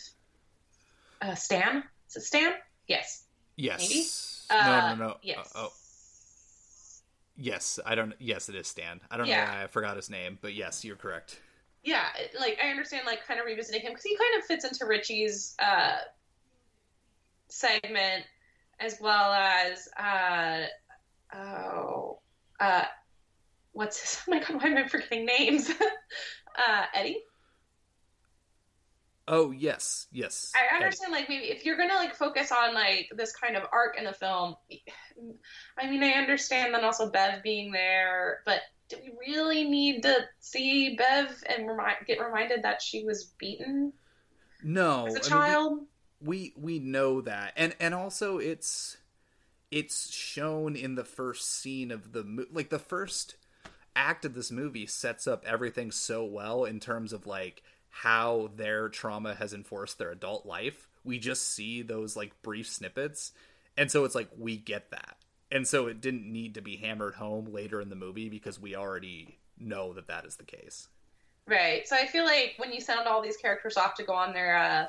Uh, 1.22 1.36
Stan. 1.36 1.84
Is 2.10 2.18
it 2.18 2.22
Stan? 2.24 2.54
Yes. 2.88 3.24
Yes. 3.56 3.80
Maybe? 4.50 4.66
no, 4.66 4.72
Uh, 4.72 4.96
no, 4.96 5.08
no. 5.08 5.18
Yes. 5.22 5.52
Oh, 5.56 5.68
oh, 5.68 5.74
yes. 7.38 7.80
I 7.86 7.96
don't. 7.96 8.14
Yes, 8.20 8.50
it 8.50 8.56
is 8.56 8.68
Stan. 8.68 9.02
I 9.12 9.18
don't 9.18 9.28
know 9.28 9.34
why 9.34 9.64
I 9.64 9.68
forgot 9.68 9.96
his 9.96 10.10
name, 10.10 10.38
but 10.42 10.54
yes, 10.54 10.84
you're 10.86 10.96
correct. 10.96 11.40
yeah, 11.84 12.06
like 12.40 12.58
I 12.64 12.70
understand, 12.70 13.04
like 13.06 13.26
kind 13.26 13.40
of 13.40 13.46
revisiting 13.46 13.82
him 13.82 13.92
because 13.92 14.04
he 14.04 14.18
kind 14.18 14.40
of 14.40 14.46
fits 14.46 14.66
into 14.66 14.86
Richie's 14.86 15.56
uh, 15.60 15.98
segment 17.48 18.26
as 18.80 18.98
well 19.00 19.32
as 19.34 19.88
uh, 19.98 20.66
oh, 21.36 22.20
uh, 22.60 22.86
what's 23.74 24.00
his? 24.02 24.22
Oh 24.28 24.32
my 24.32 24.40
god, 24.40 24.62
why 24.62 24.70
am 24.70 24.78
I 24.78 24.88
forgetting 24.88 25.26
names? 25.26 25.70
uh, 26.58 26.84
Eddie. 26.94 27.20
Oh 29.28 29.52
yes, 29.52 30.08
yes. 30.12 30.54
I 30.56 30.76
understand, 30.76 31.12
like 31.12 31.28
maybe 31.28 31.46
if 31.46 31.66
you're 31.66 31.78
gonna 31.78 31.96
like 31.96 32.16
focus 32.16 32.52
on 32.52 32.74
like 32.74 33.10
this 33.16 33.34
kind 33.36 33.58
of 33.58 33.64
arc 33.72 33.98
in 33.98 34.06
the 34.06 34.14
film, 34.14 34.56
I 35.80 35.90
mean, 35.90 36.04
I 36.04 36.12
understand 36.12 36.74
then 36.74 36.84
also 36.84 37.12
Bev 37.12 37.44
being 37.44 37.72
there, 37.72 38.40
but 38.46 38.62
do 38.90 38.98
we 39.02 39.34
really 39.34 39.64
need 39.66 40.04
to 40.04 40.16
see 40.40 40.96
Bev 40.96 41.36
and 41.50 41.68
remind, 41.68 41.98
get 42.08 42.20
reminded 42.20 42.64
that 42.64 42.82
she 42.82 43.04
was 43.04 43.34
beaten 43.40 43.94
no, 44.64 45.08
as 45.08 45.16
a 45.16 45.20
I 45.24 45.30
mean, 45.30 45.30
child? 45.30 45.80
we 46.22 46.54
we 46.58 46.80
know 46.80 47.22
that, 47.22 47.54
and 47.56 47.76
and 47.80 47.94
also 47.94 48.38
it's 48.38 48.98
it's 49.72 50.12
shown 50.14 50.76
in 50.76 50.96
the 50.96 51.06
first 51.06 51.52
scene 51.52 51.92
of 51.92 52.14
the 52.14 52.24
mo- 52.24 52.46
like 52.52 52.70
the 52.70 52.80
first 52.80 53.36
act 53.96 54.26
of 54.26 54.34
this 54.36 54.52
movie 54.52 54.88
sets 54.88 55.28
up 55.28 55.46
everything 55.48 55.92
so 55.92 56.26
well 56.26 56.66
in 56.66 56.80
terms 56.80 57.14
of 57.14 57.28
like 57.28 57.64
how 58.00 58.50
their 58.58 58.90
trauma 58.90 59.34
has 59.34 59.54
enforced 59.54 59.98
their 59.98 60.12
adult 60.12 60.46
life. 60.46 60.90
We 61.06 61.18
just 61.18 61.48
see 61.48 61.82
those 61.82 62.18
like 62.18 62.42
brief 62.42 62.68
snippets, 62.68 63.32
and 63.78 63.90
so 63.90 64.04
it's 64.04 64.16
like 64.16 64.28
we 64.38 64.58
get 64.58 64.92
that, 64.92 65.16
and 65.50 65.66
so 65.66 65.88
it 65.88 66.02
didn't 66.02 66.30
need 66.30 66.56
to 66.56 66.62
be 66.62 66.76
hammered 66.76 67.16
home 67.16 67.54
later 67.54 67.80
in 67.80 67.90
the 67.90 67.96
movie 67.96 68.28
because 68.28 68.60
we 68.60 68.76
already 68.76 69.38
know 69.58 69.94
that 69.94 70.08
that 70.08 70.26
is 70.26 70.36
the 70.36 70.44
case. 70.44 70.90
Right. 71.48 71.88
So 71.88 71.96
I 71.96 72.06
feel 72.06 72.26
like 72.26 72.56
when 72.58 72.74
you 72.74 72.82
send 72.82 73.08
all 73.08 73.22
these 73.22 73.38
characters 73.38 73.78
off 73.78 73.94
to 73.96 74.04
go 74.04 74.14
on 74.14 74.34
their 74.34 74.58
uh, 74.58 74.88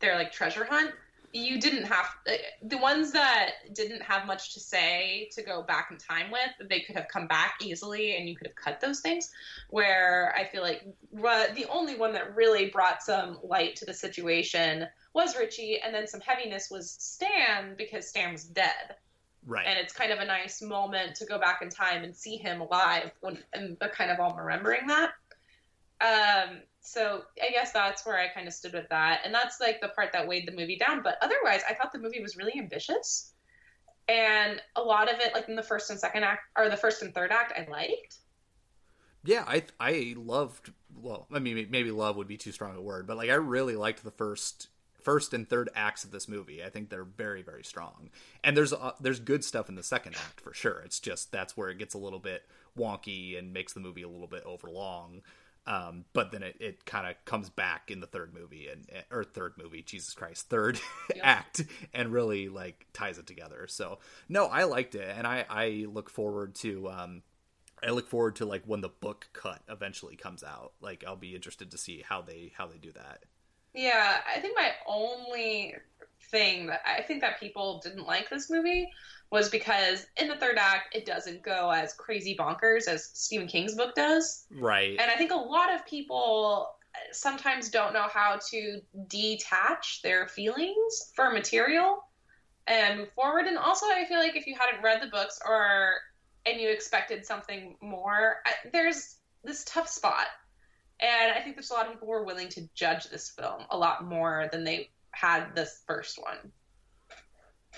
their 0.00 0.16
like 0.16 0.32
treasure 0.32 0.64
hunt, 0.64 0.90
you 1.32 1.60
didn't 1.60 1.84
have 1.84 2.06
uh, 2.26 2.32
the 2.62 2.78
ones 2.78 3.12
that 3.12 3.50
didn't 3.74 4.02
have 4.02 4.26
much 4.26 4.54
to 4.54 4.60
say 4.60 5.28
to 5.32 5.42
go 5.42 5.62
back 5.62 5.88
in 5.90 5.98
time 5.98 6.30
with. 6.30 6.68
They 6.68 6.80
could 6.80 6.96
have 6.96 7.08
come 7.08 7.26
back 7.26 7.54
easily, 7.60 8.16
and 8.16 8.28
you 8.28 8.36
could 8.36 8.46
have 8.48 8.56
cut 8.56 8.80
those 8.80 9.00
things. 9.00 9.30
Where 9.70 10.34
I 10.36 10.44
feel 10.44 10.62
like 10.62 10.84
the 11.12 11.66
only 11.70 11.96
one 11.96 12.12
that 12.14 12.34
really 12.34 12.70
brought 12.70 13.02
some 13.02 13.38
light 13.42 13.76
to 13.76 13.84
the 13.84 13.94
situation 13.94 14.86
was 15.14 15.36
Richie, 15.36 15.80
and 15.84 15.94
then 15.94 16.06
some 16.06 16.20
heaviness 16.20 16.70
was 16.70 16.90
Stan 16.98 17.74
because 17.76 18.08
Stan 18.08 18.32
was 18.32 18.44
dead 18.44 18.96
Right. 19.46 19.66
and 19.66 19.78
it's 19.78 19.94
kind 19.94 20.12
of 20.12 20.18
a 20.18 20.24
nice 20.26 20.60
moment 20.60 21.14
to 21.16 21.24
go 21.24 21.38
back 21.38 21.62
in 21.62 21.70
time 21.70 22.04
and 22.04 22.14
see 22.14 22.36
him 22.36 22.60
alive 22.60 23.10
when 23.20 23.38
and 23.54 23.78
kind 23.94 24.10
of 24.10 24.20
all 24.20 24.34
remembering 24.34 24.86
that 24.88 25.12
um 26.00 26.60
so 26.88 27.22
i 27.42 27.50
guess 27.50 27.72
that's 27.72 28.06
where 28.06 28.18
i 28.18 28.28
kind 28.28 28.46
of 28.46 28.54
stood 28.54 28.72
with 28.72 28.88
that. 28.88 29.20
And 29.24 29.34
that's 29.34 29.60
like 29.60 29.80
the 29.80 29.88
part 29.88 30.12
that 30.12 30.26
weighed 30.26 30.46
the 30.46 30.52
movie 30.52 30.76
down. 30.76 31.02
But 31.02 31.18
otherwise 31.22 31.62
i 31.68 31.74
thought 31.74 31.92
the 31.92 31.98
movie 31.98 32.20
was 32.20 32.36
really 32.36 32.58
ambitious. 32.58 33.32
And 34.08 34.62
a 34.74 34.80
lot 34.80 35.12
of 35.12 35.20
it 35.20 35.34
like 35.34 35.48
in 35.48 35.56
the 35.56 35.62
first 35.62 35.90
and 35.90 36.00
second 36.00 36.24
act 36.24 36.42
or 36.56 36.68
the 36.68 36.76
first 36.76 37.02
and 37.02 37.14
third 37.14 37.30
act 37.30 37.52
i 37.56 37.70
liked. 37.70 38.18
Yeah 39.24 39.44
i 39.46 39.62
i 39.78 40.14
loved 40.16 40.72
well 41.00 41.26
i 41.32 41.38
mean 41.38 41.66
maybe 41.70 41.90
love 41.90 42.16
would 42.16 42.28
be 42.28 42.38
too 42.38 42.52
strong 42.52 42.76
a 42.76 42.80
word 42.80 43.06
but 43.06 43.16
like 43.16 43.30
i 43.30 43.34
really 43.34 43.76
liked 43.76 44.02
the 44.02 44.10
first 44.10 44.68
first 45.02 45.32
and 45.32 45.48
third 45.48 45.70
acts 45.74 46.04
of 46.04 46.10
this 46.10 46.28
movie. 46.28 46.62
I 46.62 46.68
think 46.68 46.90
they're 46.90 47.04
very 47.04 47.42
very 47.42 47.64
strong. 47.64 48.10
And 48.44 48.56
there's 48.56 48.72
uh, 48.72 48.92
there's 49.00 49.20
good 49.20 49.44
stuff 49.44 49.68
in 49.68 49.74
the 49.74 49.82
second 49.82 50.16
act 50.16 50.40
for 50.40 50.52
sure. 50.52 50.82
It's 50.84 51.00
just 51.00 51.32
that's 51.32 51.56
where 51.56 51.70
it 51.70 51.78
gets 51.78 51.94
a 51.94 51.98
little 51.98 52.18
bit 52.18 52.42
wonky 52.78 53.38
and 53.38 53.52
makes 53.52 53.72
the 53.72 53.80
movie 53.80 54.02
a 54.02 54.08
little 54.08 54.26
bit 54.26 54.44
overlong 54.44 55.22
um, 55.68 56.06
but 56.14 56.32
then 56.32 56.42
it, 56.42 56.56
it 56.60 56.84
kind 56.86 57.06
of 57.06 57.14
comes 57.26 57.50
back 57.50 57.90
in 57.90 58.00
the 58.00 58.06
third 58.08 58.32
movie 58.34 58.68
and 58.68 58.86
or 59.12 59.22
third 59.22 59.52
movie 59.62 59.82
jesus 59.82 60.14
christ 60.14 60.48
third 60.48 60.80
Yeah. 61.14 61.22
act 61.24 61.64
and 61.94 62.12
really 62.12 62.48
like 62.48 62.86
ties 62.92 63.18
it 63.18 63.26
together 63.26 63.66
so 63.68 63.98
no 64.28 64.46
i 64.46 64.64
liked 64.64 64.94
it 64.96 65.14
and 65.16 65.26
i 65.26 65.44
i 65.50 65.86
look 65.88 66.10
forward 66.10 66.54
to 66.56 66.88
um 66.90 67.22
I 67.80 67.90
look 67.90 68.08
forward 68.08 68.36
to 68.36 68.44
like 68.44 68.64
when 68.66 68.80
the 68.80 68.88
book 68.88 69.28
cut 69.32 69.62
eventually 69.68 70.16
comes 70.16 70.42
out. 70.42 70.72
Like 70.80 71.04
I'll 71.06 71.14
be 71.14 71.36
interested 71.36 71.70
to 71.70 71.78
see 71.78 72.02
how 72.04 72.22
they 72.22 72.52
how 72.56 72.66
they 72.66 72.78
do 72.78 72.90
that. 72.92 73.20
Yeah, 73.74 74.18
I 74.34 74.40
think 74.40 74.56
my 74.56 74.72
only 74.86 75.74
thing 76.30 76.66
that 76.66 76.80
I 76.84 77.02
think 77.02 77.20
that 77.20 77.38
people 77.38 77.80
didn't 77.84 78.06
like 78.06 78.28
this 78.30 78.50
movie 78.50 78.88
was 79.30 79.48
because 79.50 80.06
in 80.16 80.28
the 80.28 80.36
third 80.36 80.56
act 80.58 80.94
it 80.94 81.04
doesn't 81.04 81.42
go 81.42 81.70
as 81.70 81.92
crazy 81.92 82.34
bonkers 82.38 82.88
as 82.88 83.10
Stephen 83.12 83.46
King's 83.46 83.74
book 83.74 83.94
does. 83.94 84.46
Right. 84.50 84.96
And 84.98 85.10
I 85.10 85.16
think 85.16 85.32
a 85.32 85.36
lot 85.36 85.74
of 85.74 85.84
people 85.86 86.74
sometimes 87.12 87.68
don't 87.68 87.92
know 87.92 88.06
how 88.12 88.38
to 88.50 88.80
detach 89.06 90.02
their 90.02 90.26
feelings 90.28 91.12
for 91.14 91.30
material 91.30 92.04
and 92.66 93.00
move 93.00 93.12
forward. 93.12 93.46
And 93.46 93.56
also, 93.58 93.86
I 93.86 94.04
feel 94.08 94.18
like 94.18 94.36
if 94.36 94.46
you 94.46 94.56
hadn't 94.58 94.82
read 94.82 95.00
the 95.02 95.08
books 95.08 95.40
or 95.46 95.92
and 96.46 96.60
you 96.60 96.70
expected 96.70 97.24
something 97.26 97.76
more, 97.80 98.36
there's 98.72 99.16
this 99.44 99.64
tough 99.64 99.88
spot 99.88 100.26
And 101.00 101.32
I 101.32 101.40
think 101.40 101.56
there's 101.56 101.70
a 101.70 101.74
lot 101.74 101.86
of 101.86 101.92
people 101.92 102.08
who 102.08 102.14
are 102.14 102.24
willing 102.24 102.48
to 102.50 102.68
judge 102.74 103.08
this 103.08 103.30
film 103.30 103.62
a 103.70 103.78
lot 103.78 104.04
more 104.04 104.48
than 104.50 104.64
they 104.64 104.90
had 105.12 105.54
this 105.54 105.82
first 105.86 106.20
one. 106.20 106.52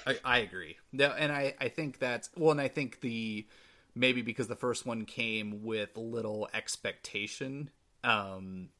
I, 0.07 0.19
I 0.25 0.39
agree. 0.39 0.77
No, 0.93 1.09
and 1.09 1.33
I, 1.33 1.55
I 1.61 1.69
think 1.69 1.99
that's 1.99 2.31
well, 2.37 2.51
and 2.51 2.61
I 2.61 2.69
think 2.69 3.01
the 3.01 3.47
maybe 3.95 4.23
because 4.23 4.49
the 4.49 4.57
first 4.57 4.87
one 4.87 5.05
came 5.05 5.63
with 5.63 5.97
little 5.97 6.49
expectation, 6.55 7.71
um, 8.05 8.71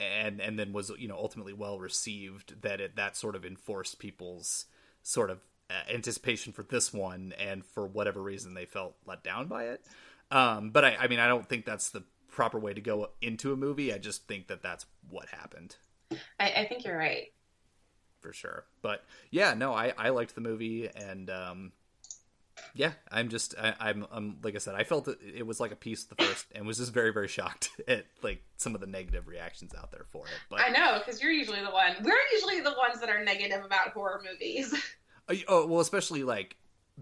and 0.00 0.40
and 0.40 0.58
then 0.58 0.72
was 0.72 0.90
you 0.98 1.08
know 1.08 1.16
ultimately 1.16 1.52
well 1.52 1.78
received 1.78 2.60
that 2.62 2.80
it 2.80 2.96
that 2.96 3.16
sort 3.16 3.36
of 3.36 3.44
enforced 3.44 3.98
people's 3.98 4.66
sort 5.02 5.30
of 5.30 5.38
uh, 5.70 5.92
anticipation 5.92 6.52
for 6.52 6.62
this 6.62 6.92
one, 6.92 7.32
and 7.38 7.64
for 7.64 7.86
whatever 7.86 8.22
reason 8.22 8.54
they 8.54 8.66
felt 8.66 8.94
let 9.06 9.22
down 9.24 9.46
by 9.46 9.64
it. 9.64 9.84
Um, 10.30 10.70
but 10.70 10.84
I, 10.84 10.96
I 11.00 11.08
mean, 11.08 11.20
I 11.20 11.28
don't 11.28 11.48
think 11.48 11.64
that's 11.64 11.90
the 11.90 12.02
proper 12.28 12.58
way 12.58 12.74
to 12.74 12.80
go 12.80 13.10
into 13.20 13.52
a 13.52 13.56
movie. 13.56 13.92
I 13.92 13.98
just 13.98 14.26
think 14.26 14.48
that 14.48 14.62
that's 14.62 14.86
what 15.08 15.28
happened. 15.28 15.76
I, 16.40 16.50
I 16.50 16.66
think 16.66 16.84
you're 16.84 16.96
right. 16.96 17.28
For 18.24 18.32
sure. 18.32 18.64
But 18.80 19.04
yeah, 19.30 19.52
no, 19.52 19.74
I, 19.74 19.92
I 19.98 20.08
liked 20.08 20.34
the 20.34 20.40
movie 20.40 20.88
and, 20.88 21.28
um, 21.28 21.72
yeah, 22.74 22.92
I'm 23.12 23.28
just, 23.28 23.54
I, 23.60 23.74
I'm, 23.78 24.06
I'm, 24.10 24.38
like 24.42 24.54
I 24.54 24.58
said, 24.58 24.74
I 24.74 24.82
felt 24.82 25.06
it, 25.08 25.18
it 25.22 25.46
was 25.46 25.60
like 25.60 25.72
a 25.72 25.76
piece 25.76 26.04
of 26.04 26.16
the 26.16 26.24
first 26.24 26.46
and 26.54 26.66
was 26.66 26.78
just 26.78 26.94
very, 26.94 27.12
very 27.12 27.28
shocked 27.28 27.68
at 27.86 28.06
like 28.22 28.42
some 28.56 28.74
of 28.74 28.80
the 28.80 28.86
negative 28.86 29.28
reactions 29.28 29.74
out 29.78 29.92
there 29.92 30.06
for 30.10 30.24
it. 30.24 30.32
But 30.48 30.60
I 30.62 30.70
know, 30.70 31.02
because 31.04 31.20
you're 31.20 31.32
usually 31.32 31.60
the 31.60 31.70
one, 31.70 31.96
we're 32.02 32.16
usually 32.32 32.60
the 32.62 32.74
ones 32.78 32.98
that 33.00 33.10
are 33.10 33.22
negative 33.22 33.62
about 33.62 33.88
horror 33.88 34.22
movies. 34.24 34.74
oh, 35.48 35.66
well, 35.66 35.80
especially 35.80 36.22
like 36.22 36.56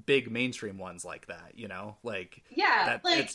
big 0.04 0.28
mainstream 0.28 0.76
ones 0.76 1.04
like 1.04 1.28
that, 1.28 1.52
you 1.54 1.68
know, 1.68 1.98
like, 2.02 2.42
yeah, 2.50 2.86
that, 2.86 3.04
like, 3.04 3.30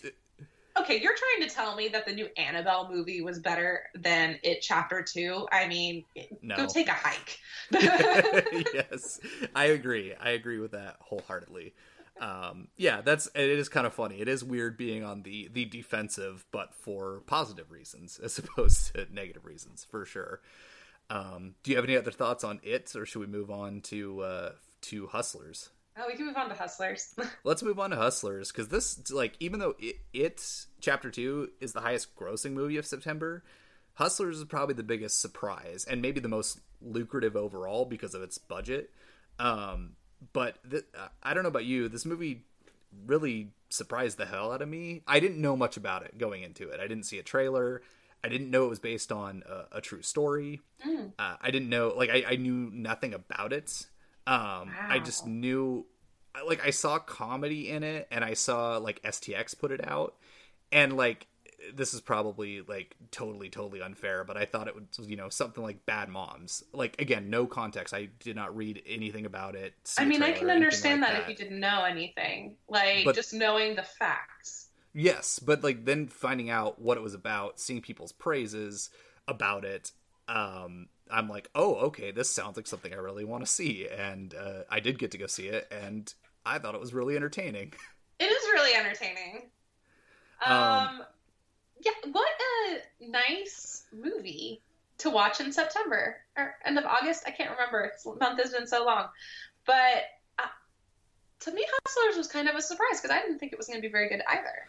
okay, 0.81 0.99
you're 0.99 1.15
trying 1.15 1.47
to 1.47 1.53
tell 1.53 1.75
me 1.75 1.87
that 1.89 2.05
the 2.05 2.13
new 2.13 2.27
Annabelle 2.37 2.89
movie 2.91 3.21
was 3.21 3.39
better 3.39 3.83
than 3.95 4.39
it 4.43 4.61
Chapter 4.61 5.01
Two. 5.01 5.47
I 5.51 5.67
mean, 5.67 6.03
no. 6.41 6.55
go 6.55 6.67
take 6.67 6.87
a 6.87 6.93
hike. 6.93 7.39
yes, 7.71 9.19
I 9.55 9.65
agree. 9.65 10.13
I 10.19 10.31
agree 10.31 10.59
with 10.59 10.71
that 10.71 10.97
wholeheartedly. 10.99 11.73
Um, 12.19 12.69
yeah, 12.77 13.01
that's 13.01 13.27
it 13.35 13.49
is 13.49 13.69
kind 13.69 13.85
of 13.85 13.93
funny. 13.93 14.19
It 14.19 14.27
is 14.27 14.43
weird 14.43 14.77
being 14.77 15.03
on 15.03 15.23
the 15.23 15.49
the 15.51 15.65
defensive, 15.65 16.45
but 16.51 16.73
for 16.73 17.21
positive 17.27 17.71
reasons 17.71 18.19
as 18.23 18.37
opposed 18.37 18.95
to 18.95 19.07
negative 19.13 19.45
reasons, 19.45 19.85
for 19.89 20.05
sure. 20.05 20.41
Um, 21.09 21.55
do 21.63 21.71
you 21.71 21.77
have 21.77 21.85
any 21.85 21.95
other 21.95 22.11
thoughts 22.11 22.43
on 22.43 22.59
it, 22.63 22.93
or 22.95 23.05
should 23.05 23.19
we 23.19 23.27
move 23.27 23.49
on 23.49 23.81
to 23.81 24.21
uh, 24.21 24.51
to 24.81 25.07
Hustlers? 25.07 25.69
Oh, 25.99 26.05
we 26.07 26.15
can 26.15 26.27
move 26.27 26.37
on 26.37 26.49
to 26.49 26.55
Hustlers. 26.55 27.15
Let's 27.43 27.63
move 27.63 27.79
on 27.79 27.89
to 27.89 27.95
Hustlers 27.95 28.51
because 28.51 28.67
this, 28.67 29.09
like, 29.11 29.35
even 29.39 29.59
though 29.59 29.75
it, 29.79 29.97
it, 30.13 30.65
Chapter 30.79 31.09
Two 31.09 31.49
is 31.59 31.73
the 31.73 31.81
highest 31.81 32.15
grossing 32.15 32.51
movie 32.53 32.77
of 32.77 32.85
September, 32.85 33.43
Hustlers 33.95 34.37
is 34.37 34.45
probably 34.45 34.75
the 34.75 34.83
biggest 34.83 35.19
surprise 35.19 35.85
and 35.89 36.01
maybe 36.01 36.19
the 36.19 36.27
most 36.27 36.59
lucrative 36.81 37.35
overall 37.35 37.85
because 37.85 38.13
of 38.13 38.21
its 38.21 38.37
budget. 38.37 38.91
Um, 39.39 39.93
but 40.33 40.57
th- 40.69 40.85
I 41.23 41.33
don't 41.33 41.43
know 41.43 41.49
about 41.49 41.65
you, 41.65 41.89
this 41.89 42.05
movie 42.05 42.45
really 43.05 43.51
surprised 43.69 44.17
the 44.17 44.25
hell 44.25 44.51
out 44.51 44.61
of 44.61 44.69
me. 44.69 45.01
I 45.07 45.19
didn't 45.19 45.41
know 45.41 45.57
much 45.57 45.77
about 45.77 46.03
it 46.03 46.17
going 46.17 46.43
into 46.43 46.69
it. 46.69 46.79
I 46.79 46.87
didn't 46.87 47.03
see 47.05 47.17
a 47.17 47.23
trailer. 47.23 47.81
I 48.23 48.29
didn't 48.29 48.51
know 48.51 48.65
it 48.65 48.69
was 48.69 48.79
based 48.79 49.11
on 49.11 49.43
a, 49.47 49.77
a 49.77 49.81
true 49.81 50.01
story. 50.01 50.61
Mm. 50.85 51.13
Uh, 51.17 51.35
I 51.41 51.51
didn't 51.51 51.69
know, 51.69 51.93
like, 51.95 52.09
I, 52.09 52.23
I 52.29 52.35
knew 52.35 52.69
nothing 52.71 53.13
about 53.13 53.53
it. 53.53 53.87
Um, 54.27 54.67
wow. 54.67 54.87
I 54.89 54.99
just 54.99 55.25
knew, 55.25 55.85
like, 56.45 56.65
I 56.65 56.69
saw 56.69 56.99
comedy 56.99 57.69
in 57.69 57.83
it, 57.83 58.07
and 58.11 58.23
I 58.23 58.33
saw 58.33 58.77
like 58.77 59.01
STX 59.01 59.57
put 59.57 59.71
it 59.71 59.87
out, 59.87 60.15
and 60.71 60.95
like 60.95 61.27
this 61.73 61.93
is 61.93 62.01
probably 62.01 62.61
like 62.61 62.95
totally 63.11 63.49
totally 63.49 63.81
unfair 63.81 64.23
but 64.23 64.37
i 64.37 64.45
thought 64.45 64.67
it 64.67 64.75
was 64.75 64.83
you 65.09 65.15
know 65.15 65.29
something 65.29 65.63
like 65.63 65.85
bad 65.85 66.09
moms. 66.09 66.63
Like 66.71 66.99
again 67.01 67.29
no 67.29 67.45
context. 67.45 67.93
I 67.93 68.09
did 68.19 68.35
not 68.35 68.55
read 68.55 68.81
anything 68.87 69.25
about 69.25 69.55
it 69.55 69.73
i 69.97 70.05
mean 70.05 70.21
i 70.21 70.31
can 70.31 70.49
understand 70.49 71.01
like 71.01 71.09
that, 71.11 71.13
that, 71.15 71.23
if 71.23 71.29
you 71.29 71.35
didn't 71.35 71.59
know 71.59 71.83
anything 71.83 72.55
like 72.69 73.05
but, 73.05 73.15
just 73.15 73.33
knowing 73.33 73.75
the 73.75 73.83
facts. 73.83 74.67
Yes 74.93 75.39
but 75.39 75.63
like 75.63 75.85
then 75.85 76.07
finding 76.07 76.49
out 76.49 76.81
what 76.81 76.97
it 76.97 77.01
was 77.01 77.13
about 77.13 77.59
seeing 77.59 77.81
people's 77.81 78.11
praises 78.11 78.89
about 79.27 79.65
it 79.65 79.91
um 80.27 80.87
I'm 81.11 81.29
like, 81.29 81.49
oh, 81.55 81.75
okay, 81.75 82.11
this 82.11 82.29
sounds 82.29 82.57
like 82.57 82.67
something 82.67 82.93
I 82.93 82.97
really 82.97 83.25
want 83.25 83.45
to 83.45 83.51
see, 83.51 83.87
and 83.87 84.33
uh, 84.33 84.63
I 84.69 84.79
did 84.79 84.99
get 84.99 85.11
to 85.11 85.17
go 85.17 85.27
see 85.27 85.47
it, 85.47 85.71
and 85.71 86.11
I 86.45 86.59
thought 86.59 86.75
it 86.75 86.81
was 86.81 86.93
really 86.93 87.15
entertaining. 87.15 87.73
It 88.19 88.31
is 88.31 88.43
really 88.51 88.75
entertaining. 88.75 89.51
Um, 90.43 90.53
um 90.53 91.01
yeah, 91.79 91.91
what 92.11 92.27
a 92.71 92.79
nice 92.99 93.83
movie 93.93 94.61
to 94.97 95.11
watch 95.11 95.39
in 95.39 95.51
September 95.51 96.17
or 96.35 96.55
end 96.65 96.79
of 96.79 96.85
August. 96.85 97.25
I 97.27 97.31
can't 97.31 97.51
remember. 97.51 97.91
The 98.03 98.15
month 98.19 98.41
has 98.41 98.51
been 98.51 98.65
so 98.65 98.83
long, 98.85 99.09
but 99.65 100.05
uh, 100.39 100.47
to 101.41 101.51
me, 101.51 101.63
Hustlers 101.85 102.17
was 102.17 102.27
kind 102.27 102.49
of 102.49 102.55
a 102.55 102.61
surprise 102.61 102.99
because 102.99 103.15
I 103.15 103.21
didn't 103.21 103.37
think 103.37 103.53
it 103.53 103.57
was 103.59 103.67
going 103.67 103.77
to 103.77 103.87
be 103.87 103.91
very 103.91 104.09
good 104.09 104.23
either. 104.27 104.65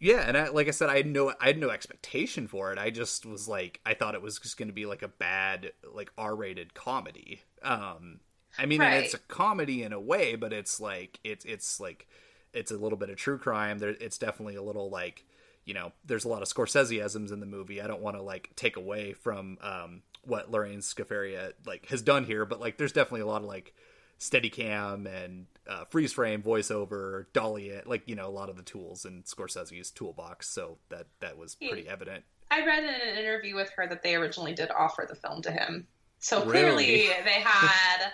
Yeah, 0.00 0.20
and 0.20 0.36
I, 0.36 0.48
like 0.48 0.68
I 0.68 0.72
said, 0.72 0.88
I 0.88 0.96
had 0.96 1.06
no 1.06 1.32
I 1.40 1.46
had 1.48 1.58
no 1.58 1.70
expectation 1.70 2.46
for 2.46 2.72
it. 2.72 2.78
I 2.78 2.90
just 2.90 3.26
was 3.26 3.48
like, 3.48 3.80
I 3.84 3.94
thought 3.94 4.14
it 4.14 4.22
was 4.22 4.38
just 4.38 4.56
going 4.56 4.68
to 4.68 4.74
be 4.74 4.86
like 4.86 5.02
a 5.02 5.08
bad 5.08 5.72
like 5.92 6.12
R 6.16 6.36
rated 6.36 6.74
comedy. 6.74 7.42
Um, 7.62 8.20
I 8.56 8.66
mean, 8.66 8.80
right. 8.80 9.04
it's 9.04 9.14
a 9.14 9.18
comedy 9.18 9.82
in 9.82 9.92
a 9.92 10.00
way, 10.00 10.36
but 10.36 10.52
it's 10.52 10.80
like 10.80 11.18
it's 11.24 11.44
it's 11.44 11.80
like 11.80 12.06
it's 12.52 12.70
a 12.70 12.78
little 12.78 12.98
bit 12.98 13.10
of 13.10 13.16
true 13.16 13.38
crime. 13.38 13.78
There, 13.78 13.90
it's 13.90 14.18
definitely 14.18 14.54
a 14.54 14.62
little 14.62 14.88
like 14.88 15.24
you 15.64 15.74
know, 15.74 15.92
there's 16.06 16.24
a 16.24 16.28
lot 16.28 16.40
of 16.40 16.48
Scorseseisms 16.48 17.30
in 17.30 17.40
the 17.40 17.46
movie. 17.46 17.82
I 17.82 17.86
don't 17.86 18.00
want 18.00 18.16
to 18.16 18.22
like 18.22 18.50
take 18.56 18.76
away 18.76 19.12
from 19.12 19.58
um, 19.60 20.02
what 20.22 20.50
Lorene 20.50 20.78
Scafaria 20.78 21.52
like 21.66 21.86
has 21.90 22.00
done 22.00 22.24
here, 22.24 22.46
but 22.46 22.58
like 22.58 22.78
there's 22.78 22.92
definitely 22.92 23.20
a 23.20 23.26
lot 23.26 23.42
of 23.42 23.48
like 23.48 23.74
Steadicam 24.18 25.06
and 25.06 25.46
uh, 25.68 25.84
freeze 25.84 26.12
frame, 26.12 26.42
voiceover, 26.42 27.26
dolly 27.32 27.68
it, 27.68 27.86
like 27.86 28.02
you 28.06 28.16
know 28.16 28.26
a 28.26 28.30
lot 28.30 28.48
of 28.48 28.56
the 28.56 28.62
tools 28.62 29.04
in 29.04 29.22
Scorsese's 29.22 29.90
toolbox. 29.90 30.48
So 30.48 30.78
that 30.88 31.06
that 31.20 31.36
was 31.36 31.54
pretty 31.54 31.88
evident. 31.88 32.24
I 32.50 32.64
read 32.64 32.82
in 32.82 32.88
an 32.88 33.18
interview 33.18 33.54
with 33.54 33.70
her 33.76 33.86
that 33.86 34.02
they 34.02 34.14
originally 34.14 34.54
did 34.54 34.70
offer 34.70 35.06
the 35.08 35.14
film 35.14 35.42
to 35.42 35.52
him. 35.52 35.86
So 36.18 36.44
really? 36.44 36.84
clearly 36.84 37.10
they 37.24 37.40
had 37.40 38.12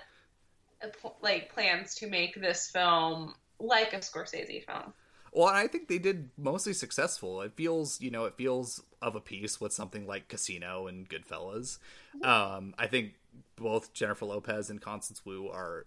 like 1.22 1.52
plans 1.52 1.94
to 1.96 2.08
make 2.08 2.40
this 2.40 2.70
film 2.70 3.34
like 3.60 3.92
a 3.92 3.98
Scorsese 3.98 4.64
film. 4.64 4.92
Well, 5.32 5.48
I 5.48 5.66
think 5.66 5.88
they 5.88 5.98
did 5.98 6.30
mostly 6.38 6.72
successful. 6.72 7.40
It 7.42 7.54
feels, 7.56 8.00
you 8.00 8.10
know, 8.10 8.24
it 8.24 8.36
feels 8.36 8.82
of 9.02 9.16
a 9.16 9.20
piece 9.20 9.60
with 9.60 9.72
something 9.72 10.06
like 10.06 10.28
Casino 10.28 10.86
and 10.86 11.08
Goodfellas. 11.08 11.78
Um, 12.22 12.72
I 12.78 12.86
think 12.86 13.14
both 13.56 13.92
Jennifer 13.92 14.26
Lopez 14.26 14.70
and 14.70 14.80
Constance 14.80 15.24
Wu 15.24 15.48
are 15.48 15.86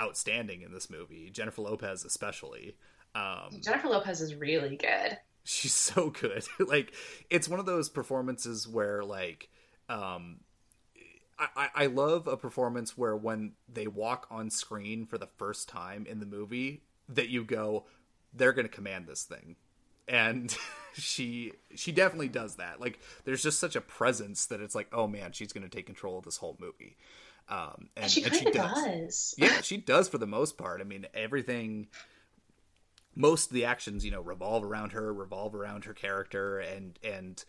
outstanding 0.00 0.62
in 0.62 0.72
this 0.72 0.90
movie. 0.90 1.30
Jennifer 1.30 1.62
Lopez 1.62 2.04
especially. 2.04 2.76
Um, 3.14 3.60
Jennifer 3.62 3.88
Lopez 3.88 4.20
is 4.20 4.34
really 4.34 4.76
good. 4.76 5.18
She's 5.44 5.72
so 5.74 6.10
good. 6.10 6.44
like 6.66 6.92
it's 7.30 7.48
one 7.48 7.60
of 7.60 7.66
those 7.66 7.88
performances 7.88 8.66
where 8.68 9.04
like 9.04 9.48
um 9.88 10.40
I, 11.38 11.68
I 11.74 11.86
love 11.86 12.26
a 12.26 12.36
performance 12.36 12.96
where 12.96 13.14
when 13.14 13.52
they 13.68 13.86
walk 13.86 14.26
on 14.30 14.48
screen 14.48 15.04
for 15.04 15.18
the 15.18 15.28
first 15.36 15.68
time 15.68 16.06
in 16.08 16.18
the 16.18 16.26
movie 16.26 16.82
that 17.10 17.28
you 17.28 17.44
go, 17.44 17.84
they're 18.32 18.52
gonna 18.52 18.68
command 18.68 19.06
this 19.06 19.24
thing. 19.24 19.56
And 20.08 20.56
she 20.94 21.52
she 21.74 21.92
definitely 21.92 22.28
does 22.28 22.56
that. 22.56 22.80
Like 22.80 22.98
there's 23.24 23.42
just 23.42 23.60
such 23.60 23.76
a 23.76 23.80
presence 23.80 24.46
that 24.46 24.60
it's 24.60 24.74
like, 24.74 24.88
oh 24.92 25.06
man, 25.06 25.32
she's 25.32 25.52
gonna 25.52 25.68
take 25.68 25.86
control 25.86 26.18
of 26.18 26.24
this 26.24 26.38
whole 26.38 26.56
movie. 26.58 26.96
Um, 27.48 27.90
and, 27.96 28.04
and 28.04 28.10
she, 28.10 28.24
and 28.24 28.34
she 28.34 28.44
does. 28.46 28.54
does. 28.54 29.34
yeah, 29.38 29.60
she 29.60 29.76
does 29.76 30.08
for 30.08 30.18
the 30.18 30.26
most 30.26 30.58
part. 30.58 30.80
I 30.80 30.84
mean, 30.84 31.06
everything, 31.14 31.86
most 33.14 33.50
of 33.50 33.54
the 33.54 33.64
actions, 33.64 34.04
you 34.04 34.10
know, 34.10 34.20
revolve 34.20 34.64
around 34.64 34.92
her, 34.92 35.12
revolve 35.12 35.54
around 35.54 35.84
her 35.84 35.94
character, 35.94 36.58
and 36.58 36.98
and 37.04 37.44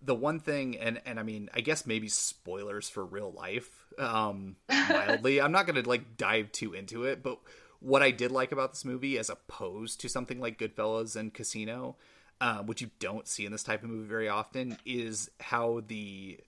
the 0.00 0.14
one 0.14 0.40
thing, 0.40 0.76
and 0.78 1.00
and 1.04 1.20
I 1.20 1.22
mean, 1.22 1.50
I 1.54 1.60
guess 1.60 1.86
maybe 1.86 2.08
spoilers 2.08 2.88
for 2.88 3.04
real 3.04 3.30
life, 3.30 3.86
um, 3.98 4.56
mildly. 4.68 5.40
I'm 5.40 5.52
not 5.52 5.66
gonna 5.66 5.82
like 5.82 6.16
dive 6.16 6.50
too 6.52 6.72
into 6.72 7.04
it, 7.04 7.22
but 7.22 7.38
what 7.80 8.02
I 8.02 8.10
did 8.10 8.30
like 8.30 8.52
about 8.52 8.72
this 8.72 8.84
movie, 8.84 9.18
as 9.18 9.28
opposed 9.28 10.00
to 10.00 10.08
something 10.08 10.40
like 10.40 10.58
Goodfellas 10.58 11.16
and 11.16 11.34
Casino, 11.34 11.96
uh, 12.40 12.62
which 12.62 12.80
you 12.80 12.90
don't 13.00 13.28
see 13.28 13.44
in 13.44 13.52
this 13.52 13.64
type 13.64 13.82
of 13.82 13.90
movie 13.90 14.08
very 14.08 14.28
often, 14.28 14.78
is 14.86 15.30
how 15.40 15.82
the 15.86 16.38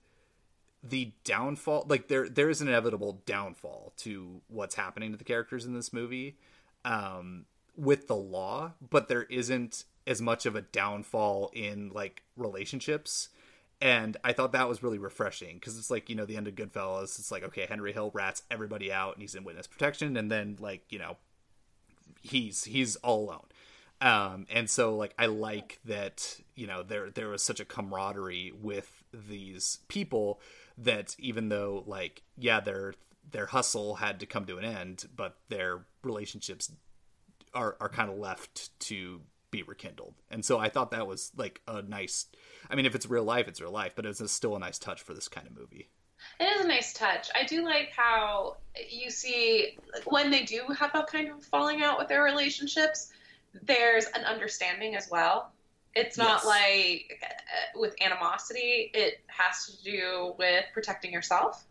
the 0.87 1.11
downfall 1.23 1.85
like 1.89 2.07
there 2.07 2.29
there 2.29 2.49
is 2.49 2.61
an 2.61 2.67
inevitable 2.67 3.21
downfall 3.25 3.93
to 3.97 4.41
what's 4.47 4.75
happening 4.75 5.11
to 5.11 5.17
the 5.17 5.23
characters 5.23 5.65
in 5.65 5.73
this 5.73 5.91
movie 5.91 6.37
um 6.83 7.45
with 7.75 8.07
the 8.07 8.15
law 8.15 8.71
but 8.89 9.07
there 9.07 9.23
isn't 9.23 9.83
as 10.07 10.21
much 10.21 10.45
of 10.45 10.55
a 10.55 10.61
downfall 10.61 11.49
in 11.53 11.89
like 11.89 12.21
relationships. 12.37 13.29
And 13.81 14.15
i 14.23 14.31
thought 14.31 14.53
that 14.53 14.69
was 14.69 14.81
really 14.81 14.99
refreshing 14.99 15.55
because 15.55 15.77
it's 15.77 15.91
like 15.91 16.09
you 16.09 16.15
know 16.15 16.25
the 16.25 16.37
end 16.37 16.47
of 16.47 16.55
goodfellas 16.55 17.19
it's 17.19 17.29
like 17.31 17.43
okay 17.43 17.65
henry 17.67 17.91
hill 17.91 18.09
rats 18.13 18.43
everybody 18.49 18.91
out 18.91 19.15
and 19.15 19.21
he's 19.21 19.35
in 19.35 19.43
witness 19.43 19.67
protection 19.67 20.15
and 20.15 20.31
then 20.31 20.55
like 20.61 20.83
you 20.89 20.97
know 20.97 21.17
he's 22.21 22.63
he's 22.65 22.95
all 22.97 23.25
alone. 23.25 23.45
Um, 24.01 24.45
and 24.51 24.69
so 24.69 24.95
like 24.95 25.13
I 25.17 25.27
like 25.27 25.79
that 25.85 26.39
you 26.55 26.67
know 26.67 26.83
there 26.83 27.09
there 27.09 27.29
was 27.29 27.43
such 27.43 27.59
a 27.59 27.65
camaraderie 27.65 28.53
with 28.61 29.03
these 29.13 29.79
people 29.87 30.39
that 30.77 31.15
even 31.19 31.49
though 31.49 31.83
like 31.85 32.23
yeah 32.37 32.59
their 32.59 32.93
their 33.31 33.47
hustle 33.47 33.95
had 33.95 34.19
to 34.19 34.25
come 34.25 34.45
to 34.45 34.57
an 34.57 34.65
end, 34.65 35.05
but 35.15 35.37
their 35.49 35.85
relationships 36.03 36.71
are 37.53 37.77
are 37.79 37.89
kind 37.89 38.09
of 38.09 38.17
left 38.17 38.77
to 38.81 39.21
be 39.51 39.63
rekindled. 39.63 40.13
And 40.29 40.43
so 40.43 40.59
I 40.59 40.69
thought 40.69 40.91
that 40.91 41.07
was 41.07 41.31
like 41.37 41.61
a 41.67 41.81
nice. 41.81 42.27
I 42.69 42.75
mean, 42.75 42.85
if 42.85 42.95
it's 42.95 43.05
real 43.05 43.23
life, 43.23 43.47
it's 43.47 43.61
real 43.61 43.71
life, 43.71 43.93
but 43.95 44.05
it's 44.05 44.31
still 44.31 44.55
a 44.55 44.59
nice 44.59 44.79
touch 44.79 45.01
for 45.01 45.13
this 45.13 45.27
kind 45.27 45.47
of 45.47 45.55
movie. 45.55 45.89
It 46.39 46.45
is 46.45 46.65
a 46.65 46.67
nice 46.67 46.93
touch. 46.93 47.29
I 47.35 47.45
do 47.45 47.63
like 47.63 47.91
how 47.95 48.57
you 48.89 49.09
see 49.09 49.77
when 50.05 50.31
they 50.31 50.43
do 50.43 50.63
have 50.77 50.91
a 50.93 51.03
kind 51.03 51.29
of 51.29 51.43
falling 51.43 51.83
out 51.83 51.97
with 51.97 52.07
their 52.07 52.23
relationships, 52.23 53.11
there's 53.63 54.05
an 54.15 54.25
understanding 54.25 54.95
as 54.95 55.09
well. 55.09 55.51
It's 55.95 56.17
not 56.17 56.41
yes. 56.43 56.45
like 56.45 57.23
uh, 57.23 57.79
with 57.79 57.95
animosity, 58.01 58.91
it 58.93 59.21
has 59.27 59.65
to 59.67 59.83
do 59.83 60.33
with 60.37 60.65
protecting 60.73 61.13
yourself. 61.13 61.65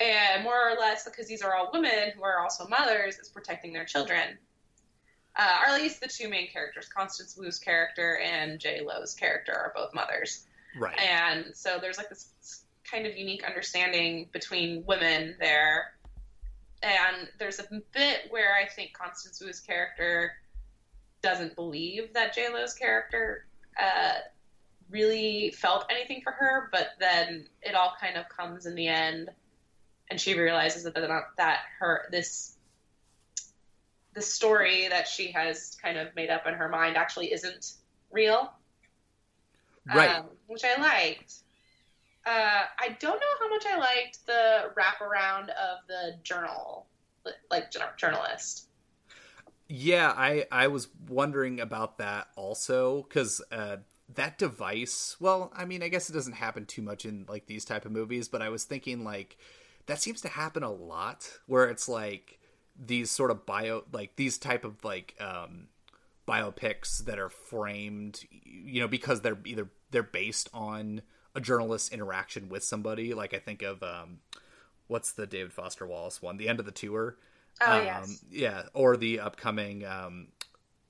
And 0.00 0.44
more 0.44 0.70
or 0.70 0.78
less, 0.78 1.04
because 1.04 1.26
these 1.26 1.42
are 1.42 1.54
all 1.54 1.70
women 1.72 2.10
who 2.14 2.22
are 2.22 2.40
also 2.40 2.66
mothers, 2.68 3.18
is 3.18 3.28
protecting 3.28 3.72
their 3.72 3.84
children. 3.84 4.38
Uh, 5.36 5.60
or 5.62 5.74
at 5.74 5.80
least 5.80 6.00
the 6.00 6.08
two 6.08 6.28
main 6.28 6.50
characters, 6.50 6.88
Constance 6.88 7.36
Wu's 7.36 7.58
character 7.58 8.18
and 8.18 8.60
J 8.60 8.82
Lo's 8.84 9.14
character, 9.14 9.52
are 9.52 9.72
both 9.74 9.94
mothers. 9.94 10.44
Right. 10.78 10.98
And 10.98 11.54
so 11.54 11.78
there's 11.80 11.96
like 11.96 12.10
this 12.10 12.64
kind 12.90 13.06
of 13.06 13.16
unique 13.16 13.44
understanding 13.44 14.28
between 14.32 14.84
women 14.86 15.36
there. 15.40 15.94
And 16.82 17.28
there's 17.38 17.60
a 17.60 17.80
bit 17.94 18.26
where 18.28 18.54
I 18.54 18.68
think 18.68 18.92
Constance 18.92 19.40
Wu's 19.40 19.60
character 19.60 20.32
doesn't 21.22 21.54
believe 21.54 22.12
that 22.12 22.34
J 22.34 22.52
Lo's 22.52 22.74
character 22.74 23.46
uh, 23.80 24.14
really 24.90 25.54
felt 25.56 25.86
anything 25.90 26.20
for 26.22 26.32
her, 26.32 26.68
but 26.72 26.90
then 27.00 27.46
it 27.62 27.74
all 27.74 27.94
kind 28.00 28.16
of 28.16 28.28
comes 28.28 28.66
in 28.66 28.74
the 28.74 28.88
end, 28.88 29.30
and 30.10 30.20
she 30.20 30.38
realizes 30.38 30.84
that 30.84 30.94
that, 30.94 31.10
that 31.36 31.60
her 31.78 32.08
this 32.10 32.56
the 34.14 34.22
story 34.22 34.88
that 34.88 35.08
she 35.08 35.32
has 35.32 35.76
kind 35.80 35.96
of 35.96 36.14
made 36.14 36.28
up 36.28 36.46
in 36.46 36.54
her 36.54 36.68
mind 36.68 36.96
actually 36.96 37.32
isn't 37.32 37.72
real, 38.10 38.52
right? 39.86 40.16
Um, 40.16 40.26
which 40.46 40.62
I 40.64 40.80
liked. 40.80 41.34
Uh, 42.24 42.64
I 42.78 42.96
don't 43.00 43.18
know 43.18 43.26
how 43.40 43.48
much 43.48 43.64
I 43.66 43.78
liked 43.78 44.24
the 44.26 44.70
wraparound 44.76 45.48
of 45.48 45.78
the 45.88 46.16
journal, 46.22 46.86
like 47.50 47.72
journalist. 47.96 48.68
Yeah, 49.74 50.12
I 50.14 50.44
I 50.52 50.66
was 50.66 50.88
wondering 51.08 51.58
about 51.58 51.96
that 51.96 52.28
also 52.36 53.06
because 53.08 53.40
uh, 53.50 53.78
that 54.14 54.36
device. 54.36 55.16
Well, 55.18 55.50
I 55.56 55.64
mean, 55.64 55.82
I 55.82 55.88
guess 55.88 56.10
it 56.10 56.12
doesn't 56.12 56.34
happen 56.34 56.66
too 56.66 56.82
much 56.82 57.06
in 57.06 57.24
like 57.26 57.46
these 57.46 57.64
type 57.64 57.86
of 57.86 57.92
movies, 57.92 58.28
but 58.28 58.42
I 58.42 58.50
was 58.50 58.64
thinking 58.64 59.02
like 59.02 59.38
that 59.86 59.98
seems 59.98 60.20
to 60.20 60.28
happen 60.28 60.62
a 60.62 60.70
lot 60.70 61.26
where 61.46 61.64
it's 61.70 61.88
like 61.88 62.38
these 62.78 63.10
sort 63.10 63.30
of 63.30 63.46
bio 63.46 63.84
like 63.94 64.16
these 64.16 64.36
type 64.36 64.66
of 64.66 64.84
like 64.84 65.14
um 65.18 65.68
biopics 66.28 67.04
that 67.06 67.18
are 67.18 67.28
framed 67.28 68.24
you 68.30 68.80
know 68.80 68.88
because 68.88 69.22
they're 69.22 69.38
either 69.44 69.68
they're 69.90 70.02
based 70.02 70.50
on 70.52 71.00
a 71.34 71.40
journalist's 71.40 71.90
interaction 71.90 72.50
with 72.50 72.62
somebody. 72.62 73.14
Like 73.14 73.32
I 73.32 73.38
think 73.38 73.62
of 73.62 73.82
um, 73.82 74.18
what's 74.86 75.12
the 75.12 75.26
David 75.26 75.54
Foster 75.54 75.86
Wallace 75.86 76.20
one, 76.20 76.36
The 76.36 76.48
End 76.48 76.60
of 76.60 76.66
the 76.66 76.72
Tour. 76.72 77.16
Oh 77.60 77.78
um, 77.78 77.84
yes. 77.84 78.24
Yeah, 78.30 78.62
or 78.74 78.96
the 78.96 79.20
upcoming 79.20 79.84
um, 79.84 80.28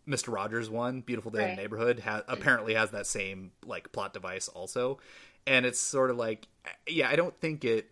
Mr. 0.06 0.32
Rogers 0.32 0.70
one, 0.70 1.00
Beautiful 1.00 1.30
Day 1.30 1.38
right. 1.38 1.50
in 1.50 1.56
the 1.56 1.62
Neighborhood, 1.62 2.00
ha- 2.00 2.24
apparently 2.28 2.74
has 2.74 2.90
that 2.90 3.06
same 3.06 3.52
like 3.64 3.92
plot 3.92 4.12
device 4.12 4.48
also, 4.48 4.98
and 5.46 5.66
it's 5.66 5.78
sort 5.78 6.10
of 6.10 6.16
like, 6.16 6.48
yeah, 6.88 7.08
I 7.08 7.16
don't 7.16 7.38
think 7.40 7.64
it. 7.64 7.90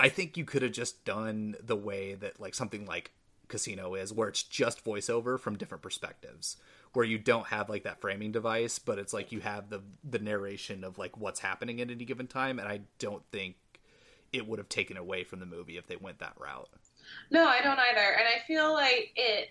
I 0.00 0.08
think 0.08 0.36
you 0.36 0.44
could 0.44 0.62
have 0.62 0.72
just 0.72 1.04
done 1.04 1.56
the 1.62 1.76
way 1.76 2.14
that 2.14 2.40
like 2.40 2.54
something 2.54 2.86
like 2.86 3.10
Casino 3.48 3.94
is, 3.94 4.12
where 4.12 4.28
it's 4.28 4.42
just 4.42 4.84
voiceover 4.84 5.38
from 5.40 5.56
different 5.56 5.82
perspectives 5.82 6.56
where 6.92 7.04
you 7.04 7.18
don't 7.18 7.48
have 7.48 7.68
like 7.68 7.84
that 7.84 8.00
framing 8.00 8.32
device, 8.32 8.78
but 8.78 8.98
it's 8.98 9.12
like 9.12 9.32
you 9.32 9.40
have 9.40 9.70
the 9.70 9.82
the 10.08 10.18
narration 10.18 10.84
of 10.84 10.98
like 10.98 11.16
what's 11.16 11.40
happening 11.40 11.80
at 11.80 11.90
any 11.90 12.04
given 12.04 12.26
time, 12.26 12.58
and 12.58 12.68
I 12.68 12.80
don't 12.98 13.22
think 13.32 13.56
it 14.32 14.46
would 14.46 14.58
have 14.58 14.68
taken 14.68 14.96
away 14.96 15.24
from 15.24 15.40
the 15.40 15.46
movie 15.46 15.76
if 15.76 15.86
they 15.86 15.96
went 15.96 16.18
that 16.18 16.34
route. 16.38 16.68
No, 17.30 17.46
I 17.46 17.60
don't 17.60 17.78
either, 17.78 18.00
and 18.00 18.24
I 18.26 18.46
feel 18.46 18.72
like 18.72 19.12
it 19.16 19.48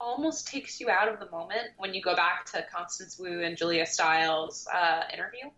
almost 0.00 0.48
takes 0.48 0.80
you 0.80 0.88
out 0.88 1.08
of 1.08 1.20
the 1.20 1.30
moment 1.30 1.68
when 1.76 1.92
you 1.94 2.02
go 2.02 2.16
back 2.16 2.46
to 2.46 2.64
Constance 2.74 3.18
Wu 3.18 3.42
and 3.42 3.56
Julia 3.56 3.86
Stiles' 3.86 4.66
uh, 4.72 5.02
interview, 5.12 5.50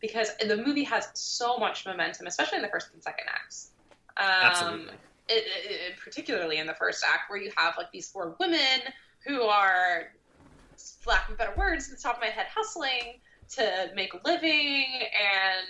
because 0.00 0.30
the 0.46 0.56
movie 0.56 0.84
has 0.84 1.08
so 1.14 1.58
much 1.58 1.84
momentum, 1.86 2.26
especially 2.26 2.56
in 2.56 2.62
the 2.62 2.68
first 2.68 2.88
and 2.94 3.02
second 3.02 3.26
acts. 3.28 3.70
Um, 4.16 4.26
Absolutely. 4.28 4.94
It, 5.28 5.44
it, 5.46 5.98
particularly 6.02 6.58
in 6.58 6.66
the 6.66 6.74
first 6.74 7.04
act, 7.06 7.28
where 7.28 7.38
you 7.38 7.52
have 7.56 7.74
like 7.76 7.90
these 7.92 8.08
four 8.08 8.36
women 8.40 8.80
who 9.26 9.42
are, 9.42 10.12
for 11.00 11.10
lack 11.10 11.28
of 11.28 11.36
better 11.36 11.54
words, 11.56 11.88
in 11.88 11.94
the 11.94 12.00
top 12.00 12.14
of 12.16 12.20
my 12.20 12.28
head, 12.28 12.46
hustling 12.54 13.20
to 13.50 13.90
make 13.94 14.14
a 14.14 14.20
living 14.24 14.86
and 15.00 15.66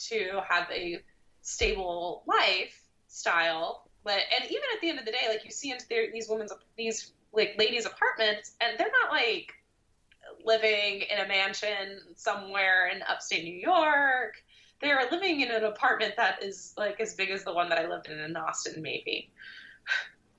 to 0.00 0.40
have 0.48 0.68
a 0.70 1.00
stable 1.42 2.24
lifestyle. 2.26 3.88
But 4.04 4.20
and 4.38 4.44
even 4.44 4.62
at 4.74 4.80
the 4.80 4.90
end 4.90 4.98
of 4.98 5.06
the 5.06 5.12
day, 5.12 5.26
like 5.28 5.44
you 5.44 5.50
see 5.50 5.70
into 5.70 5.88
their, 5.88 6.12
these 6.12 6.28
women's 6.28 6.52
these 6.76 7.12
like 7.32 7.54
ladies' 7.58 7.86
apartments, 7.86 8.52
and 8.60 8.78
they're 8.78 8.92
not 9.02 9.10
like 9.10 9.52
living 10.44 11.02
in 11.10 11.24
a 11.24 11.28
mansion 11.28 12.00
somewhere 12.16 12.88
in 12.88 13.02
upstate 13.08 13.44
New 13.44 13.58
York. 13.58 14.34
They 14.80 14.90
are 14.90 15.10
living 15.10 15.40
in 15.40 15.50
an 15.50 15.64
apartment 15.64 16.14
that 16.16 16.42
is 16.42 16.74
like 16.76 17.00
as 17.00 17.14
big 17.14 17.30
as 17.30 17.44
the 17.44 17.52
one 17.52 17.68
that 17.70 17.78
I 17.78 17.88
lived 17.88 18.08
in 18.08 18.18
in 18.18 18.36
Austin, 18.36 18.82
maybe. 18.82 19.30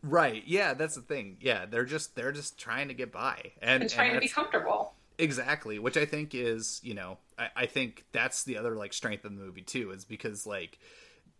Right. 0.03 0.43
Yeah, 0.45 0.75
that's 0.75 0.95
the 0.95 1.01
thing. 1.01 1.37
Yeah, 1.41 1.65
they're 1.65 1.85
just 1.85 2.15
they're 2.15 2.31
just 2.31 2.59
trying 2.59 2.89
to 2.89 2.93
get 2.93 3.11
by 3.11 3.53
and, 3.61 3.83
and 3.83 3.91
trying 3.91 4.11
and 4.11 4.21
to 4.21 4.21
be 4.21 4.29
comfortable. 4.29 4.93
Exactly, 5.17 5.79
which 5.79 5.97
I 5.97 6.05
think 6.05 6.35
is, 6.35 6.79
you 6.83 6.93
know, 6.93 7.17
I, 7.39 7.49
I 7.55 7.65
think 7.65 8.03
that's 8.11 8.43
the 8.43 8.57
other 8.57 8.75
like 8.75 8.93
strength 8.93 9.25
of 9.25 9.33
the 9.33 9.41
movie 9.41 9.61
too, 9.61 9.91
is 9.91 10.05
because 10.05 10.45
like 10.45 10.77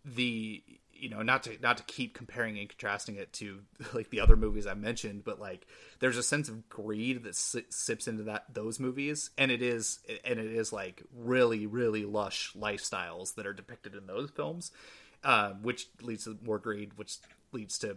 the 0.04 0.64
you 0.98 1.08
know 1.08 1.22
not 1.22 1.42
to 1.44 1.58
not 1.60 1.78
to 1.78 1.82
keep 1.84 2.14
comparing 2.14 2.58
and 2.58 2.68
contrasting 2.68 3.16
it 3.16 3.32
to 3.34 3.60
like 3.94 4.10
the 4.10 4.20
other 4.20 4.36
movies 4.36 4.66
I 4.66 4.74
mentioned, 4.74 5.24
but 5.24 5.40
like 5.40 5.66
there's 6.00 6.16
a 6.16 6.22
sense 6.22 6.48
of 6.48 6.68
greed 6.68 7.24
that 7.24 7.34
sips 7.36 8.08
into 8.08 8.24
that 8.24 8.52
those 8.52 8.80
movies, 8.80 9.30
and 9.38 9.50
it 9.50 9.62
is 9.62 10.00
and 10.24 10.38
it 10.38 10.52
is 10.52 10.72
like 10.72 11.02
really 11.14 11.66
really 11.66 12.04
lush 12.04 12.52
lifestyles 12.58 13.34
that 13.34 13.46
are 13.46 13.52
depicted 13.52 13.94
in 13.94 14.06
those 14.06 14.30
films, 14.30 14.72
uh, 15.24 15.50
which 15.62 15.88
leads 16.02 16.24
to 16.24 16.38
more 16.44 16.58
greed, 16.58 16.92
which 16.96 17.16
leads 17.52 17.78
to 17.78 17.96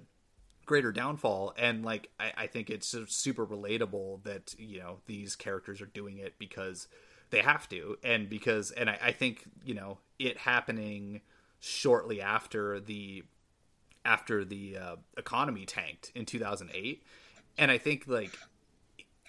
greater 0.65 0.91
downfall 0.91 1.51
and 1.57 1.83
like 1.83 2.11
I, 2.19 2.31
I 2.37 2.47
think 2.47 2.69
it's 2.69 2.95
super 3.07 3.43
relatable 3.43 4.21
that 4.23 4.53
you 4.59 4.77
know 4.77 4.99
these 5.07 5.35
characters 5.35 5.81
are 5.81 5.87
doing 5.87 6.19
it 6.19 6.37
because 6.37 6.87
they 7.31 7.41
have 7.41 7.67
to 7.69 7.97
and 8.03 8.29
because 8.29 8.69
and 8.69 8.87
I, 8.87 8.99
I 9.05 9.11
think 9.11 9.45
you 9.65 9.73
know 9.73 9.97
it 10.19 10.37
happening 10.37 11.21
shortly 11.59 12.21
after 12.21 12.79
the 12.79 13.23
after 14.05 14.45
the 14.45 14.77
uh, 14.77 14.95
economy 15.17 15.65
tanked 15.65 16.11
in 16.15 16.25
2008 16.25 17.03
and 17.57 17.69
i 17.69 17.77
think 17.77 18.07
like 18.07 18.37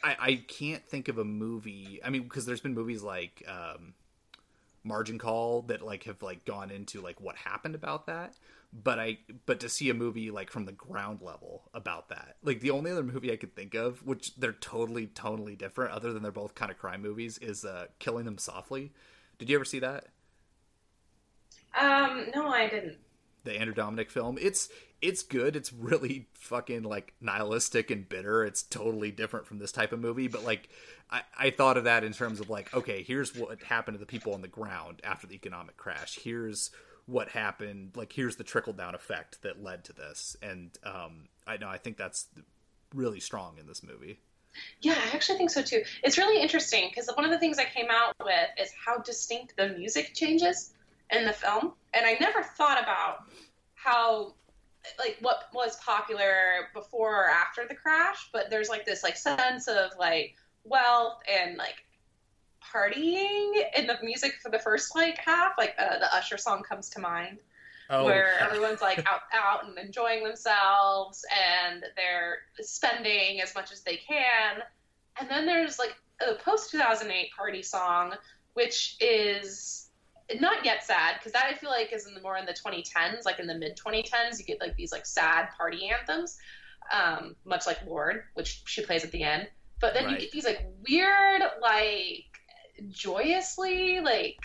I, 0.02 0.16
I 0.18 0.34
can't 0.46 0.84
think 0.84 1.08
of 1.08 1.18
a 1.18 1.24
movie 1.24 2.00
i 2.04 2.10
mean 2.10 2.22
because 2.22 2.46
there's 2.46 2.60
been 2.60 2.74
movies 2.74 3.02
like 3.02 3.42
um, 3.48 3.94
margin 4.84 5.18
call 5.18 5.62
that 5.62 5.82
like 5.82 6.04
have 6.04 6.22
like 6.22 6.44
gone 6.44 6.70
into 6.70 7.00
like 7.00 7.20
what 7.20 7.36
happened 7.36 7.74
about 7.74 8.06
that 8.06 8.34
but 8.72 8.98
I 8.98 9.18
but 9.46 9.60
to 9.60 9.68
see 9.68 9.90
a 9.90 9.94
movie 9.94 10.30
like 10.30 10.50
from 10.50 10.64
the 10.64 10.72
ground 10.72 11.20
level 11.22 11.68
about 11.74 12.08
that. 12.10 12.36
Like 12.42 12.60
the 12.60 12.70
only 12.70 12.90
other 12.90 13.02
movie 13.02 13.32
I 13.32 13.36
could 13.36 13.54
think 13.54 13.74
of, 13.74 14.06
which 14.06 14.36
they're 14.36 14.52
totally 14.52 15.06
totally 15.08 15.56
different, 15.56 15.92
other 15.92 16.12
than 16.12 16.22
they're 16.22 16.32
both 16.32 16.54
kind 16.54 16.70
of 16.70 16.78
crime 16.78 17.02
movies, 17.02 17.38
is 17.38 17.64
uh, 17.64 17.86
Killing 17.98 18.24
Them 18.24 18.38
Softly. 18.38 18.92
Did 19.38 19.50
you 19.50 19.56
ever 19.56 19.64
see 19.64 19.80
that? 19.80 20.06
Um, 21.78 22.26
no, 22.34 22.48
I 22.48 22.68
didn't. 22.68 22.98
The 23.44 23.58
Andrew 23.58 23.74
Dominik 23.74 24.10
film. 24.10 24.38
It's 24.40 24.68
it's 25.00 25.22
good. 25.22 25.56
It's 25.56 25.72
really 25.72 26.28
fucking 26.34 26.82
like 26.82 27.14
nihilistic 27.20 27.90
and 27.90 28.08
bitter. 28.08 28.44
It's 28.44 28.62
totally 28.62 29.10
different 29.10 29.46
from 29.46 29.58
this 29.58 29.72
type 29.72 29.92
of 29.92 30.00
movie. 30.00 30.28
But 30.28 30.44
like, 30.44 30.68
I, 31.10 31.22
I 31.38 31.50
thought 31.50 31.78
of 31.78 31.84
that 31.84 32.04
in 32.04 32.12
terms 32.12 32.40
of 32.40 32.50
like, 32.50 32.74
okay, 32.74 33.02
here's 33.02 33.34
what 33.34 33.62
happened 33.62 33.94
to 33.94 33.98
the 33.98 34.06
people 34.06 34.34
on 34.34 34.42
the 34.42 34.48
ground 34.48 35.00
after 35.02 35.26
the 35.26 35.34
economic 35.34 35.76
crash. 35.76 36.18
Here's 36.22 36.70
what 37.10 37.28
happened 37.28 37.90
like 37.96 38.12
here's 38.12 38.36
the 38.36 38.44
trickle 38.44 38.72
down 38.72 38.94
effect 38.94 39.42
that 39.42 39.62
led 39.62 39.84
to 39.84 39.92
this 39.92 40.36
and 40.42 40.78
um 40.84 41.28
i 41.46 41.56
know 41.56 41.68
i 41.68 41.76
think 41.76 41.96
that's 41.96 42.28
really 42.94 43.18
strong 43.18 43.56
in 43.58 43.66
this 43.66 43.82
movie 43.82 44.20
yeah 44.80 44.94
i 44.96 45.14
actually 45.14 45.36
think 45.36 45.50
so 45.50 45.60
too 45.60 45.82
it's 46.04 46.18
really 46.18 46.40
interesting 46.40 46.88
because 46.88 47.10
one 47.14 47.24
of 47.24 47.32
the 47.32 47.38
things 47.38 47.58
i 47.58 47.64
came 47.64 47.88
out 47.90 48.14
with 48.24 48.48
is 48.60 48.70
how 48.86 48.98
distinct 48.98 49.56
the 49.56 49.70
music 49.70 50.14
changes 50.14 50.72
in 51.12 51.24
the 51.24 51.32
film 51.32 51.72
and 51.94 52.06
i 52.06 52.16
never 52.20 52.42
thought 52.42 52.82
about 52.82 53.24
how 53.74 54.34
like 54.98 55.16
what 55.20 55.48
was 55.52 55.76
popular 55.76 56.68
before 56.74 57.24
or 57.24 57.28
after 57.28 57.66
the 57.68 57.74
crash, 57.74 58.28
but 58.32 58.50
there's 58.50 58.68
like 58.68 58.84
this 58.84 59.02
like 59.02 59.16
sense 59.16 59.68
of 59.68 59.90
like 59.98 60.34
wealth 60.64 61.20
and 61.30 61.56
like 61.56 61.84
partying 62.62 63.52
in 63.76 63.86
the 63.86 63.98
music 64.02 64.34
for 64.42 64.50
the 64.50 64.58
first 64.58 64.94
like 64.94 65.18
half. 65.18 65.52
Like 65.58 65.74
uh, 65.78 65.98
the 65.98 66.14
Usher 66.14 66.38
song 66.38 66.62
comes 66.62 66.88
to 66.90 67.00
mind. 67.00 67.38
Oh, 67.92 68.04
where 68.04 68.38
everyone's 68.38 68.80
like 68.80 68.98
out 69.08 69.22
out 69.34 69.66
and 69.66 69.76
enjoying 69.76 70.22
themselves 70.22 71.24
and 71.66 71.82
they're 71.96 72.38
spending 72.60 73.40
as 73.40 73.52
much 73.54 73.72
as 73.72 73.80
they 73.80 73.96
can. 73.96 74.58
And 75.18 75.28
then 75.28 75.44
there's 75.44 75.78
like 75.78 75.96
a 76.26 76.34
post 76.34 76.70
2008 76.70 77.30
party 77.36 77.62
song, 77.62 78.14
which 78.54 78.96
is 79.00 79.89
not 80.38 80.64
yet 80.64 80.84
sad 80.84 81.16
because 81.18 81.32
that 81.32 81.46
I 81.46 81.54
feel 81.54 81.70
like 81.70 81.92
is 81.92 82.06
in 82.06 82.14
the 82.14 82.20
more 82.20 82.36
in 82.36 82.46
the 82.46 82.52
2010s, 82.52 83.24
like 83.24 83.40
in 83.40 83.46
the 83.46 83.54
mid 83.54 83.76
2010s, 83.76 84.38
you 84.38 84.44
get 84.44 84.60
like 84.60 84.76
these 84.76 84.92
like 84.92 85.06
sad 85.06 85.48
party 85.56 85.90
anthems, 85.90 86.38
um, 86.92 87.34
much 87.44 87.66
like 87.66 87.84
Lorde, 87.86 88.24
which 88.34 88.62
she 88.66 88.84
plays 88.84 89.04
at 89.04 89.10
the 89.12 89.22
end. 89.22 89.48
But 89.80 89.94
then 89.94 90.04
right. 90.04 90.14
you 90.14 90.20
get 90.20 90.30
these 90.30 90.44
like 90.44 90.66
weird, 90.88 91.42
like 91.60 92.26
joyously, 92.90 94.00
like 94.00 94.36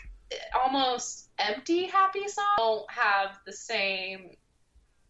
almost 0.59 1.29
empty 1.37 1.85
happy 1.85 2.27
songs 2.27 2.47
don't 2.57 2.91
have 2.91 3.37
the 3.45 3.53
same 3.53 4.31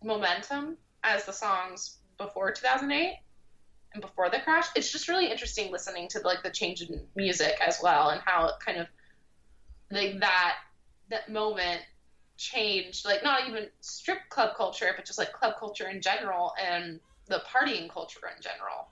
momentum 0.04 0.78
as 1.04 1.26
the 1.26 1.32
songs 1.32 1.98
before 2.18 2.52
2008 2.52 3.18
and 3.94 4.02
before 4.02 4.30
the 4.30 4.40
crash. 4.40 4.66
It's 4.76 4.92
just 4.92 5.08
really 5.08 5.32
interesting 5.32 5.72
listening 5.72 6.08
to 6.10 6.20
like 6.20 6.44
the 6.44 6.50
change 6.50 6.82
in 6.82 7.02
music 7.16 7.56
as 7.66 7.80
well 7.82 8.10
and 8.10 8.22
how 8.26 8.48
it 8.48 8.56
kind 8.66 8.80
of 8.80 8.88
like 9.92 10.20
that 10.20 10.56
that 11.10 11.30
moment 11.30 11.82
changed 12.38 13.06
like 13.06 13.24
not 13.24 13.48
even 13.48 13.68
strip 13.80 14.20
club 14.30 14.56
culture 14.56 14.92
but 14.96 15.06
just 15.06 15.18
like 15.18 15.32
club 15.32 15.54
culture 15.58 15.88
in 15.88 16.02
general 16.02 16.54
and 16.62 17.00
the 17.28 17.42
partying 17.48 17.90
culture 17.90 18.20
in 18.36 18.42
general 18.42 18.90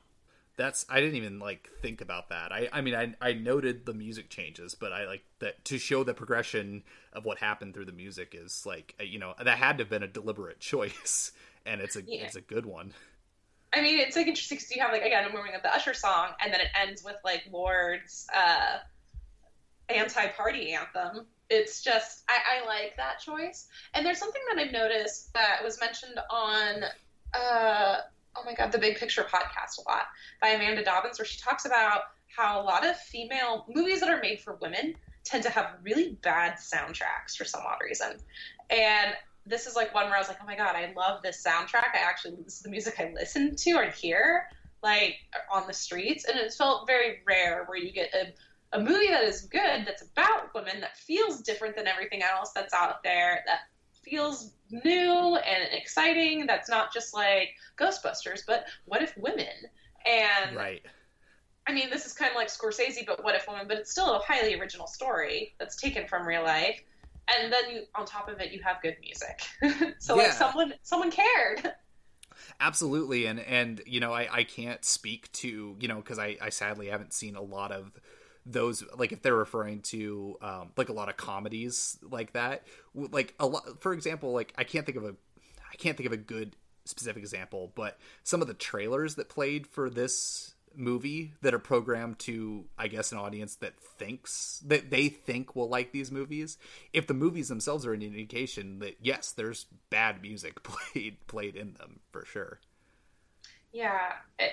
that's 0.56 0.86
i 0.90 1.02
didn't 1.02 1.16
even 1.16 1.40
like 1.40 1.70
think 1.82 2.00
about 2.00 2.30
that 2.30 2.54
i 2.54 2.70
i 2.72 2.80
mean 2.80 2.96
i 2.96 3.14
i 3.20 3.34
noted 3.34 3.86
the 3.86 3.94
music 3.94 4.30
changes 4.30 4.76
but 4.76 4.94
i 4.94 5.06
like 5.06 5.24
that 5.40 5.64
to 5.66 5.78
show 5.78 6.06
the 6.06 6.14
progression 6.14 6.84
of 7.12 7.26
what 7.26 7.38
happened 7.38 7.74
through 7.74 7.86
the 7.86 7.92
music 7.92 8.34
is 8.34 8.66
like 8.66 8.96
you 9.04 9.20
know 9.20 9.34
that 9.44 9.58
had 9.58 9.78
to 9.78 9.84
have 9.84 9.90
been 9.90 10.04
a 10.04 10.08
deliberate 10.08 10.60
choice 10.62 11.32
and 11.66 11.82
it's 11.82 11.98
a 11.98 12.04
yeah. 12.08 12.24
it's 12.24 12.36
a 12.36 12.42
good 12.42 12.66
one 12.66 12.94
I 13.76 13.82
mean, 13.82 14.00
it's 14.00 14.16
like 14.16 14.28
interesting 14.28 14.58
because 14.58 14.76
you 14.76 14.82
have 14.82 14.92
like 14.92 15.02
again 15.02 15.26
a 15.26 15.34
moving 15.34 15.56
of 15.56 15.64
the 15.64 15.74
Usher 15.74 15.96
song, 15.96 16.30
and 16.40 16.54
then 16.54 16.62
it 16.62 16.68
ends 16.80 17.04
with 17.04 17.16
like 17.24 17.44
Lorde's 17.52 18.28
uh, 18.34 18.78
anti-party 19.90 20.74
anthem. 20.74 21.26
It's 21.50 21.84
just 21.84 22.24
I, 22.30 22.62
I 22.62 22.66
like 22.66 22.96
that 22.98 23.20
choice. 23.20 23.68
And 23.94 24.06
there's 24.06 24.20
something 24.20 24.42
that 24.54 24.62
I've 24.62 24.72
noticed 24.72 25.34
that 25.34 25.60
was 25.64 25.80
mentioned 25.80 26.20
on 26.30 26.84
uh, 27.34 27.98
oh 28.36 28.44
my 28.46 28.54
god, 28.54 28.72
the 28.72 28.80
Big 28.80 28.98
Picture 28.98 29.24
podcast 29.24 29.80
a 29.80 29.90
lot 29.90 30.06
by 30.42 30.50
Amanda 30.50 30.84
Dobbins, 30.84 31.20
where 31.20 31.26
she 31.26 31.40
talks 31.40 31.66
about 31.66 32.02
how 32.36 32.62
a 32.62 32.64
lot 32.64 32.86
of 32.86 32.98
female 32.98 33.66
movies 33.74 34.00
that 34.00 34.10
are 34.10 34.20
made 34.20 34.40
for 34.40 34.58
women 34.62 34.96
tend 35.24 35.44
to 35.44 35.50
have 35.50 35.78
really 35.84 36.18
bad 36.22 36.54
soundtracks 36.54 37.36
for 37.38 37.46
some 37.46 37.62
odd 37.66 37.78
reason. 37.82 38.18
And 38.70 39.14
this 39.46 39.68
is 39.68 39.76
like 39.76 39.94
one 39.94 40.06
where 40.06 40.16
I 40.16 40.20
was 40.20 40.28
like, 40.28 40.38
oh 40.42 40.46
my 40.46 40.56
god, 40.56 40.76
I 40.76 40.94
love 40.96 41.22
this 41.22 41.44
soundtrack. 41.46 41.94
I 41.94 42.00
actually 42.04 42.36
this 42.44 42.58
is 42.58 42.62
the 42.62 42.70
music 42.70 42.96
I 43.00 43.14
listen 43.14 43.56
to 43.56 43.72
or 43.74 43.86
hear 43.90 44.46
like 44.82 45.16
on 45.52 45.66
the 45.68 45.74
streets, 45.74 46.26
and 46.26 46.38
it 46.38 46.54
felt 46.54 46.88
very 46.88 47.22
rare 47.26 47.64
where 47.66 47.78
you 47.78 47.92
get 47.92 48.14
a 48.14 48.34
a 48.74 48.80
movie 48.80 49.08
that 49.08 49.24
is 49.24 49.42
good, 49.42 49.86
that's 49.86 50.02
about 50.02 50.54
women, 50.54 50.82
that 50.82 50.98
feels 50.98 51.42
different 51.42 51.76
than 51.76 51.88
everything 51.88 52.22
else 52.22 52.52
that's 52.54 52.74
out 52.74 53.04
there, 53.04 53.44
that 53.46 53.60
feels 54.04 54.54
new 54.70 55.38
and 55.38 55.70
exciting, 55.72 56.46
that's 56.46 56.70
not 56.70 56.94
just 56.94 57.14
like 57.14 57.50
Ghostbusters, 57.78 58.42
but 58.46 58.66
what 58.86 59.02
if 59.02 59.16
women? 59.18 59.48
And 60.06 60.56
right. 60.56 60.82
I 61.66 61.74
mean, 61.74 61.90
this 61.90 62.06
is 62.06 62.14
kind 62.14 62.30
of 62.30 62.36
like 62.36 62.50
Scorsese, 62.50 63.06
but 63.06 63.24
what 63.24 63.36
if 63.36 63.48
women? 63.48 63.68
But 63.68 63.78
it's 63.78 63.92
still 63.92 64.14
a 64.16 64.20
highly 64.20 64.60
original 64.60 64.88
story 64.88 65.56
that's 65.60 65.78
taken 65.78 66.08
from 66.08 66.28
real 66.28 66.44
life 66.44 66.82
and 67.28 67.52
then 67.52 67.64
you 67.72 67.84
on 67.96 68.06
top 68.06 68.30
of 68.30 68.40
it 68.40 68.52
you 68.52 68.62
have 68.62 68.82
good 68.82 68.96
music 69.02 69.96
so 70.00 70.16
yeah. 70.16 70.24
like 70.24 70.34
someone 70.34 70.74
someone 70.82 71.12
cared 71.12 71.74
absolutely 72.60 73.26
and 73.26 73.40
and 73.40 73.82
you 73.86 74.00
know 74.00 74.14
i 74.14 74.28
i 74.32 74.44
can't 74.44 74.84
speak 74.84 75.32
to 75.32 75.76
you 75.80 75.88
know 75.88 75.98
because 75.98 76.20
i 76.20 76.38
i 76.42 76.50
sadly 76.50 76.88
haven't 76.88 77.14
seen 77.14 77.36
a 77.36 77.42
lot 77.42 77.72
of 77.72 77.92
those 78.46 78.84
like 78.98 79.12
if 79.12 79.22
they're 79.22 79.36
referring 79.36 79.82
to 79.82 80.38
um 80.42 80.72
like 80.76 80.90
a 80.90 80.94
lot 80.94 81.10
of 81.10 81.18
comedies 81.18 81.98
like 82.02 82.34
that 82.34 82.64
like 82.94 83.34
a 83.40 83.46
lot 83.46 83.82
for 83.82 83.94
example 83.94 84.34
like 84.34 84.54
i 84.58 84.64
can't 84.64 84.86
think 84.86 84.98
of 84.98 85.06
a 85.06 85.16
i 85.72 85.76
can't 85.78 85.96
think 85.96 86.08
of 86.08 86.14
a 86.14 86.18
good 86.18 86.56
specific 86.86 87.22
example 87.22 87.72
but 87.76 87.98
some 88.24 88.42
of 88.42 88.48
the 88.48 88.54
trailers 88.54 89.16
that 89.16 89.30
played 89.30 89.66
for 89.66 89.90
this 89.90 90.54
movie 90.76 91.34
that 91.42 91.54
are 91.54 91.60
programmed 91.60 92.20
to 92.20 92.66
i 92.78 92.88
guess 92.88 93.12
an 93.12 93.18
audience 93.18 93.56
that 93.58 93.80
thinks 93.80 94.62
that 94.66 94.90
they 94.90 95.08
think 95.08 95.56
will 95.56 95.70
like 95.70 95.92
these 95.92 96.12
movies 96.12 96.58
if 96.92 97.08
the 97.08 97.14
movies 97.14 97.48
themselves 97.48 97.86
are 97.86 97.94
an 97.94 98.02
indication 98.02 98.80
that 98.80 98.98
yes 99.02 99.32
there's 99.32 99.68
bad 99.90 100.22
music 100.22 100.62
played 100.94 101.16
played 101.28 101.56
in 101.56 101.74
them 101.74 102.00
for 102.12 102.26
sure. 102.26 102.60
Yeah 103.72 104.14
it, 104.40 104.52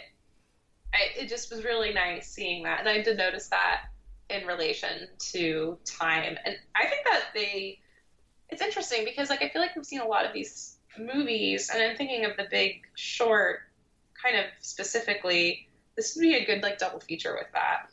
I, 0.93 1.21
it 1.21 1.29
just 1.29 1.51
was 1.51 1.65
really 1.65 1.93
nice 1.93 2.29
seeing 2.29 2.65
that 2.65 2.81
and 2.81 2.89
i 2.89 3.01
did 3.03 3.17
notice 3.17 3.49
that 3.49 3.83
in 4.29 4.47
relation 4.47 5.09
to 5.33 5.79
time 5.85 6.37
and 6.45 6.57
i 6.77 6.87
think 6.87 7.05
that 7.05 7.25
they 7.35 7.79
it's 8.49 8.63
interesting 8.63 9.05
because 9.05 9.31
like 9.31 9.43
i 9.43 9.49
feel 9.49 9.63
like 9.63 9.75
we've 9.77 9.85
seen 9.85 10.01
a 10.01 10.07
lot 10.07 10.25
of 10.25 10.33
these 10.33 10.77
movies 10.99 11.71
and 11.73 11.83
i'm 11.83 11.97
thinking 11.97 12.25
of 12.25 12.37
the 12.37 12.47
big 12.51 12.83
short 12.95 13.61
kind 14.23 14.37
of 14.37 14.45
specifically 14.61 15.69
this 16.01 16.17
would 16.17 16.23
be 16.23 16.35
a 16.35 16.45
good 16.45 16.63
like 16.63 16.79
double 16.79 17.01
feature 17.01 17.35
with 17.35 17.51
that. 17.53 17.91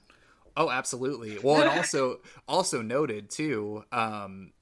Oh, 0.56 0.70
absolutely. 0.70 1.38
Well, 1.42 1.62
and 1.62 1.70
also 1.70 2.22
also 2.48 2.82
noted 2.82 3.30
too. 3.30 3.84
Um, 3.92 4.54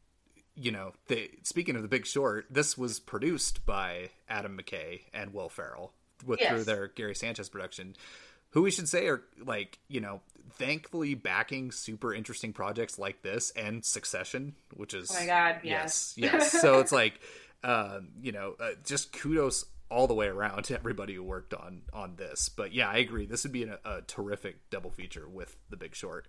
you 0.55 0.71
know, 0.71 0.93
the, 1.07 1.29
speaking 1.43 1.75
of 1.75 1.81
the 1.81 1.87
Big 1.87 2.05
Short, 2.05 2.47
this 2.49 2.77
was 2.77 2.99
produced 2.99 3.65
by 3.65 4.09
Adam 4.29 4.57
McKay 4.57 5.01
and 5.13 5.33
Will 5.33 5.49
Ferrell 5.49 5.91
with 6.25 6.39
yes. 6.39 6.49
through 6.49 6.63
their 6.63 6.87
Gary 6.87 7.13
Sanchez 7.13 7.49
production, 7.49 7.95
who 8.55 8.63
we 8.63 8.71
should 8.71 8.89
say 8.89 9.07
are 9.07 9.21
like 9.45 9.77
you 9.87 10.01
know, 10.01 10.21
thankfully 10.53 11.13
backing 11.13 11.71
super 11.71 12.13
interesting 12.13 12.53
projects 12.53 12.97
like 12.97 13.21
this 13.21 13.51
and 13.51 13.85
Succession, 13.85 14.55
which 14.73 14.95
is 14.95 15.11
oh 15.11 15.19
my 15.19 15.25
god, 15.27 15.59
yes, 15.61 16.13
yes, 16.17 16.33
yes. 16.33 16.61
so 16.61 16.79
it's 16.79 16.91
like, 16.91 17.19
um, 17.63 18.07
you 18.21 18.31
know, 18.31 18.55
uh, 18.59 18.71
just 18.83 19.11
kudos 19.13 19.65
all 19.91 20.07
the 20.07 20.13
way 20.13 20.27
around 20.27 20.63
to 20.63 20.73
everybody 20.73 21.13
who 21.13 21.23
worked 21.23 21.53
on 21.53 21.81
on 21.93 22.15
this. 22.15 22.49
But 22.49 22.73
yeah, 22.73 22.89
I 22.89 22.97
agree. 22.97 23.25
This 23.25 23.43
would 23.43 23.51
be 23.51 23.63
a, 23.63 23.77
a 23.85 24.01
terrific 24.01 24.69
double 24.69 24.89
feature 24.89 25.27
with 25.27 25.55
The 25.69 25.77
Big 25.77 25.93
Short. 25.93 26.27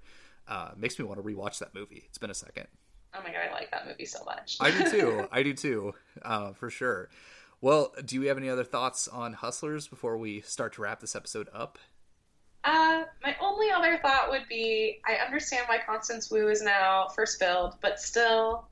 Uh, 0.49 0.71
makes 0.77 0.99
me 0.99 1.05
want 1.05 1.19
to 1.19 1.29
rewatch 1.29 1.61
that 1.61 1.75
movie. 1.75 2.05
It's 2.09 2.19
been 2.19 2.31
a 2.31 2.35
second. 2.35 2.67
Oh 3.15 3.21
my 3.23 3.31
god, 3.31 3.49
I 3.49 3.53
like 3.53 3.71
that 3.71 3.87
movie 3.87 4.05
so 4.05 4.25
much. 4.25 4.59
I 4.61 4.73
do 4.73 4.91
too. 4.91 5.29
I 5.33 5.43
do 5.45 5.55
too, 5.55 5.95
uh, 6.23 6.53
for 6.55 6.71
sure. 6.71 7.09
Well, 7.61 7.95
do 8.05 8.17
you 8.17 8.29
have 8.29 8.37
any 8.37 8.49
other 8.49 8.65
thoughts 8.65 9.09
on 9.09 9.33
Hustlers 9.33 9.89
before 9.89 10.19
we 10.19 10.41
start 10.41 10.75
to 10.75 10.83
wrap 10.83 11.01
this 11.01 11.17
episode 11.17 11.49
up? 11.55 11.79
Uh, 12.67 13.05
my 13.23 13.37
only 13.41 13.71
other 13.71 13.97
thought 14.03 14.29
would 14.29 14.49
be 14.49 15.01
I 15.07 15.25
understand 15.25 15.65
why 15.69 15.79
Constance 15.79 16.31
Wu 16.31 16.49
is 16.49 16.63
now 16.63 17.09
first 17.15 17.39
billed, 17.39 17.77
but 17.81 18.01
still, 18.01 18.67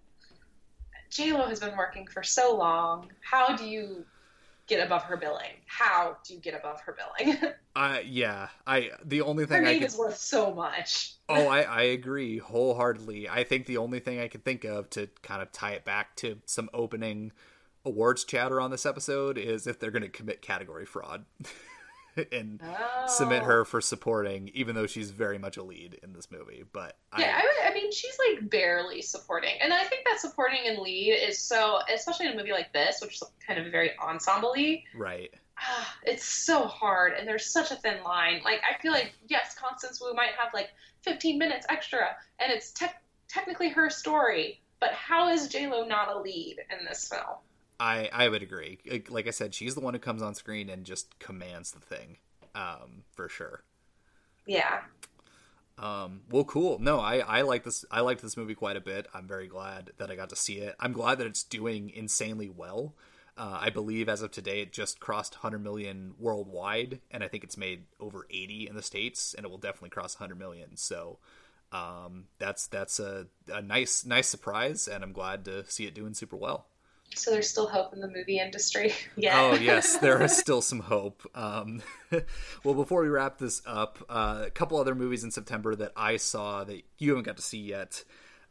J 1.10 1.32
Lo 1.32 1.46
has 1.46 1.60
been 1.60 1.76
working 1.76 2.06
for 2.08 2.24
so 2.24 2.56
long. 2.56 3.12
How 3.20 3.56
do 3.56 3.64
you 3.64 4.04
get 4.66 4.84
above 4.84 5.02
her 5.04 5.16
billing. 5.16 5.52
How 5.66 6.16
do 6.26 6.34
you 6.34 6.40
get 6.40 6.54
above 6.54 6.80
her 6.82 6.96
billing? 6.96 7.38
uh 7.76 7.98
yeah. 8.04 8.48
I 8.66 8.90
the 9.04 9.20
only 9.20 9.46
thing 9.46 9.58
her 9.58 9.62
name 9.62 9.82
I 9.82 9.86
is 9.86 9.96
worth 9.96 10.16
so 10.16 10.54
much. 10.54 11.14
oh, 11.28 11.46
I, 11.48 11.62
I 11.62 11.82
agree 11.82 12.38
wholeheartedly. 12.38 13.28
I 13.28 13.44
think 13.44 13.66
the 13.66 13.76
only 13.76 14.00
thing 14.00 14.20
I 14.20 14.28
can 14.28 14.40
think 14.40 14.64
of 14.64 14.90
to 14.90 15.08
kind 15.22 15.42
of 15.42 15.52
tie 15.52 15.72
it 15.72 15.84
back 15.84 16.16
to 16.16 16.38
some 16.46 16.68
opening 16.72 17.32
awards 17.84 18.24
chatter 18.24 18.60
on 18.60 18.70
this 18.70 18.86
episode 18.86 19.36
is 19.36 19.66
if 19.66 19.78
they're 19.78 19.90
going 19.90 20.02
to 20.02 20.08
commit 20.08 20.42
category 20.42 20.86
fraud. 20.86 21.24
and 22.32 22.60
oh. 22.62 23.06
submit 23.06 23.42
her 23.42 23.64
for 23.64 23.80
supporting, 23.80 24.50
even 24.54 24.74
though 24.74 24.86
she's 24.86 25.10
very 25.10 25.38
much 25.38 25.56
a 25.56 25.62
lead 25.62 25.98
in 26.02 26.12
this 26.12 26.30
movie. 26.30 26.64
But 26.72 26.96
yeah, 27.18 27.40
I, 27.42 27.70
I, 27.70 27.74
mean, 27.74 27.92
she's 27.92 28.16
like 28.28 28.48
barely 28.50 29.02
supporting, 29.02 29.54
and 29.60 29.72
I 29.72 29.84
think 29.84 30.04
that 30.06 30.20
supporting 30.20 30.60
and 30.66 30.78
lead 30.78 31.12
is 31.12 31.38
so, 31.38 31.78
especially 31.92 32.26
in 32.26 32.32
a 32.32 32.36
movie 32.36 32.52
like 32.52 32.72
this, 32.72 33.00
which 33.00 33.14
is 33.14 33.22
kind 33.46 33.58
of 33.58 33.70
very 33.70 33.92
ensemble 33.98 34.54
Right. 34.94 35.32
Ah, 35.58 35.96
it's 36.04 36.24
so 36.24 36.66
hard, 36.66 37.14
and 37.14 37.26
there's 37.26 37.46
such 37.46 37.70
a 37.70 37.76
thin 37.76 38.02
line. 38.04 38.40
Like, 38.44 38.60
I 38.68 38.80
feel 38.80 38.92
like 38.92 39.12
yes, 39.28 39.54
Constance 39.54 40.00
Wu 40.00 40.12
might 40.14 40.32
have 40.38 40.52
like 40.52 40.70
15 41.02 41.38
minutes 41.38 41.66
extra, 41.68 42.16
and 42.38 42.52
it's 42.52 42.72
te- 42.72 42.86
technically 43.28 43.68
her 43.70 43.90
story. 43.90 44.60
But 44.80 44.92
how 44.92 45.30
is 45.30 45.48
J 45.48 45.66
Lo 45.68 45.84
not 45.84 46.14
a 46.14 46.18
lead 46.18 46.58
in 46.70 46.84
this 46.84 47.08
film? 47.08 47.38
I 47.78 48.08
I 48.12 48.28
would 48.28 48.42
agree. 48.42 48.78
Like 49.08 49.26
I 49.26 49.30
said, 49.30 49.54
she's 49.54 49.74
the 49.74 49.80
one 49.80 49.94
who 49.94 50.00
comes 50.00 50.22
on 50.22 50.34
screen 50.34 50.68
and 50.70 50.84
just 50.84 51.18
commands 51.18 51.72
the 51.72 51.80
thing, 51.80 52.18
um, 52.54 53.04
for 53.12 53.28
sure. 53.28 53.62
Yeah. 54.46 54.80
Um, 55.76 56.20
well, 56.30 56.44
cool. 56.44 56.78
No, 56.78 57.00
I 57.00 57.18
I 57.18 57.42
like 57.42 57.64
this. 57.64 57.84
I 57.90 58.00
liked 58.00 58.22
this 58.22 58.36
movie 58.36 58.54
quite 58.54 58.76
a 58.76 58.80
bit. 58.80 59.06
I'm 59.12 59.26
very 59.26 59.48
glad 59.48 59.90
that 59.98 60.10
I 60.10 60.16
got 60.16 60.30
to 60.30 60.36
see 60.36 60.58
it. 60.58 60.76
I'm 60.78 60.92
glad 60.92 61.18
that 61.18 61.26
it's 61.26 61.42
doing 61.42 61.90
insanely 61.90 62.48
well. 62.48 62.94
Uh, 63.36 63.58
I 63.60 63.70
believe 63.70 64.08
as 64.08 64.22
of 64.22 64.30
today, 64.30 64.60
it 64.60 64.72
just 64.72 65.00
crossed 65.00 65.34
100 65.34 65.58
million 65.58 66.14
worldwide, 66.20 67.00
and 67.10 67.24
I 67.24 67.28
think 67.28 67.42
it's 67.42 67.56
made 67.56 67.86
over 67.98 68.28
80 68.30 68.68
in 68.68 68.76
the 68.76 68.82
states, 68.82 69.34
and 69.34 69.44
it 69.44 69.48
will 69.50 69.58
definitely 69.58 69.90
cross 69.90 70.14
100 70.20 70.38
million. 70.38 70.76
So 70.76 71.18
um, 71.72 72.26
that's 72.38 72.68
that's 72.68 73.00
a, 73.00 73.26
a 73.52 73.60
nice 73.60 74.04
nice 74.04 74.28
surprise, 74.28 74.86
and 74.86 75.02
I'm 75.02 75.12
glad 75.12 75.44
to 75.46 75.68
see 75.68 75.86
it 75.86 75.94
doing 75.94 76.14
super 76.14 76.36
well. 76.36 76.66
So 77.14 77.30
there's 77.30 77.48
still 77.48 77.66
hope 77.66 77.92
in 77.92 78.00
the 78.00 78.08
movie 78.08 78.38
industry. 78.38 78.92
yeah. 79.16 79.40
Oh 79.40 79.54
yes, 79.54 79.96
there 79.98 80.22
is 80.22 80.36
still 80.36 80.62
some 80.62 80.80
hope. 80.80 81.22
Um, 81.34 81.82
well, 82.64 82.74
before 82.74 83.02
we 83.02 83.08
wrap 83.08 83.38
this 83.38 83.62
up, 83.66 83.98
uh, 84.08 84.44
a 84.46 84.50
couple 84.50 84.78
other 84.78 84.94
movies 84.94 85.24
in 85.24 85.30
September 85.30 85.74
that 85.74 85.92
I 85.96 86.16
saw 86.16 86.64
that 86.64 86.82
you 86.98 87.10
haven't 87.10 87.24
got 87.24 87.36
to 87.36 87.42
see 87.42 87.60
yet. 87.60 88.04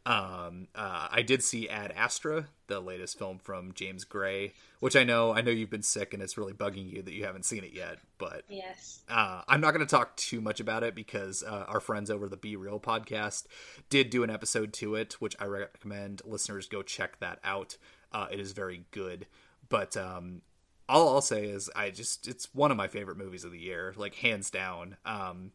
Um, 0.06 0.68
uh, 0.74 1.08
I 1.10 1.22
did 1.22 1.42
see 1.42 1.68
Ad 1.68 1.90
Astra, 1.96 2.48
the 2.66 2.78
latest 2.78 3.18
film 3.18 3.38
from 3.38 3.72
James 3.72 4.04
Gray, 4.04 4.52
which 4.80 4.96
I 4.96 5.04
know 5.04 5.32
I 5.32 5.40
know 5.40 5.50
you've 5.50 5.70
been 5.70 5.82
sick 5.82 6.12
and 6.12 6.22
it's 6.22 6.36
really 6.36 6.52
bugging 6.52 6.92
you 6.92 7.00
that 7.02 7.14
you 7.14 7.24
haven't 7.24 7.46
seen 7.46 7.64
it 7.64 7.72
yet. 7.72 7.98
But 8.18 8.42
yes, 8.48 9.02
uh, 9.08 9.42
I'm 9.48 9.62
not 9.62 9.72
going 9.72 9.86
to 9.86 9.90
talk 9.90 10.14
too 10.16 10.42
much 10.42 10.60
about 10.60 10.82
it 10.82 10.94
because 10.94 11.42
uh, 11.42 11.64
our 11.68 11.80
friends 11.80 12.10
over 12.10 12.28
the 12.28 12.36
Be 12.36 12.54
Real 12.54 12.78
podcast 12.78 13.46
did 13.88 14.10
do 14.10 14.22
an 14.22 14.30
episode 14.30 14.74
to 14.74 14.94
it, 14.94 15.14
which 15.20 15.36
I 15.40 15.46
recommend 15.46 16.20
listeners 16.26 16.66
go 16.66 16.82
check 16.82 17.18
that 17.20 17.38
out. 17.42 17.78
Uh, 18.14 18.28
it 18.30 18.40
is 18.40 18.52
very 18.52 18.84
good, 18.92 19.26
but 19.68 19.96
um, 19.96 20.40
all 20.88 21.14
I'll 21.14 21.20
say 21.20 21.44
is 21.44 21.68
I 21.76 21.90
just 21.90 22.26
it's 22.26 22.54
one 22.54 22.70
of 22.70 22.78
my 22.78 22.88
favorite 22.88 23.18
movies 23.18 23.44
of 23.44 23.52
the 23.52 23.58
year, 23.58 23.92
like 23.96 24.14
hands 24.14 24.48
down. 24.48 24.96
Um, 25.04 25.52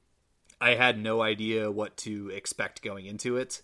I 0.62 0.76
had 0.76 1.00
no 1.00 1.22
idea 1.22 1.72
what 1.72 1.98
to 1.98 2.30
expect 2.30 2.84
going 2.84 3.08
into 3.08 3.38
it 3.38 3.62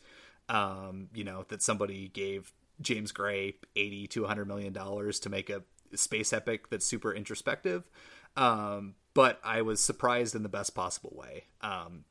um, 0.50 1.10
you 1.14 1.24
know, 1.24 1.46
that 1.50 1.62
somebody 1.62 2.10
gave 2.10 2.54
James 2.82 3.12
Gray 3.12 3.56
80 3.76 4.08
to 4.08 4.22
100 4.22 4.48
million 4.48 4.74
dollars 4.74 5.20
to 5.22 5.30
make 5.30 5.50
a 5.50 5.64
space 5.96 6.34
epic 6.34 6.70
that's 6.70 6.86
super 6.86 7.14
introspective. 7.14 7.90
Um, 8.36 8.96
but 9.14 9.40
I 9.44 9.62
was 9.62 9.80
surprised 9.80 10.36
in 10.36 10.44
the 10.44 10.50
best 10.50 10.76
possible 10.76 11.14
way. 11.16 11.46
Um, 11.62 12.04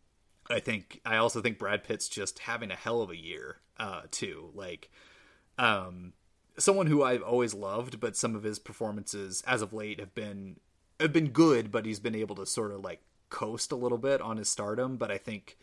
I 0.51 0.61
think 0.61 1.01
I 1.05 1.16
also 1.16 1.41
think 1.41 1.59
Brad 1.59 1.85
Pitt's 1.85 2.09
just 2.09 2.41
having 2.41 2.70
a 2.70 2.76
hell 2.76 3.03
of 3.03 3.11
a 3.11 3.16
year 3.16 3.59
uh, 3.78 4.03
too. 4.11 4.51
Like 4.55 4.91
um, 5.59 6.12
someone 6.59 6.86
who 6.86 7.02
I've 7.02 7.22
always 7.22 7.55
loved, 7.55 8.00
but 8.00 8.16
some 8.16 8.34
of 8.34 8.42
his 8.42 8.59
performances 8.59 9.42
as 9.46 9.62
of 9.62 9.72
late 9.72 10.00
have 10.00 10.14
been 10.14 10.57
have 11.00 11.12
been 11.12 11.28
good, 11.30 11.70
but 11.72 11.86
he's 11.86 12.00
been 12.00 12.14
able 12.14 12.36
to 12.36 12.46
sort 12.46 12.72
of 12.72 12.80
like 12.80 13.00
coast 13.30 13.72
a 13.72 13.76
little 13.76 13.98
bit 13.98 14.20
on 14.20 14.36
his 14.36 14.48
stardom. 14.48 14.96
But 14.96 15.11
I 15.11 15.18
think 15.18 15.57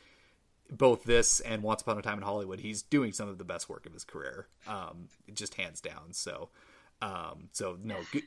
both 0.70 1.04
this 1.04 1.40
and 1.40 1.64
Once 1.64 1.82
Upon 1.82 1.98
a 1.98 2.02
Time 2.02 2.18
in 2.18 2.24
Hollywood, 2.24 2.60
he's 2.60 2.82
doing 2.82 3.12
some 3.14 3.30
of 3.30 3.38
the 3.38 3.44
best 3.44 3.70
work 3.70 3.86
of 3.86 3.94
his 3.94 4.04
career, 4.04 4.48
um, 4.68 5.08
just 5.34 5.56
hands 5.56 5.82
down. 5.82 6.14
So, 6.14 6.50
um, 7.02 7.50
so 7.52 7.78
no, 7.82 7.98
g- 8.12 8.24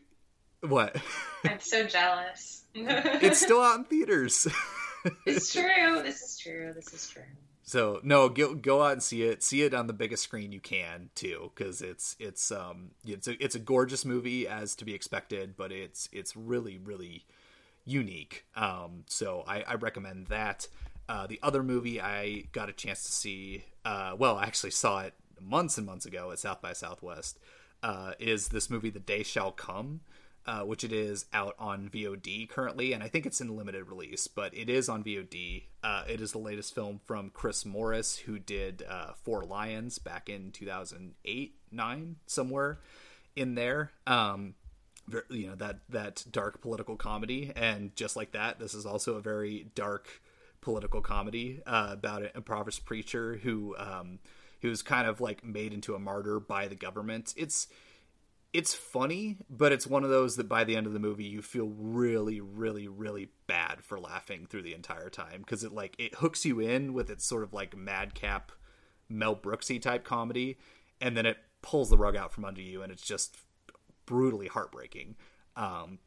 what? 0.60 0.96
I'm 1.44 1.60
so 1.60 1.86
jealous. 1.86 2.64
it's 2.74 3.40
still 3.40 3.60
out 3.60 3.78
in 3.78 3.84
theaters. 3.84 4.46
it's 5.26 5.52
true. 5.52 6.02
This 6.02 6.20
is 6.22 6.38
true. 6.38 6.72
This 6.74 6.92
is 6.92 7.08
true. 7.08 7.22
So 7.66 7.98
no, 8.02 8.28
go 8.28 8.54
go 8.54 8.82
out 8.82 8.92
and 8.92 9.02
see 9.02 9.22
it. 9.22 9.42
See 9.42 9.62
it 9.62 9.72
on 9.72 9.86
the 9.86 9.94
biggest 9.94 10.22
screen 10.22 10.52
you 10.52 10.60
can 10.60 11.08
too, 11.14 11.50
because 11.54 11.80
it's 11.80 12.14
it's 12.20 12.52
um 12.52 12.90
it's 13.06 13.26
a 13.26 13.42
it's 13.42 13.54
a 13.54 13.58
gorgeous 13.58 14.04
movie 14.04 14.46
as 14.46 14.76
to 14.76 14.84
be 14.84 14.94
expected, 14.94 15.56
but 15.56 15.72
it's 15.72 16.08
it's 16.12 16.36
really 16.36 16.78
really 16.78 17.24
unique. 17.86 18.44
Um, 18.54 19.04
so 19.06 19.44
I, 19.46 19.62
I 19.62 19.74
recommend 19.74 20.26
that. 20.28 20.68
Uh, 21.06 21.26
the 21.26 21.38
other 21.42 21.62
movie 21.62 22.00
I 22.00 22.44
got 22.52 22.70
a 22.70 22.72
chance 22.72 23.04
to 23.04 23.12
see, 23.12 23.64
uh, 23.84 24.16
well, 24.18 24.36
I 24.36 24.44
actually 24.44 24.70
saw 24.70 25.00
it 25.00 25.12
months 25.38 25.76
and 25.76 25.86
months 25.86 26.06
ago 26.06 26.30
at 26.32 26.38
South 26.38 26.62
by 26.62 26.72
Southwest, 26.72 27.38
uh, 27.82 28.12
is 28.18 28.48
this 28.48 28.70
movie, 28.70 28.88
The 28.88 29.00
Day 29.00 29.22
Shall 29.22 29.52
Come, 29.52 30.00
uh, 30.46 30.60
which 30.60 30.84
it 30.84 30.92
is 30.92 31.26
out 31.32 31.54
on 31.58 31.88
VOD 31.88 32.48
currently, 32.48 32.92
and 32.92 33.02
I 33.02 33.08
think 33.08 33.26
it's 33.26 33.40
in 33.40 33.56
limited 33.56 33.88
release, 33.88 34.26
but 34.26 34.54
it 34.56 34.68
is 34.68 34.88
on 34.88 35.02
VOD. 35.02 35.64
Uh, 35.82 36.04
it 36.08 36.20
is 36.20 36.32
the 36.32 36.38
latest 36.38 36.74
film 36.74 37.00
from 37.04 37.30
Chris 37.30 37.64
Morris, 37.64 38.16
who 38.16 38.38
did 38.38 38.84
uh, 38.88 39.12
Four 39.22 39.44
Lions 39.44 39.98
back 39.98 40.28
in 40.28 40.50
2008, 40.52 41.54
9, 41.70 42.16
somewhere 42.26 42.78
in 43.36 43.54
there. 43.54 43.92
Um, 44.06 44.54
you 45.28 45.46
know 45.48 45.54
that 45.56 45.80
that 45.90 46.24
dark 46.30 46.62
political 46.62 46.96
comedy, 46.96 47.52
and 47.54 47.94
just 47.94 48.16
like 48.16 48.32
that, 48.32 48.58
this 48.58 48.74
is 48.74 48.86
also 48.86 49.16
a 49.16 49.20
very 49.20 49.66
dark 49.74 50.08
political 50.60 51.02
comedy 51.02 51.60
uh, 51.66 51.88
about 51.90 52.22
an 52.22 52.30
impoverished 52.34 52.84
preacher 52.86 53.36
who 53.42 53.76
um, 53.78 54.18
who's 54.62 54.82
kind 54.82 55.06
of 55.06 55.20
like 55.20 55.44
made 55.44 55.74
into 55.74 55.94
a 55.94 55.98
martyr 55.98 56.40
by 56.40 56.68
the 56.68 56.74
government. 56.74 57.34
It's 57.36 57.68
it's 58.54 58.72
funny, 58.72 59.36
but 59.50 59.72
it's 59.72 59.84
one 59.86 60.04
of 60.04 60.10
those 60.10 60.36
that 60.36 60.48
by 60.48 60.62
the 60.62 60.76
end 60.76 60.86
of 60.86 60.92
the 60.92 61.00
movie 61.00 61.24
you 61.24 61.42
feel 61.42 61.72
really, 61.76 62.40
really, 62.40 62.86
really 62.86 63.30
bad 63.48 63.82
for 63.82 63.98
laughing 63.98 64.46
through 64.46 64.62
the 64.62 64.74
entire 64.74 65.10
time 65.10 65.40
because 65.40 65.64
it 65.64 65.72
like 65.72 65.96
it 65.98 66.14
hooks 66.14 66.44
you 66.44 66.60
in 66.60 66.94
with 66.94 67.10
its 67.10 67.26
sort 67.26 67.42
of 67.42 67.52
like 67.52 67.76
madcap 67.76 68.52
Mel 69.08 69.34
Brooksy 69.34 69.82
type 69.82 70.04
comedy, 70.04 70.56
and 71.00 71.16
then 71.16 71.26
it 71.26 71.36
pulls 71.62 71.90
the 71.90 71.98
rug 71.98 72.14
out 72.14 72.32
from 72.32 72.44
under 72.44 72.62
you, 72.62 72.80
and 72.82 72.92
it's 72.92 73.02
just 73.02 73.36
brutally 74.06 74.46
heartbreaking. 74.46 75.16
Um, 75.56 75.98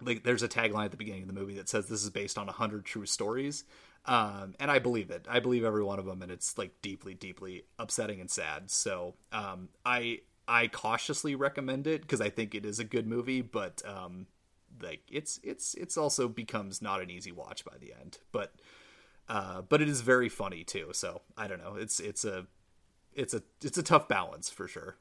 like 0.00 0.22
there's 0.22 0.44
a 0.44 0.48
tagline 0.48 0.84
at 0.84 0.92
the 0.92 0.96
beginning 0.96 1.22
of 1.22 1.28
the 1.28 1.34
movie 1.34 1.54
that 1.54 1.68
says 1.68 1.88
this 1.88 2.04
is 2.04 2.10
based 2.10 2.38
on 2.38 2.48
a 2.48 2.52
hundred 2.52 2.84
true 2.84 3.06
stories, 3.06 3.64
um, 4.04 4.54
and 4.60 4.70
I 4.70 4.78
believe 4.78 5.10
it. 5.10 5.26
I 5.28 5.40
believe 5.40 5.64
every 5.64 5.82
one 5.82 5.98
of 5.98 6.04
them, 6.04 6.22
and 6.22 6.30
it's 6.30 6.56
like 6.56 6.70
deeply, 6.82 7.14
deeply 7.14 7.64
upsetting 7.80 8.20
and 8.20 8.30
sad. 8.30 8.70
So 8.70 9.14
um, 9.32 9.70
I 9.84 10.20
I 10.48 10.68
cautiously 10.68 11.34
recommend 11.34 11.86
it 11.86 12.02
because 12.02 12.20
I 12.20 12.30
think 12.30 12.54
it 12.54 12.64
is 12.64 12.78
a 12.78 12.84
good 12.84 13.06
movie, 13.06 13.42
but 13.42 13.82
um, 13.84 14.26
like 14.82 15.02
it's 15.10 15.40
it's 15.42 15.74
it's 15.74 15.96
also 15.96 16.28
becomes 16.28 16.80
not 16.80 17.00
an 17.00 17.10
easy 17.10 17.32
watch 17.32 17.64
by 17.64 17.76
the 17.78 17.92
end. 17.92 18.18
But 18.32 18.54
uh, 19.28 19.62
but 19.62 19.82
it 19.82 19.88
is 19.88 20.00
very 20.02 20.28
funny 20.28 20.64
too. 20.64 20.90
So 20.92 21.22
I 21.36 21.48
don't 21.48 21.58
know. 21.58 21.76
It's 21.76 22.00
it's 22.00 22.24
a 22.24 22.46
it's 23.14 23.34
a 23.34 23.42
it's 23.62 23.78
a 23.78 23.82
tough 23.82 24.08
balance 24.08 24.50
for 24.50 24.68
sure. 24.68 24.96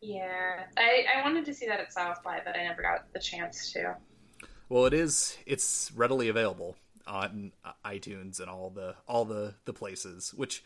Yeah, 0.00 0.64
I, 0.76 1.04
I 1.16 1.22
wanted 1.22 1.44
to 1.44 1.54
see 1.54 1.66
that 1.66 1.78
at 1.78 1.92
South 1.92 2.24
by, 2.24 2.40
but 2.44 2.56
I 2.56 2.64
never 2.64 2.82
got 2.82 3.12
the 3.12 3.20
chance 3.20 3.72
to. 3.72 3.96
Well, 4.68 4.86
it 4.86 4.94
is. 4.94 5.38
It's 5.46 5.92
readily 5.94 6.28
available 6.28 6.76
on 7.06 7.52
iTunes 7.84 8.40
and 8.40 8.48
all 8.50 8.70
the 8.70 8.96
all 9.06 9.24
the 9.24 9.54
the 9.64 9.72
places, 9.72 10.34
which 10.34 10.64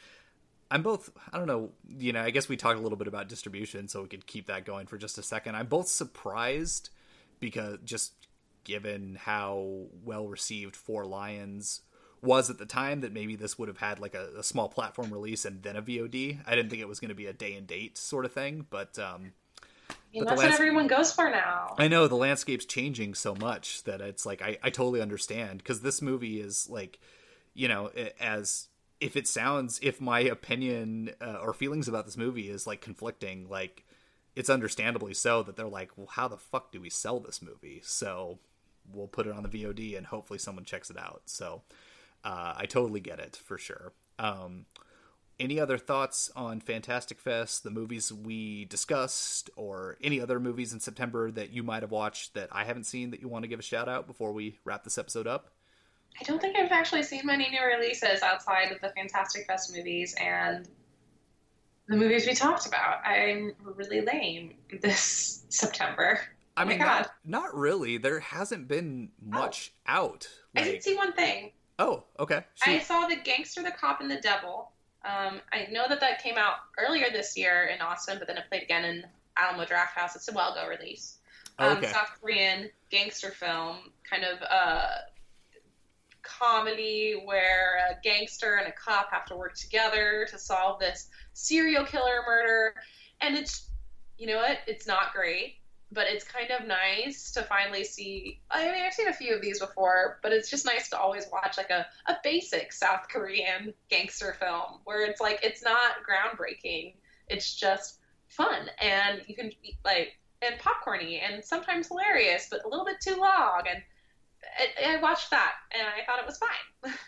I'm 0.70 0.82
both 0.82 1.10
I 1.32 1.38
don't 1.38 1.46
know, 1.46 1.70
you 1.88 2.12
know, 2.12 2.22
I 2.22 2.30
guess 2.30 2.48
we 2.48 2.56
talked 2.56 2.78
a 2.78 2.82
little 2.82 2.98
bit 2.98 3.08
about 3.08 3.28
distribution 3.28 3.88
so 3.88 4.02
we 4.02 4.08
could 4.08 4.26
keep 4.26 4.46
that 4.46 4.64
going 4.64 4.86
for 4.86 4.98
just 4.98 5.18
a 5.18 5.22
second. 5.22 5.56
I'm 5.56 5.66
both 5.66 5.88
surprised 5.88 6.90
because 7.40 7.78
just 7.84 8.12
given 8.64 9.16
how 9.20 9.86
well 10.04 10.26
received 10.26 10.74
Four 10.74 11.04
Lions 11.04 11.82
was 12.22 12.50
at 12.50 12.58
the 12.58 12.66
time 12.66 13.02
that 13.02 13.12
maybe 13.12 13.36
this 13.36 13.58
would 13.58 13.68
have 13.68 13.78
had 13.78 14.00
like 14.00 14.14
a, 14.14 14.30
a 14.38 14.42
small 14.42 14.68
platform 14.68 15.12
release 15.12 15.44
and 15.44 15.62
then 15.62 15.76
a 15.76 15.82
VOD. 15.82 16.40
I 16.46 16.54
didn't 16.56 16.70
think 16.70 16.82
it 16.82 16.88
was 16.88 16.98
going 16.98 17.10
to 17.10 17.14
be 17.14 17.26
a 17.26 17.32
day 17.32 17.54
and 17.54 17.66
date 17.66 17.96
sort 17.96 18.24
of 18.24 18.32
thing, 18.32 18.66
but 18.68 18.98
um 18.98 19.32
that's 20.12 20.28
lands- 20.38 20.42
what 20.42 20.52
everyone 20.52 20.86
goes 20.86 21.12
for 21.12 21.30
now. 21.30 21.74
I 21.78 21.88
know 21.88 22.08
the 22.08 22.16
landscape's 22.16 22.64
changing 22.64 23.14
so 23.14 23.34
much 23.34 23.84
that 23.84 24.00
it's 24.00 24.24
like 24.26 24.42
I, 24.42 24.58
I 24.62 24.70
totally 24.70 25.00
understand 25.00 25.58
because 25.58 25.80
this 25.80 26.00
movie 26.00 26.40
is 26.40 26.68
like, 26.70 26.98
you 27.54 27.68
know, 27.68 27.90
as 28.20 28.68
if 29.00 29.16
it 29.16 29.28
sounds 29.28 29.78
if 29.82 30.00
my 30.00 30.20
opinion 30.20 31.10
uh, 31.20 31.38
or 31.42 31.52
feelings 31.52 31.88
about 31.88 32.06
this 32.06 32.16
movie 32.16 32.48
is 32.48 32.66
like 32.66 32.80
conflicting, 32.80 33.48
like 33.48 33.84
it's 34.34 34.50
understandably 34.50 35.14
so 35.14 35.42
that 35.42 35.56
they're 35.56 35.66
like, 35.68 35.90
well, 35.96 36.08
how 36.08 36.28
the 36.28 36.36
fuck 36.36 36.72
do 36.72 36.80
we 36.80 36.90
sell 36.90 37.20
this 37.20 37.42
movie? 37.42 37.80
So 37.84 38.38
we'll 38.92 39.08
put 39.08 39.26
it 39.26 39.32
on 39.32 39.42
the 39.42 39.48
VOD 39.48 39.96
and 39.96 40.06
hopefully 40.06 40.38
someone 40.38 40.64
checks 40.64 40.90
it 40.90 40.98
out. 40.98 41.22
So 41.26 41.62
uh, 42.24 42.54
I 42.56 42.66
totally 42.66 43.00
get 43.00 43.18
it 43.18 43.36
for 43.36 43.58
sure. 43.58 43.92
Um, 44.18 44.66
any 45.38 45.60
other 45.60 45.76
thoughts 45.76 46.30
on 46.34 46.60
Fantastic 46.60 47.20
Fest, 47.20 47.62
the 47.62 47.70
movies 47.70 48.10
we 48.10 48.64
discussed, 48.64 49.50
or 49.54 49.98
any 50.02 50.20
other 50.20 50.40
movies 50.40 50.72
in 50.72 50.80
September 50.80 51.30
that 51.30 51.52
you 51.52 51.62
might 51.62 51.82
have 51.82 51.90
watched 51.90 52.34
that 52.34 52.48
I 52.52 52.64
haven't 52.64 52.84
seen 52.84 53.10
that 53.10 53.20
you 53.20 53.28
want 53.28 53.42
to 53.42 53.48
give 53.48 53.58
a 53.58 53.62
shout 53.62 53.88
out 53.88 54.06
before 54.06 54.32
we 54.32 54.58
wrap 54.64 54.84
this 54.84 54.96
episode 54.96 55.26
up? 55.26 55.50
I 56.20 56.24
don't 56.24 56.40
think 56.40 56.56
I've 56.56 56.72
actually 56.72 57.02
seen 57.02 57.22
many 57.24 57.50
new 57.50 57.62
releases 57.62 58.22
outside 58.22 58.72
of 58.72 58.80
the 58.80 58.88
Fantastic 58.96 59.46
Fest 59.46 59.74
movies 59.74 60.14
and 60.20 60.66
the 61.88 61.96
movies 61.96 62.26
we 62.26 62.34
talked 62.34 62.66
about. 62.66 63.06
I'm 63.06 63.52
really 63.62 64.00
lame 64.00 64.54
this 64.80 65.44
September. 65.48 66.20
I 66.56 66.62
oh 66.62 66.66
mean, 66.66 66.78
not, 66.78 67.10
not, 67.24 67.54
really. 67.54 67.98
There 67.98 68.20
hasn't 68.20 68.66
been 68.66 69.10
much 69.22 69.72
oh. 69.86 69.92
out. 69.92 70.28
Like... 70.54 70.64
I 70.64 70.70
did 70.70 70.82
see 70.82 70.96
one 70.96 71.12
thing. 71.12 71.52
Oh, 71.78 72.04
okay. 72.18 72.44
Shoot. 72.54 72.70
I 72.70 72.78
saw 72.78 73.06
the 73.06 73.16
Gangster, 73.16 73.62
the 73.62 73.70
Cop, 73.70 74.00
and 74.00 74.10
the 74.10 74.20
Devil. 74.20 74.70
Um, 75.04 75.40
I 75.52 75.68
know 75.70 75.84
that 75.88 76.00
that 76.00 76.22
came 76.22 76.38
out 76.38 76.54
earlier 76.78 77.10
this 77.12 77.36
year 77.36 77.70
in 77.74 77.82
Austin, 77.82 78.16
but 78.18 78.26
then 78.26 78.38
it 78.38 78.44
played 78.48 78.62
again 78.62 78.84
in 78.84 79.04
Alamo 79.36 79.64
Drafthouse. 79.64 80.16
It's 80.16 80.28
a 80.28 80.32
Well 80.32 80.54
Go 80.54 80.66
release. 80.66 81.18
Um, 81.58 81.76
okay. 81.76 81.92
South 81.92 82.18
Korean 82.20 82.70
gangster 82.90 83.30
film, 83.30 83.76
kind 84.08 84.24
of 84.24 84.40
a 84.42 85.04
comedy 86.26 87.22
where 87.24 87.78
a 87.90 87.94
gangster 88.02 88.56
and 88.56 88.68
a 88.68 88.72
cop 88.72 89.10
have 89.12 89.24
to 89.26 89.36
work 89.36 89.54
together 89.54 90.26
to 90.30 90.38
solve 90.38 90.80
this 90.80 91.08
serial 91.32 91.84
killer 91.84 92.22
murder. 92.26 92.74
And 93.20 93.36
it's, 93.36 93.70
you 94.18 94.26
know 94.26 94.36
what? 94.38 94.58
It's 94.66 94.86
not 94.86 95.12
great. 95.14 95.56
but 95.92 96.06
it's 96.08 96.24
kind 96.24 96.50
of 96.50 96.66
nice 96.66 97.30
to 97.32 97.42
finally 97.44 97.84
see. 97.84 98.40
I 98.50 98.64
mean, 98.64 98.84
I've 98.84 98.92
seen 98.92 99.08
a 99.08 99.12
few 99.12 99.34
of 99.34 99.40
these 99.40 99.60
before, 99.60 100.18
but 100.22 100.32
it's 100.32 100.50
just 100.50 100.64
nice 100.66 100.88
to 100.90 100.98
always 100.98 101.26
watch 101.32 101.56
like 101.56 101.70
a, 101.70 101.86
a 102.06 102.16
basic 102.24 102.72
South 102.72 103.06
Korean 103.08 103.72
gangster 103.88 104.36
film 104.38 104.80
where 104.84 105.04
it's 105.06 105.20
like 105.20 105.40
it's 105.42 105.62
not 105.62 105.96
groundbreaking, 106.08 106.94
it's 107.28 107.54
just 107.54 107.98
fun 108.28 108.68
and 108.80 109.22
you 109.28 109.36
can 109.36 109.52
like 109.84 110.12
and 110.42 110.56
popcorny 110.60 111.20
and 111.22 111.44
sometimes 111.44 111.88
hilarious, 111.88 112.48
but 112.50 112.64
a 112.64 112.68
little 112.68 112.84
bit 112.84 113.00
too 113.00 113.16
long. 113.16 113.62
And 113.72 113.82
I, 114.58 114.96
I 114.96 115.00
watched 115.00 115.30
that 115.30 115.52
and 115.72 115.82
I 115.82 116.04
thought 116.04 116.18
it 116.18 116.26
was 116.26 116.38
fine. 116.38 116.94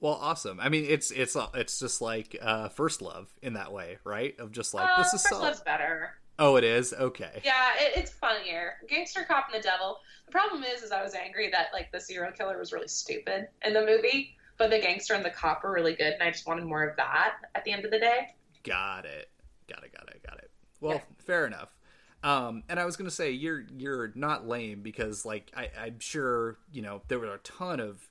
Well, 0.00 0.14
awesome. 0.14 0.60
I 0.60 0.68
mean, 0.68 0.84
it's 0.88 1.10
it's 1.10 1.36
it's 1.54 1.80
just 1.80 2.00
like 2.00 2.36
uh, 2.40 2.68
First 2.68 3.02
Love 3.02 3.32
in 3.42 3.54
that 3.54 3.72
way, 3.72 3.98
right? 4.04 4.38
Of 4.38 4.52
just 4.52 4.72
like 4.72 4.88
uh, 4.88 5.02
this 5.02 5.12
is 5.12 5.22
First 5.22 5.34
so. 5.34 5.42
Love's 5.42 5.60
better. 5.60 6.12
Oh, 6.38 6.54
it 6.54 6.62
is 6.62 6.92
okay. 6.92 7.40
Yeah, 7.44 7.72
it, 7.80 7.98
it's 7.98 8.12
funnier. 8.12 8.74
Gangster 8.88 9.24
Cop 9.24 9.48
and 9.52 9.60
the 9.60 9.66
Devil. 9.66 9.98
The 10.26 10.30
problem 10.32 10.62
is, 10.62 10.82
is 10.82 10.92
I 10.92 11.02
was 11.02 11.14
angry 11.14 11.50
that 11.50 11.68
like 11.72 11.90
the 11.90 12.00
serial 12.00 12.30
killer 12.32 12.56
was 12.58 12.72
really 12.72 12.86
stupid 12.86 13.48
in 13.64 13.72
the 13.72 13.84
movie, 13.84 14.36
but 14.56 14.70
the 14.70 14.78
gangster 14.78 15.14
and 15.14 15.24
the 15.24 15.30
cop 15.30 15.64
were 15.64 15.72
really 15.72 15.94
good, 15.96 16.12
and 16.12 16.22
I 16.22 16.30
just 16.30 16.46
wanted 16.46 16.64
more 16.64 16.84
of 16.84 16.96
that 16.96 17.36
at 17.56 17.64
the 17.64 17.72
end 17.72 17.84
of 17.84 17.90
the 17.90 17.98
day. 17.98 18.34
Got 18.62 19.04
it. 19.04 19.30
Got 19.68 19.82
it. 19.82 19.92
Got 19.92 20.08
it. 20.10 20.22
Got 20.24 20.38
it. 20.38 20.50
Well, 20.80 20.94
yeah. 20.94 21.00
fair 21.18 21.46
enough. 21.46 21.70
Um, 22.22 22.64
and 22.68 22.80
I 22.80 22.84
was 22.84 22.96
gonna 22.96 23.10
say 23.10 23.30
you're 23.30 23.64
you're 23.76 24.12
not 24.14 24.46
lame 24.46 24.82
because 24.82 25.24
like 25.24 25.52
I, 25.56 25.70
I'm 25.80 26.00
sure 26.00 26.58
you 26.72 26.82
know 26.82 27.02
there 27.08 27.18
were 27.18 27.34
a 27.34 27.38
ton 27.38 27.80
of 27.80 28.08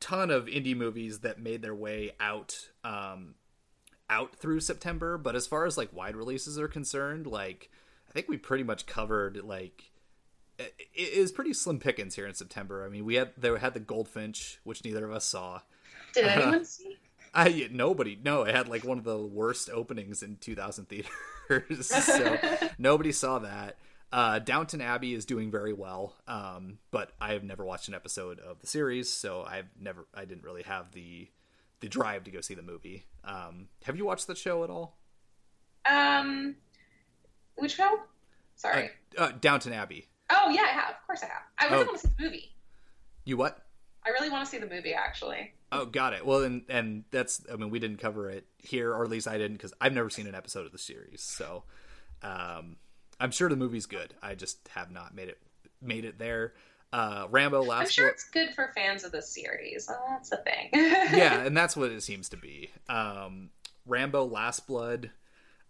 ton 0.00 0.30
of 0.30 0.46
indie 0.46 0.76
movies 0.76 1.20
that 1.20 1.40
made 1.40 1.62
their 1.62 1.74
way 1.74 2.12
out 2.20 2.70
um, 2.84 3.34
out 4.08 4.36
through 4.36 4.60
September, 4.60 5.18
but 5.18 5.36
as 5.36 5.46
far 5.46 5.66
as 5.66 5.76
like 5.76 5.92
wide 5.92 6.16
releases 6.16 6.58
are 6.58 6.68
concerned, 6.68 7.26
like 7.26 7.70
I 8.08 8.12
think 8.12 8.28
we 8.28 8.38
pretty 8.38 8.64
much 8.64 8.86
covered 8.86 9.42
like 9.44 9.90
it 10.58 10.72
is 10.96 11.30
pretty 11.30 11.52
slim 11.52 11.78
pickings 11.78 12.14
here 12.16 12.26
in 12.26 12.34
September. 12.34 12.84
I 12.84 12.88
mean, 12.88 13.04
we 13.04 13.14
had 13.14 13.32
there 13.36 13.56
had 13.58 13.74
the 13.74 13.80
Goldfinch, 13.80 14.58
which 14.64 14.84
neither 14.84 15.04
of 15.04 15.12
us 15.12 15.24
saw. 15.24 15.60
Did 16.14 16.24
anyone 16.24 16.54
uh, 16.56 16.64
see? 16.64 16.96
I 17.34 17.68
nobody. 17.70 18.18
No, 18.22 18.42
it 18.42 18.54
had 18.54 18.68
like 18.68 18.84
one 18.84 18.98
of 18.98 19.04
the 19.04 19.18
worst 19.18 19.70
openings 19.70 20.22
in 20.22 20.36
2000 20.36 20.88
theaters, 20.88 21.10
so 21.80 22.38
nobody 22.78 23.12
saw 23.12 23.40
that. 23.40 23.76
Uh, 24.10 24.38
Downton 24.38 24.80
Abbey 24.80 25.12
is 25.12 25.26
doing 25.26 25.50
very 25.50 25.74
well, 25.74 26.14
um, 26.26 26.78
but 26.90 27.12
I 27.20 27.34
have 27.34 27.44
never 27.44 27.64
watched 27.64 27.88
an 27.88 27.94
episode 27.94 28.38
of 28.38 28.58
the 28.60 28.66
series, 28.66 29.12
so 29.12 29.42
I've 29.42 29.68
never, 29.78 30.06
I 30.14 30.24
didn't 30.24 30.44
really 30.44 30.62
have 30.62 30.92
the 30.92 31.28
the 31.80 31.88
drive 31.88 32.24
to 32.24 32.30
go 32.30 32.40
see 32.40 32.54
the 32.54 32.62
movie. 32.62 33.04
Um, 33.24 33.68
have 33.84 33.96
you 33.96 34.04
watched 34.04 34.26
the 34.26 34.34
show 34.34 34.64
at 34.64 34.70
all? 34.70 34.96
Um, 35.88 36.56
which 37.56 37.76
show? 37.76 38.00
Sorry. 38.56 38.90
Uh, 39.16 39.22
uh, 39.22 39.32
Downton 39.40 39.72
Abbey. 39.72 40.08
Oh 40.30 40.50
yeah, 40.50 40.62
I 40.62 40.72
have. 40.72 40.90
Of 40.90 41.06
course 41.06 41.22
I 41.22 41.26
have. 41.26 41.42
I 41.58 41.72
really 41.72 41.84
oh. 41.84 41.86
want 41.86 42.00
to 42.00 42.06
see 42.06 42.14
the 42.16 42.24
movie. 42.24 42.52
You 43.24 43.36
what? 43.36 43.64
I 44.04 44.10
really 44.10 44.30
want 44.30 44.44
to 44.44 44.50
see 44.50 44.58
the 44.58 44.66
movie 44.66 44.94
actually. 44.94 45.52
Oh, 45.70 45.84
got 45.84 46.14
it. 46.14 46.24
Well, 46.24 46.42
and 46.42 46.62
and 46.68 47.04
that's 47.10 47.42
I 47.52 47.56
mean 47.56 47.70
we 47.70 47.78
didn't 47.78 47.98
cover 47.98 48.30
it 48.30 48.46
here, 48.58 48.92
or 48.92 49.04
at 49.04 49.10
least 49.10 49.28
I 49.28 49.38
didn't 49.38 49.58
because 49.58 49.74
I've 49.80 49.92
never 49.92 50.10
seen 50.10 50.26
an 50.26 50.34
episode 50.34 50.66
of 50.66 50.72
the 50.72 50.78
series. 50.78 51.20
So, 51.20 51.64
um, 52.22 52.76
I'm 53.20 53.30
sure 53.30 53.48
the 53.48 53.56
movie's 53.56 53.86
good. 53.86 54.14
I 54.22 54.34
just 54.34 54.66
have 54.68 54.90
not 54.90 55.14
made 55.14 55.28
it 55.28 55.38
made 55.82 56.04
it 56.04 56.18
there. 56.18 56.54
Uh, 56.92 57.26
Rambo 57.30 57.62
last. 57.62 57.80
I'm 57.80 57.90
sure 57.90 58.08
it's 58.08 58.24
good 58.24 58.54
for 58.54 58.72
fans 58.74 59.04
of 59.04 59.12
the 59.12 59.20
series. 59.20 59.88
Oh, 59.90 60.04
that's 60.08 60.30
the 60.30 60.38
thing. 60.38 60.70
yeah, 60.72 61.40
and 61.44 61.56
that's 61.56 61.76
what 61.76 61.90
it 61.90 62.02
seems 62.02 62.30
to 62.30 62.36
be. 62.36 62.70
Um, 62.88 63.50
Rambo 63.86 64.24
Last 64.24 64.66
Blood. 64.66 65.10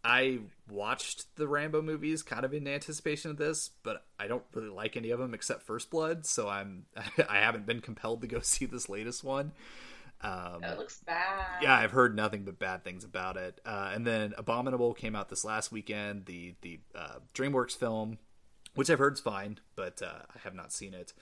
I 0.04 0.38
watched 0.70 1.34
the 1.34 1.48
Rambo 1.48 1.82
movies 1.82 2.22
kind 2.22 2.44
of 2.44 2.54
in 2.54 2.68
anticipation 2.68 3.32
of 3.32 3.36
this, 3.36 3.70
but 3.82 4.04
I 4.18 4.28
don't 4.28 4.44
really 4.54 4.68
like 4.68 4.96
any 4.96 5.10
of 5.10 5.18
them 5.18 5.34
except 5.34 5.62
First 5.62 5.90
Blood, 5.90 6.24
so 6.24 6.48
I'm 6.48 6.86
I 7.28 7.38
haven't 7.38 7.66
been 7.66 7.80
compelled 7.80 8.20
to 8.20 8.28
go 8.28 8.40
see 8.40 8.64
this 8.64 8.88
latest 8.88 9.24
one. 9.24 9.52
Um, 10.20 10.64
it 10.64 10.78
looks 10.78 11.00
bad. 11.04 11.62
Yeah, 11.62 11.74
I've 11.76 11.92
heard 11.92 12.16
nothing 12.16 12.44
but 12.44 12.58
bad 12.58 12.82
things 12.82 13.04
about 13.04 13.36
it. 13.36 13.60
Uh, 13.64 13.90
and 13.94 14.06
then 14.06 14.34
Abominable 14.36 14.94
came 14.94 15.14
out 15.14 15.28
this 15.28 15.44
last 15.44 15.70
weekend, 15.70 16.26
the 16.26 16.54
the 16.62 16.80
uh, 16.94 17.18
DreamWorks 17.34 17.76
film, 17.76 18.18
which 18.74 18.90
I've 18.90 18.98
heard 18.98 19.14
is 19.14 19.20
fine, 19.20 19.58
but 19.76 20.02
uh, 20.02 20.22
I 20.34 20.38
have 20.44 20.54
not 20.54 20.72
seen 20.72 20.94
it. 20.94 21.12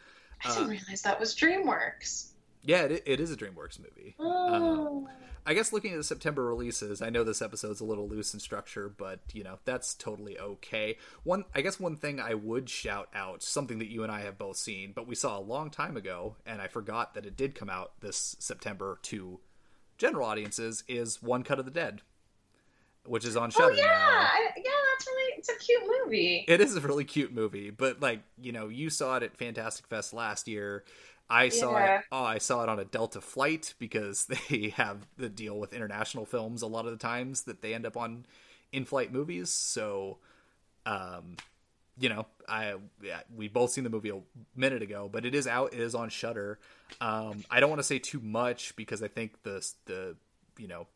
I 0.45 0.49
didn't 0.49 0.65
uh, 0.65 0.69
realize 0.69 1.03
that 1.03 1.21
was 1.21 1.35
DreamWorks. 1.35 2.31
Yeah, 2.67 2.83
it, 2.83 3.03
it 3.07 3.21
is 3.21 3.33
a 3.33 3.37
DreamWorks 3.37 3.79
movie. 3.79 4.17
Oh. 4.19 5.07
Uh, 5.07 5.11
I 5.49 5.55
guess 5.55 5.73
looking 5.73 5.93
at 5.93 5.99
the 5.99 6.05
September 6.05 6.45
releases, 6.45 7.01
I 7.01 7.09
know 7.09 7.23
this 7.23 7.41
episode's 7.41 7.81
a 7.81 7.85
little 7.85 8.09
loose 8.09 8.35
in 8.35 8.41
structure, 8.41 8.89
but 8.89 9.21
you 9.33 9.45
know 9.45 9.61
that's 9.65 9.95
totally 9.95 10.37
okay. 10.37 10.99
One, 11.23 11.45
I 11.55 11.61
guess 11.61 11.79
one 11.79 11.97
thing 11.97 12.19
I 12.19 12.35
would 12.35 12.69
shout 12.69 13.09
out, 13.15 13.45
something 13.45 13.79
that 13.79 13.89
you 13.89 14.03
and 14.03 14.11
I 14.11 14.23
have 14.23 14.37
both 14.37 14.57
seen, 14.57 14.93
but 14.93 15.07
we 15.07 15.15
saw 15.15 15.39
a 15.39 15.41
long 15.41 15.71
time 15.71 15.97
ago, 15.97 16.35
and 16.45 16.61
I 16.61 16.67
forgot 16.67 17.15
that 17.15 17.27
it 17.27 17.37
did 17.37 17.55
come 17.55 17.71
out 17.71 17.93
this 18.01 18.35
September 18.41 18.99
to 19.03 19.39
general 19.99 20.27
audiences, 20.27 20.83
is 20.89 21.23
One 21.23 21.45
Cut 21.45 21.61
of 21.61 21.65
the 21.65 21.71
Dead, 21.71 22.03
which 23.05 23.25
is 23.25 23.37
on 23.37 23.51
Shudder 23.53 23.75
oh, 23.75 23.77
yeah. 23.77 24.29
I, 24.33 24.49
yeah, 24.57 24.71
that's 24.93 25.07
really 25.07 25.33
it's 25.39 25.49
a 25.49 25.59
cute 25.59 25.85
movie. 25.87 26.45
It 26.49 26.61
is 26.61 26.75
a 26.75 26.81
really 26.81 27.05
cute 27.05 27.33
movie, 27.33 27.71
but 27.71 28.03
like 28.03 28.23
you 28.37 28.51
know, 28.51 28.67
you 28.67 28.91
saw 28.91 29.17
it 29.17 29.23
at 29.23 29.37
Fantastic 29.37 29.87
Fest 29.87 30.13
last 30.13 30.49
year. 30.49 30.83
I 31.29 31.49
saw 31.49 31.77
it. 31.77 32.03
Oh, 32.13 32.23
I 32.23 32.39
saw 32.39 32.63
it 32.63 32.69
on 32.69 32.79
a 32.79 32.85
Delta 32.85 33.21
flight 33.21 33.75
because 33.79 34.27
they 34.51 34.69
have 34.77 35.07
the 35.17 35.29
deal 35.29 35.59
with 35.59 35.73
international 35.73 36.25
films 36.25 36.63
a 36.63 36.67
lot 36.67 36.87
of 36.87 36.93
the 36.93 36.99
times 36.99 37.43
that 37.43 37.63
they 37.63 37.75
end 37.75 37.87
up 37.87 37.97
on 37.97 38.27
in-flight 38.73 39.13
movies. 39.13 39.51
So, 39.51 40.19
um, 40.85 41.37
you 41.99 42.09
know, 42.09 42.27
I 42.49 42.75
yeah, 43.03 43.21
we 43.35 43.49
both 43.49 43.71
seen 43.71 43.85
the 43.85 43.91
movie 43.91 44.11
a 44.11 44.21
minute 44.55 44.83
ago, 44.83 45.09
but 45.11 45.25
it 45.25 45.35
is 45.35 45.47
out. 45.47 45.73
It 45.73 45.81
is 45.81 45.95
on 45.95 46.11
Shudder. 46.11 46.59
Um, 47.01 47.45
I 47.51 47.61
don't 47.61 47.71
want 47.71 47.81
to 47.81 47.87
say 47.87 47.99
too 47.99 48.21
much 48.21 48.77
because 48.77 49.03
I 49.03 49.09
think 49.09 49.43
the 49.43 49.67
the 49.87 50.17
you 50.59 50.69
know 50.69 50.87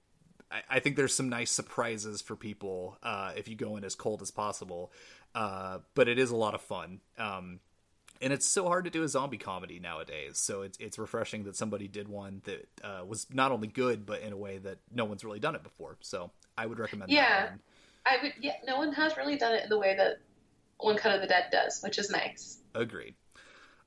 I, 0.51 0.63
I 0.69 0.81
think 0.81 0.97
there's 0.97 1.15
some 1.15 1.29
nice 1.29 1.51
surprises 1.51 2.21
for 2.21 2.37
people 2.37 2.99
uh, 3.03 3.33
if 3.37 3.49
you 3.49 3.57
go 3.57 3.77
in 3.77 3.85
as 3.85 3.95
cold 3.95 4.23
as 4.23 4.31
possible. 4.31 4.93
Uh, 5.35 5.79
but 5.95 6.09
it 6.09 6.19
is 6.19 6.31
a 6.31 6.37
lot 6.37 6.55
of 6.55 6.61
fun. 6.61 7.01
Um, 7.19 7.61
and 8.21 8.33
it's 8.33 8.47
so 8.47 8.67
hard 8.67 8.85
to 8.85 8.91
do 8.91 9.03
a 9.03 9.09
zombie 9.09 9.39
comedy 9.39 9.79
nowadays. 9.79 10.39
So 10.39 10.63
it's 10.63 10.79
it's 10.79 10.99
refreshing 10.99 11.45
that 11.45 11.57
somebody 11.57 11.89
did 11.89 12.09
one 12.09 12.43
that 12.45 12.69
uh, 12.85 13.05
was 13.07 13.27
not 13.33 13.53
only 13.53 13.69
good, 13.69 14.05
but 14.05 14.21
in 14.21 14.33
a 14.33 14.37
way 14.37 14.59
that 14.59 14.79
no 14.93 15.05
one's 15.05 15.25
really 15.25 15.41
done 15.41 15.55
it 15.55 15.63
before. 15.63 15.97
So 16.01 16.31
I 16.57 16.67
would 16.67 16.79
recommend. 16.79 17.11
Yeah, 17.11 17.51
I 18.07 18.19
would. 18.23 18.35
Yeah, 18.41 18.55
no 18.67 18.77
one 18.77 18.93
has 18.93 19.17
really 19.17 19.37
done 19.37 19.55
it 19.55 19.65
in 19.65 19.71
the 19.71 19.79
way 19.79 19.95
that 19.97 20.19
One 20.79 20.97
Cut 20.97 21.15
of 21.15 21.21
the 21.21 21.27
Dead 21.27 21.47
does, 21.51 21.81
which 21.83 21.99
is 21.99 22.11
nice. 22.11 22.59
Agreed. 22.75 23.15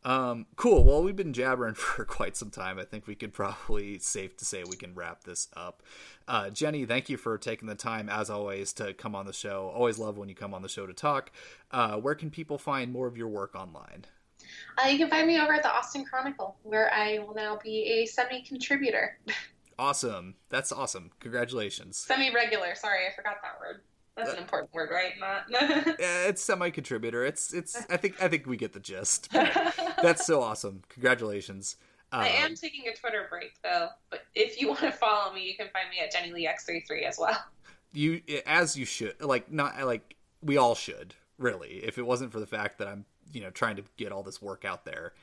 Um, 0.05 0.47
cool. 0.57 0.83
Well, 0.83 1.01
we've 1.01 1.15
been 1.15 1.33
jabbering 1.33 1.73
for 1.75 2.03
quite 2.05 2.35
some 2.35 2.49
time. 2.49 2.79
I 2.79 2.83
think 2.83 3.07
we 3.07 3.15
could 3.15 3.33
probably 3.33 3.99
safe 3.99 4.35
to 4.37 4.45
say 4.45 4.63
we 4.63 4.75
can 4.75 4.95
wrap 4.95 5.23
this 5.23 5.47
up. 5.55 5.83
Uh, 6.27 6.49
Jenny, 6.49 6.85
thank 6.85 7.09
you 7.09 7.17
for 7.17 7.37
taking 7.37 7.67
the 7.67 7.75
time, 7.75 8.09
as 8.09 8.29
always, 8.29 8.73
to 8.73 8.93
come 8.93 9.15
on 9.15 9.25
the 9.25 9.33
show. 9.33 9.71
Always 9.73 9.97
love 9.97 10.17
when 10.17 10.29
you 10.29 10.35
come 10.35 10.53
on 10.53 10.61
the 10.61 10.69
show 10.69 10.85
to 10.85 10.93
talk. 10.93 11.31
Uh, 11.71 11.97
where 11.97 12.15
can 12.15 12.31
people 12.31 12.57
find 12.57 12.91
more 12.91 13.07
of 13.07 13.17
your 13.17 13.27
work 13.27 13.55
online? 13.55 14.05
Uh, 14.77 14.87
you 14.87 14.97
can 14.97 15.09
find 15.09 15.27
me 15.27 15.39
over 15.39 15.53
at 15.53 15.63
the 15.63 15.71
Austin 15.71 16.05
Chronicle, 16.05 16.55
where 16.63 16.91
I 16.93 17.19
will 17.19 17.35
now 17.35 17.59
be 17.63 17.83
a 17.83 18.05
semi 18.05 18.41
contributor. 18.41 19.17
awesome. 19.79 20.35
That's 20.49 20.71
awesome. 20.71 21.11
Congratulations. 21.19 21.97
Semi 21.97 22.33
regular. 22.33 22.75
Sorry, 22.75 23.07
I 23.07 23.15
forgot 23.15 23.37
that 23.41 23.59
word. 23.59 23.81
That's 24.15 24.31
an 24.31 24.37
uh, 24.37 24.41
important 24.41 24.73
word, 24.73 24.89
right? 24.91 25.13
Not. 25.19 25.45
yeah, 25.99 26.27
it's 26.27 26.43
semi 26.43 26.69
contributor. 26.69 27.25
It's 27.25 27.53
it's. 27.53 27.85
I 27.89 27.97
think 27.97 28.21
I 28.21 28.27
think 28.27 28.45
we 28.45 28.57
get 28.57 28.73
the 28.73 28.79
gist. 28.79 29.31
That's 30.01 30.25
so 30.25 30.41
awesome. 30.41 30.83
Congratulations. 30.89 31.77
I 32.11 32.27
am 32.27 32.51
um, 32.51 32.55
taking 32.55 32.87
a 32.87 32.95
Twitter 32.95 33.25
break 33.29 33.53
though, 33.63 33.89
but 34.11 34.21
if 34.35 34.61
you 34.61 34.67
want 34.67 34.81
to 34.81 34.91
follow 34.91 35.33
me, 35.33 35.47
you 35.47 35.55
can 35.55 35.67
find 35.73 35.89
me 35.89 35.99
at 35.99 36.11
Jenny 36.11 36.31
Lee 36.31 36.47
X33 36.47 37.03
as 37.03 37.17
well. 37.17 37.43
You 37.91 38.21
as 38.45 38.77
you 38.77 38.85
should 38.85 39.19
like 39.21 39.51
not 39.51 39.83
like 39.83 40.15
we 40.41 40.57
all 40.57 40.75
should 40.75 41.15
really. 41.39 41.81
If 41.83 41.97
it 41.97 42.05
wasn't 42.05 42.31
for 42.31 42.39
the 42.39 42.45
fact 42.45 42.77
that 42.77 42.87
I'm 42.87 43.05
you 43.33 43.41
know 43.41 43.49
trying 43.49 43.75
to 43.75 43.83
get 43.97 44.11
all 44.11 44.23
this 44.23 44.41
work 44.41 44.63
out 44.63 44.85
there 44.85 45.13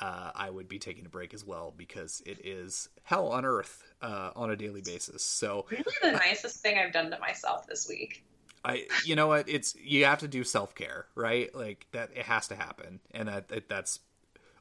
uh, 0.00 0.30
I 0.34 0.48
would 0.48 0.68
be 0.68 0.78
taking 0.78 1.04
a 1.04 1.08
break 1.08 1.34
as 1.34 1.44
well 1.44 1.74
because 1.76 2.22
it 2.24 2.44
is 2.44 2.88
hell 3.02 3.28
on 3.28 3.44
earth 3.44 3.84
uh, 4.00 4.30
on 4.34 4.50
a 4.50 4.56
daily 4.56 4.80
basis. 4.80 5.22
So 5.22 5.66
really, 5.70 5.84
the 6.02 6.12
nicest 6.12 6.60
thing 6.60 6.78
I've 6.78 6.92
done 6.92 7.10
to 7.10 7.18
myself 7.18 7.66
this 7.66 7.86
week. 7.88 8.24
I, 8.64 8.86
you 9.04 9.14
know 9.14 9.26
what? 9.26 9.48
It's 9.48 9.74
you 9.76 10.04
have 10.06 10.18
to 10.20 10.28
do 10.28 10.42
self 10.42 10.74
care, 10.74 11.06
right? 11.14 11.54
Like 11.54 11.86
that, 11.92 12.10
it 12.14 12.24
has 12.24 12.48
to 12.48 12.56
happen, 12.56 13.00
and 13.12 13.28
that 13.28 13.68
that's 13.68 14.00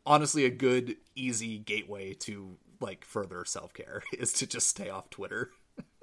honestly 0.06 0.46
a 0.46 0.50
good, 0.50 0.98
easy 1.16 1.58
gateway 1.58 2.14
to 2.16 2.58
like 2.82 3.06
further 3.06 3.46
self 3.46 3.74
care 3.74 4.04
is 4.18 4.34
to 4.34 4.48
just 4.48 4.68
stay 4.68 4.90
off 4.90 5.10
Twitter. 5.10 5.52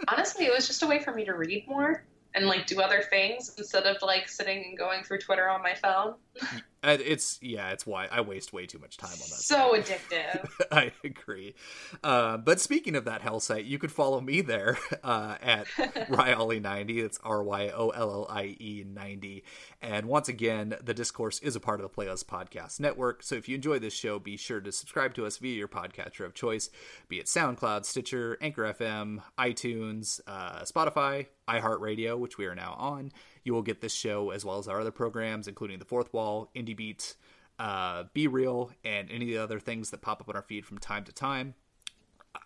honestly, 0.09 0.47
it 0.47 0.53
was 0.53 0.67
just 0.67 0.83
a 0.83 0.87
way 0.87 0.99
for 0.99 1.13
me 1.13 1.25
to 1.27 1.35
read 1.35 1.67
more 1.69 2.05
and 2.35 2.47
like 2.47 2.67
do 2.67 2.81
other 2.81 3.03
things 3.03 3.55
instead 3.59 3.85
of 3.85 3.97
like 4.03 4.29
sitting 4.29 4.65
and 4.67 4.79
going 4.79 5.03
through 5.03 5.19
Twitter 5.19 5.49
on 5.49 5.63
my 5.63 5.75
phone. 5.75 6.15
Uh, 6.83 6.97
It's 7.05 7.39
yeah, 7.43 7.71
it's 7.71 7.87
why 7.87 8.07
I 8.11 8.21
waste 8.21 8.53
way 8.53 8.67
too 8.67 8.79
much 8.79 8.97
time 8.97 9.11
on 9.13 9.19
that. 9.19 9.25
So 9.25 9.75
addictive. 9.75 10.49
I 10.73 10.93
agree. 11.03 11.55
Uh, 12.05 12.37
but 12.37 12.61
speaking 12.61 12.95
of 12.95 13.05
that 13.05 13.23
hell 13.23 13.41
site, 13.41 13.65
you 13.65 13.79
could 13.79 13.91
follow 13.93 14.21
me 14.21 14.41
there 14.41 14.79
uh, 15.05 15.37
at 15.41 15.67
Ryollie90. 15.77 17.03
That's 17.03 17.19
R 17.25 17.43
Y 17.43 17.71
O 17.71 17.91
L 17.91 18.11
L 18.13 18.27
I 18.31 18.57
E 18.61 18.85
90. 18.87 19.45
And 19.83 20.07
once 20.07 20.29
again, 20.29 20.77
the 20.83 20.95
discourse 20.95 21.39
is 21.41 21.57
a 21.57 21.61
part 21.61 21.81
of 21.81 21.91
the 21.91 21.95
Playlist 21.95 22.27
Podcast 22.27 22.81
Network. 22.81 23.23
So 23.23 23.35
if 23.35 23.49
you 23.49 23.55
enjoy 23.55 23.79
this 23.79 23.95
show, 23.95 24.19
be 24.19 24.37
sure 24.37 24.61
to 24.61 24.73
subscribe 24.73 25.15
to 25.15 25.27
us 25.27 25.39
via 25.39 25.55
your 25.57 25.69
podcatcher 25.69 26.25
of 26.25 26.35
choice, 26.35 26.71
be 27.09 27.19
it 27.19 27.27
SoundCloud, 27.27 27.85
Stitcher, 27.85 28.37
Anchor 28.41 28.73
FM, 28.73 29.23
iTunes, 29.39 30.21
uh, 30.27 30.61
Spotify, 30.63 31.27
iHeartRadio, 31.49 32.19
which 32.19 32.39
we 32.39 32.47
are 32.47 32.55
now 32.55 32.75
on. 32.79 33.13
You 33.47 33.55
will 33.55 33.63
get 33.63 33.81
this 33.81 33.95
show 33.95 34.31
as 34.31 34.45
well 34.45 34.59
as 34.59 34.67
our 34.67 34.81
other 34.81 34.91
programs, 34.91 35.47
including 35.47 35.79
The 35.79 35.85
Fourth 35.85 36.13
Wall, 36.13 36.51
Indie 36.57 36.77
Beat, 36.77 37.15
uh, 37.61 38.03
Be 38.13 38.27
Real, 38.27 38.73
and 38.85 39.09
any 39.09 39.27
of 39.27 39.29
the 39.29 39.39
other 39.39 39.61
things 39.61 39.91
that 39.91 40.03
pop 40.03 40.21
up 40.21 40.29
on 40.29 40.35
our 40.35 40.43
feed 40.43 40.67
from 40.67 40.79
time 40.79 41.05
to 41.05 41.13
time. 41.13 41.55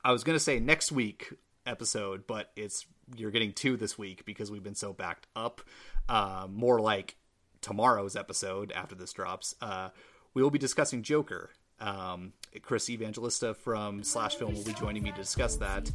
I 0.05 0.13
was 0.13 0.25
going 0.25 0.37
to 0.37 0.45
say 0.45 0.61
next 0.61 0.93
week 0.93 1.33
episode, 1.65 2.27
but 2.27 2.51
it's 2.55 2.85
you're 3.17 3.31
getting 3.31 3.55
two 3.55 3.79
this 3.79 3.97
week 3.97 4.27
because 4.27 4.51
we've 4.51 4.63
been 4.63 4.75
so 4.75 4.93
backed 4.93 5.27
up. 5.35 5.63
Uh, 6.07 6.47
more 6.51 6.83
like 6.83 7.17
tomorrow's 7.63 8.15
episode 8.15 8.71
after 8.71 8.95
this 8.95 9.15
drops. 9.15 9.55
Uh, 9.63 9.89
we 10.35 10.43
will 10.43 10.51
be 10.51 10.59
discussing 10.59 11.03
Joker. 11.03 11.49
Um, 11.81 12.35
Chris 12.61 12.91
Evangelista 12.91 13.55
from 13.55 14.03
Slash 14.03 14.35
Film 14.35 14.55
will 14.55 14.65
be 14.65 14.75
joining 14.75 15.03
me 15.03 15.13
to 15.13 15.17
discuss 15.17 15.57
that. 15.57 15.91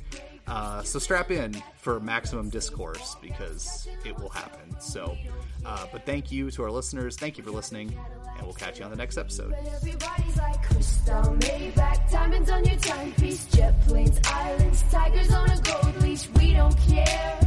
Uh, 0.47 0.83
so 0.83 0.99
strap 0.99 1.31
in 1.31 1.53
for 1.77 1.99
maximum 1.99 2.49
discourse 2.49 3.15
because 3.21 3.87
it 4.05 4.17
will 4.19 4.29
happen. 4.29 4.79
So, 4.79 5.17
uh, 5.65 5.87
but 5.91 6.05
thank 6.05 6.31
you 6.31 6.51
to 6.51 6.63
our 6.63 6.71
listeners. 6.71 7.15
Thank 7.17 7.37
you 7.37 7.43
for 7.43 7.51
listening, 7.51 7.97
and 8.37 8.43
we'll 8.43 8.53
catch 8.53 8.77
you 8.79 8.85
on 8.85 8.91
the 8.91 8.97
next 8.97 9.17
episode. 9.17 9.53
Everybody's 9.75 10.37
like 10.37 10.63
Cristal, 10.63 11.23
Maybach, 11.37 12.11
diamonds 12.11 12.51
on 12.51 12.63
your 12.65 12.77
timepiece, 12.77 13.45
jet 13.47 13.79
planes, 13.87 14.19
islands, 14.25 14.83
tigers 14.91 15.33
on 15.33 15.49
a 15.49 15.59
gold 15.61 16.01
leash. 16.01 16.29
We 16.37 16.53
don't 16.53 16.77
care. 16.77 17.39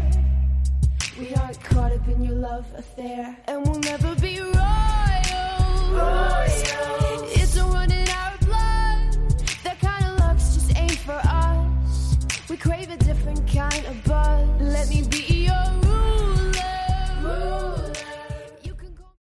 We 1.19 1.35
aren't 1.35 1.63
caught 1.63 1.93
up 1.93 2.09
in 2.09 2.25
your 2.25 2.35
love 2.37 2.67
affair, 2.77 3.37
and 3.47 3.67
we'll 3.67 3.81
never 3.81 4.15
be 4.17 4.41
wrong. 4.41 5.09
crave 12.59 12.91
a 12.91 12.97
different 12.97 13.47
kind 13.49 13.87
of 13.87 14.05
buzz. 14.05 14.49
Let 14.61 14.89
me 14.89 15.03
be 15.03 15.28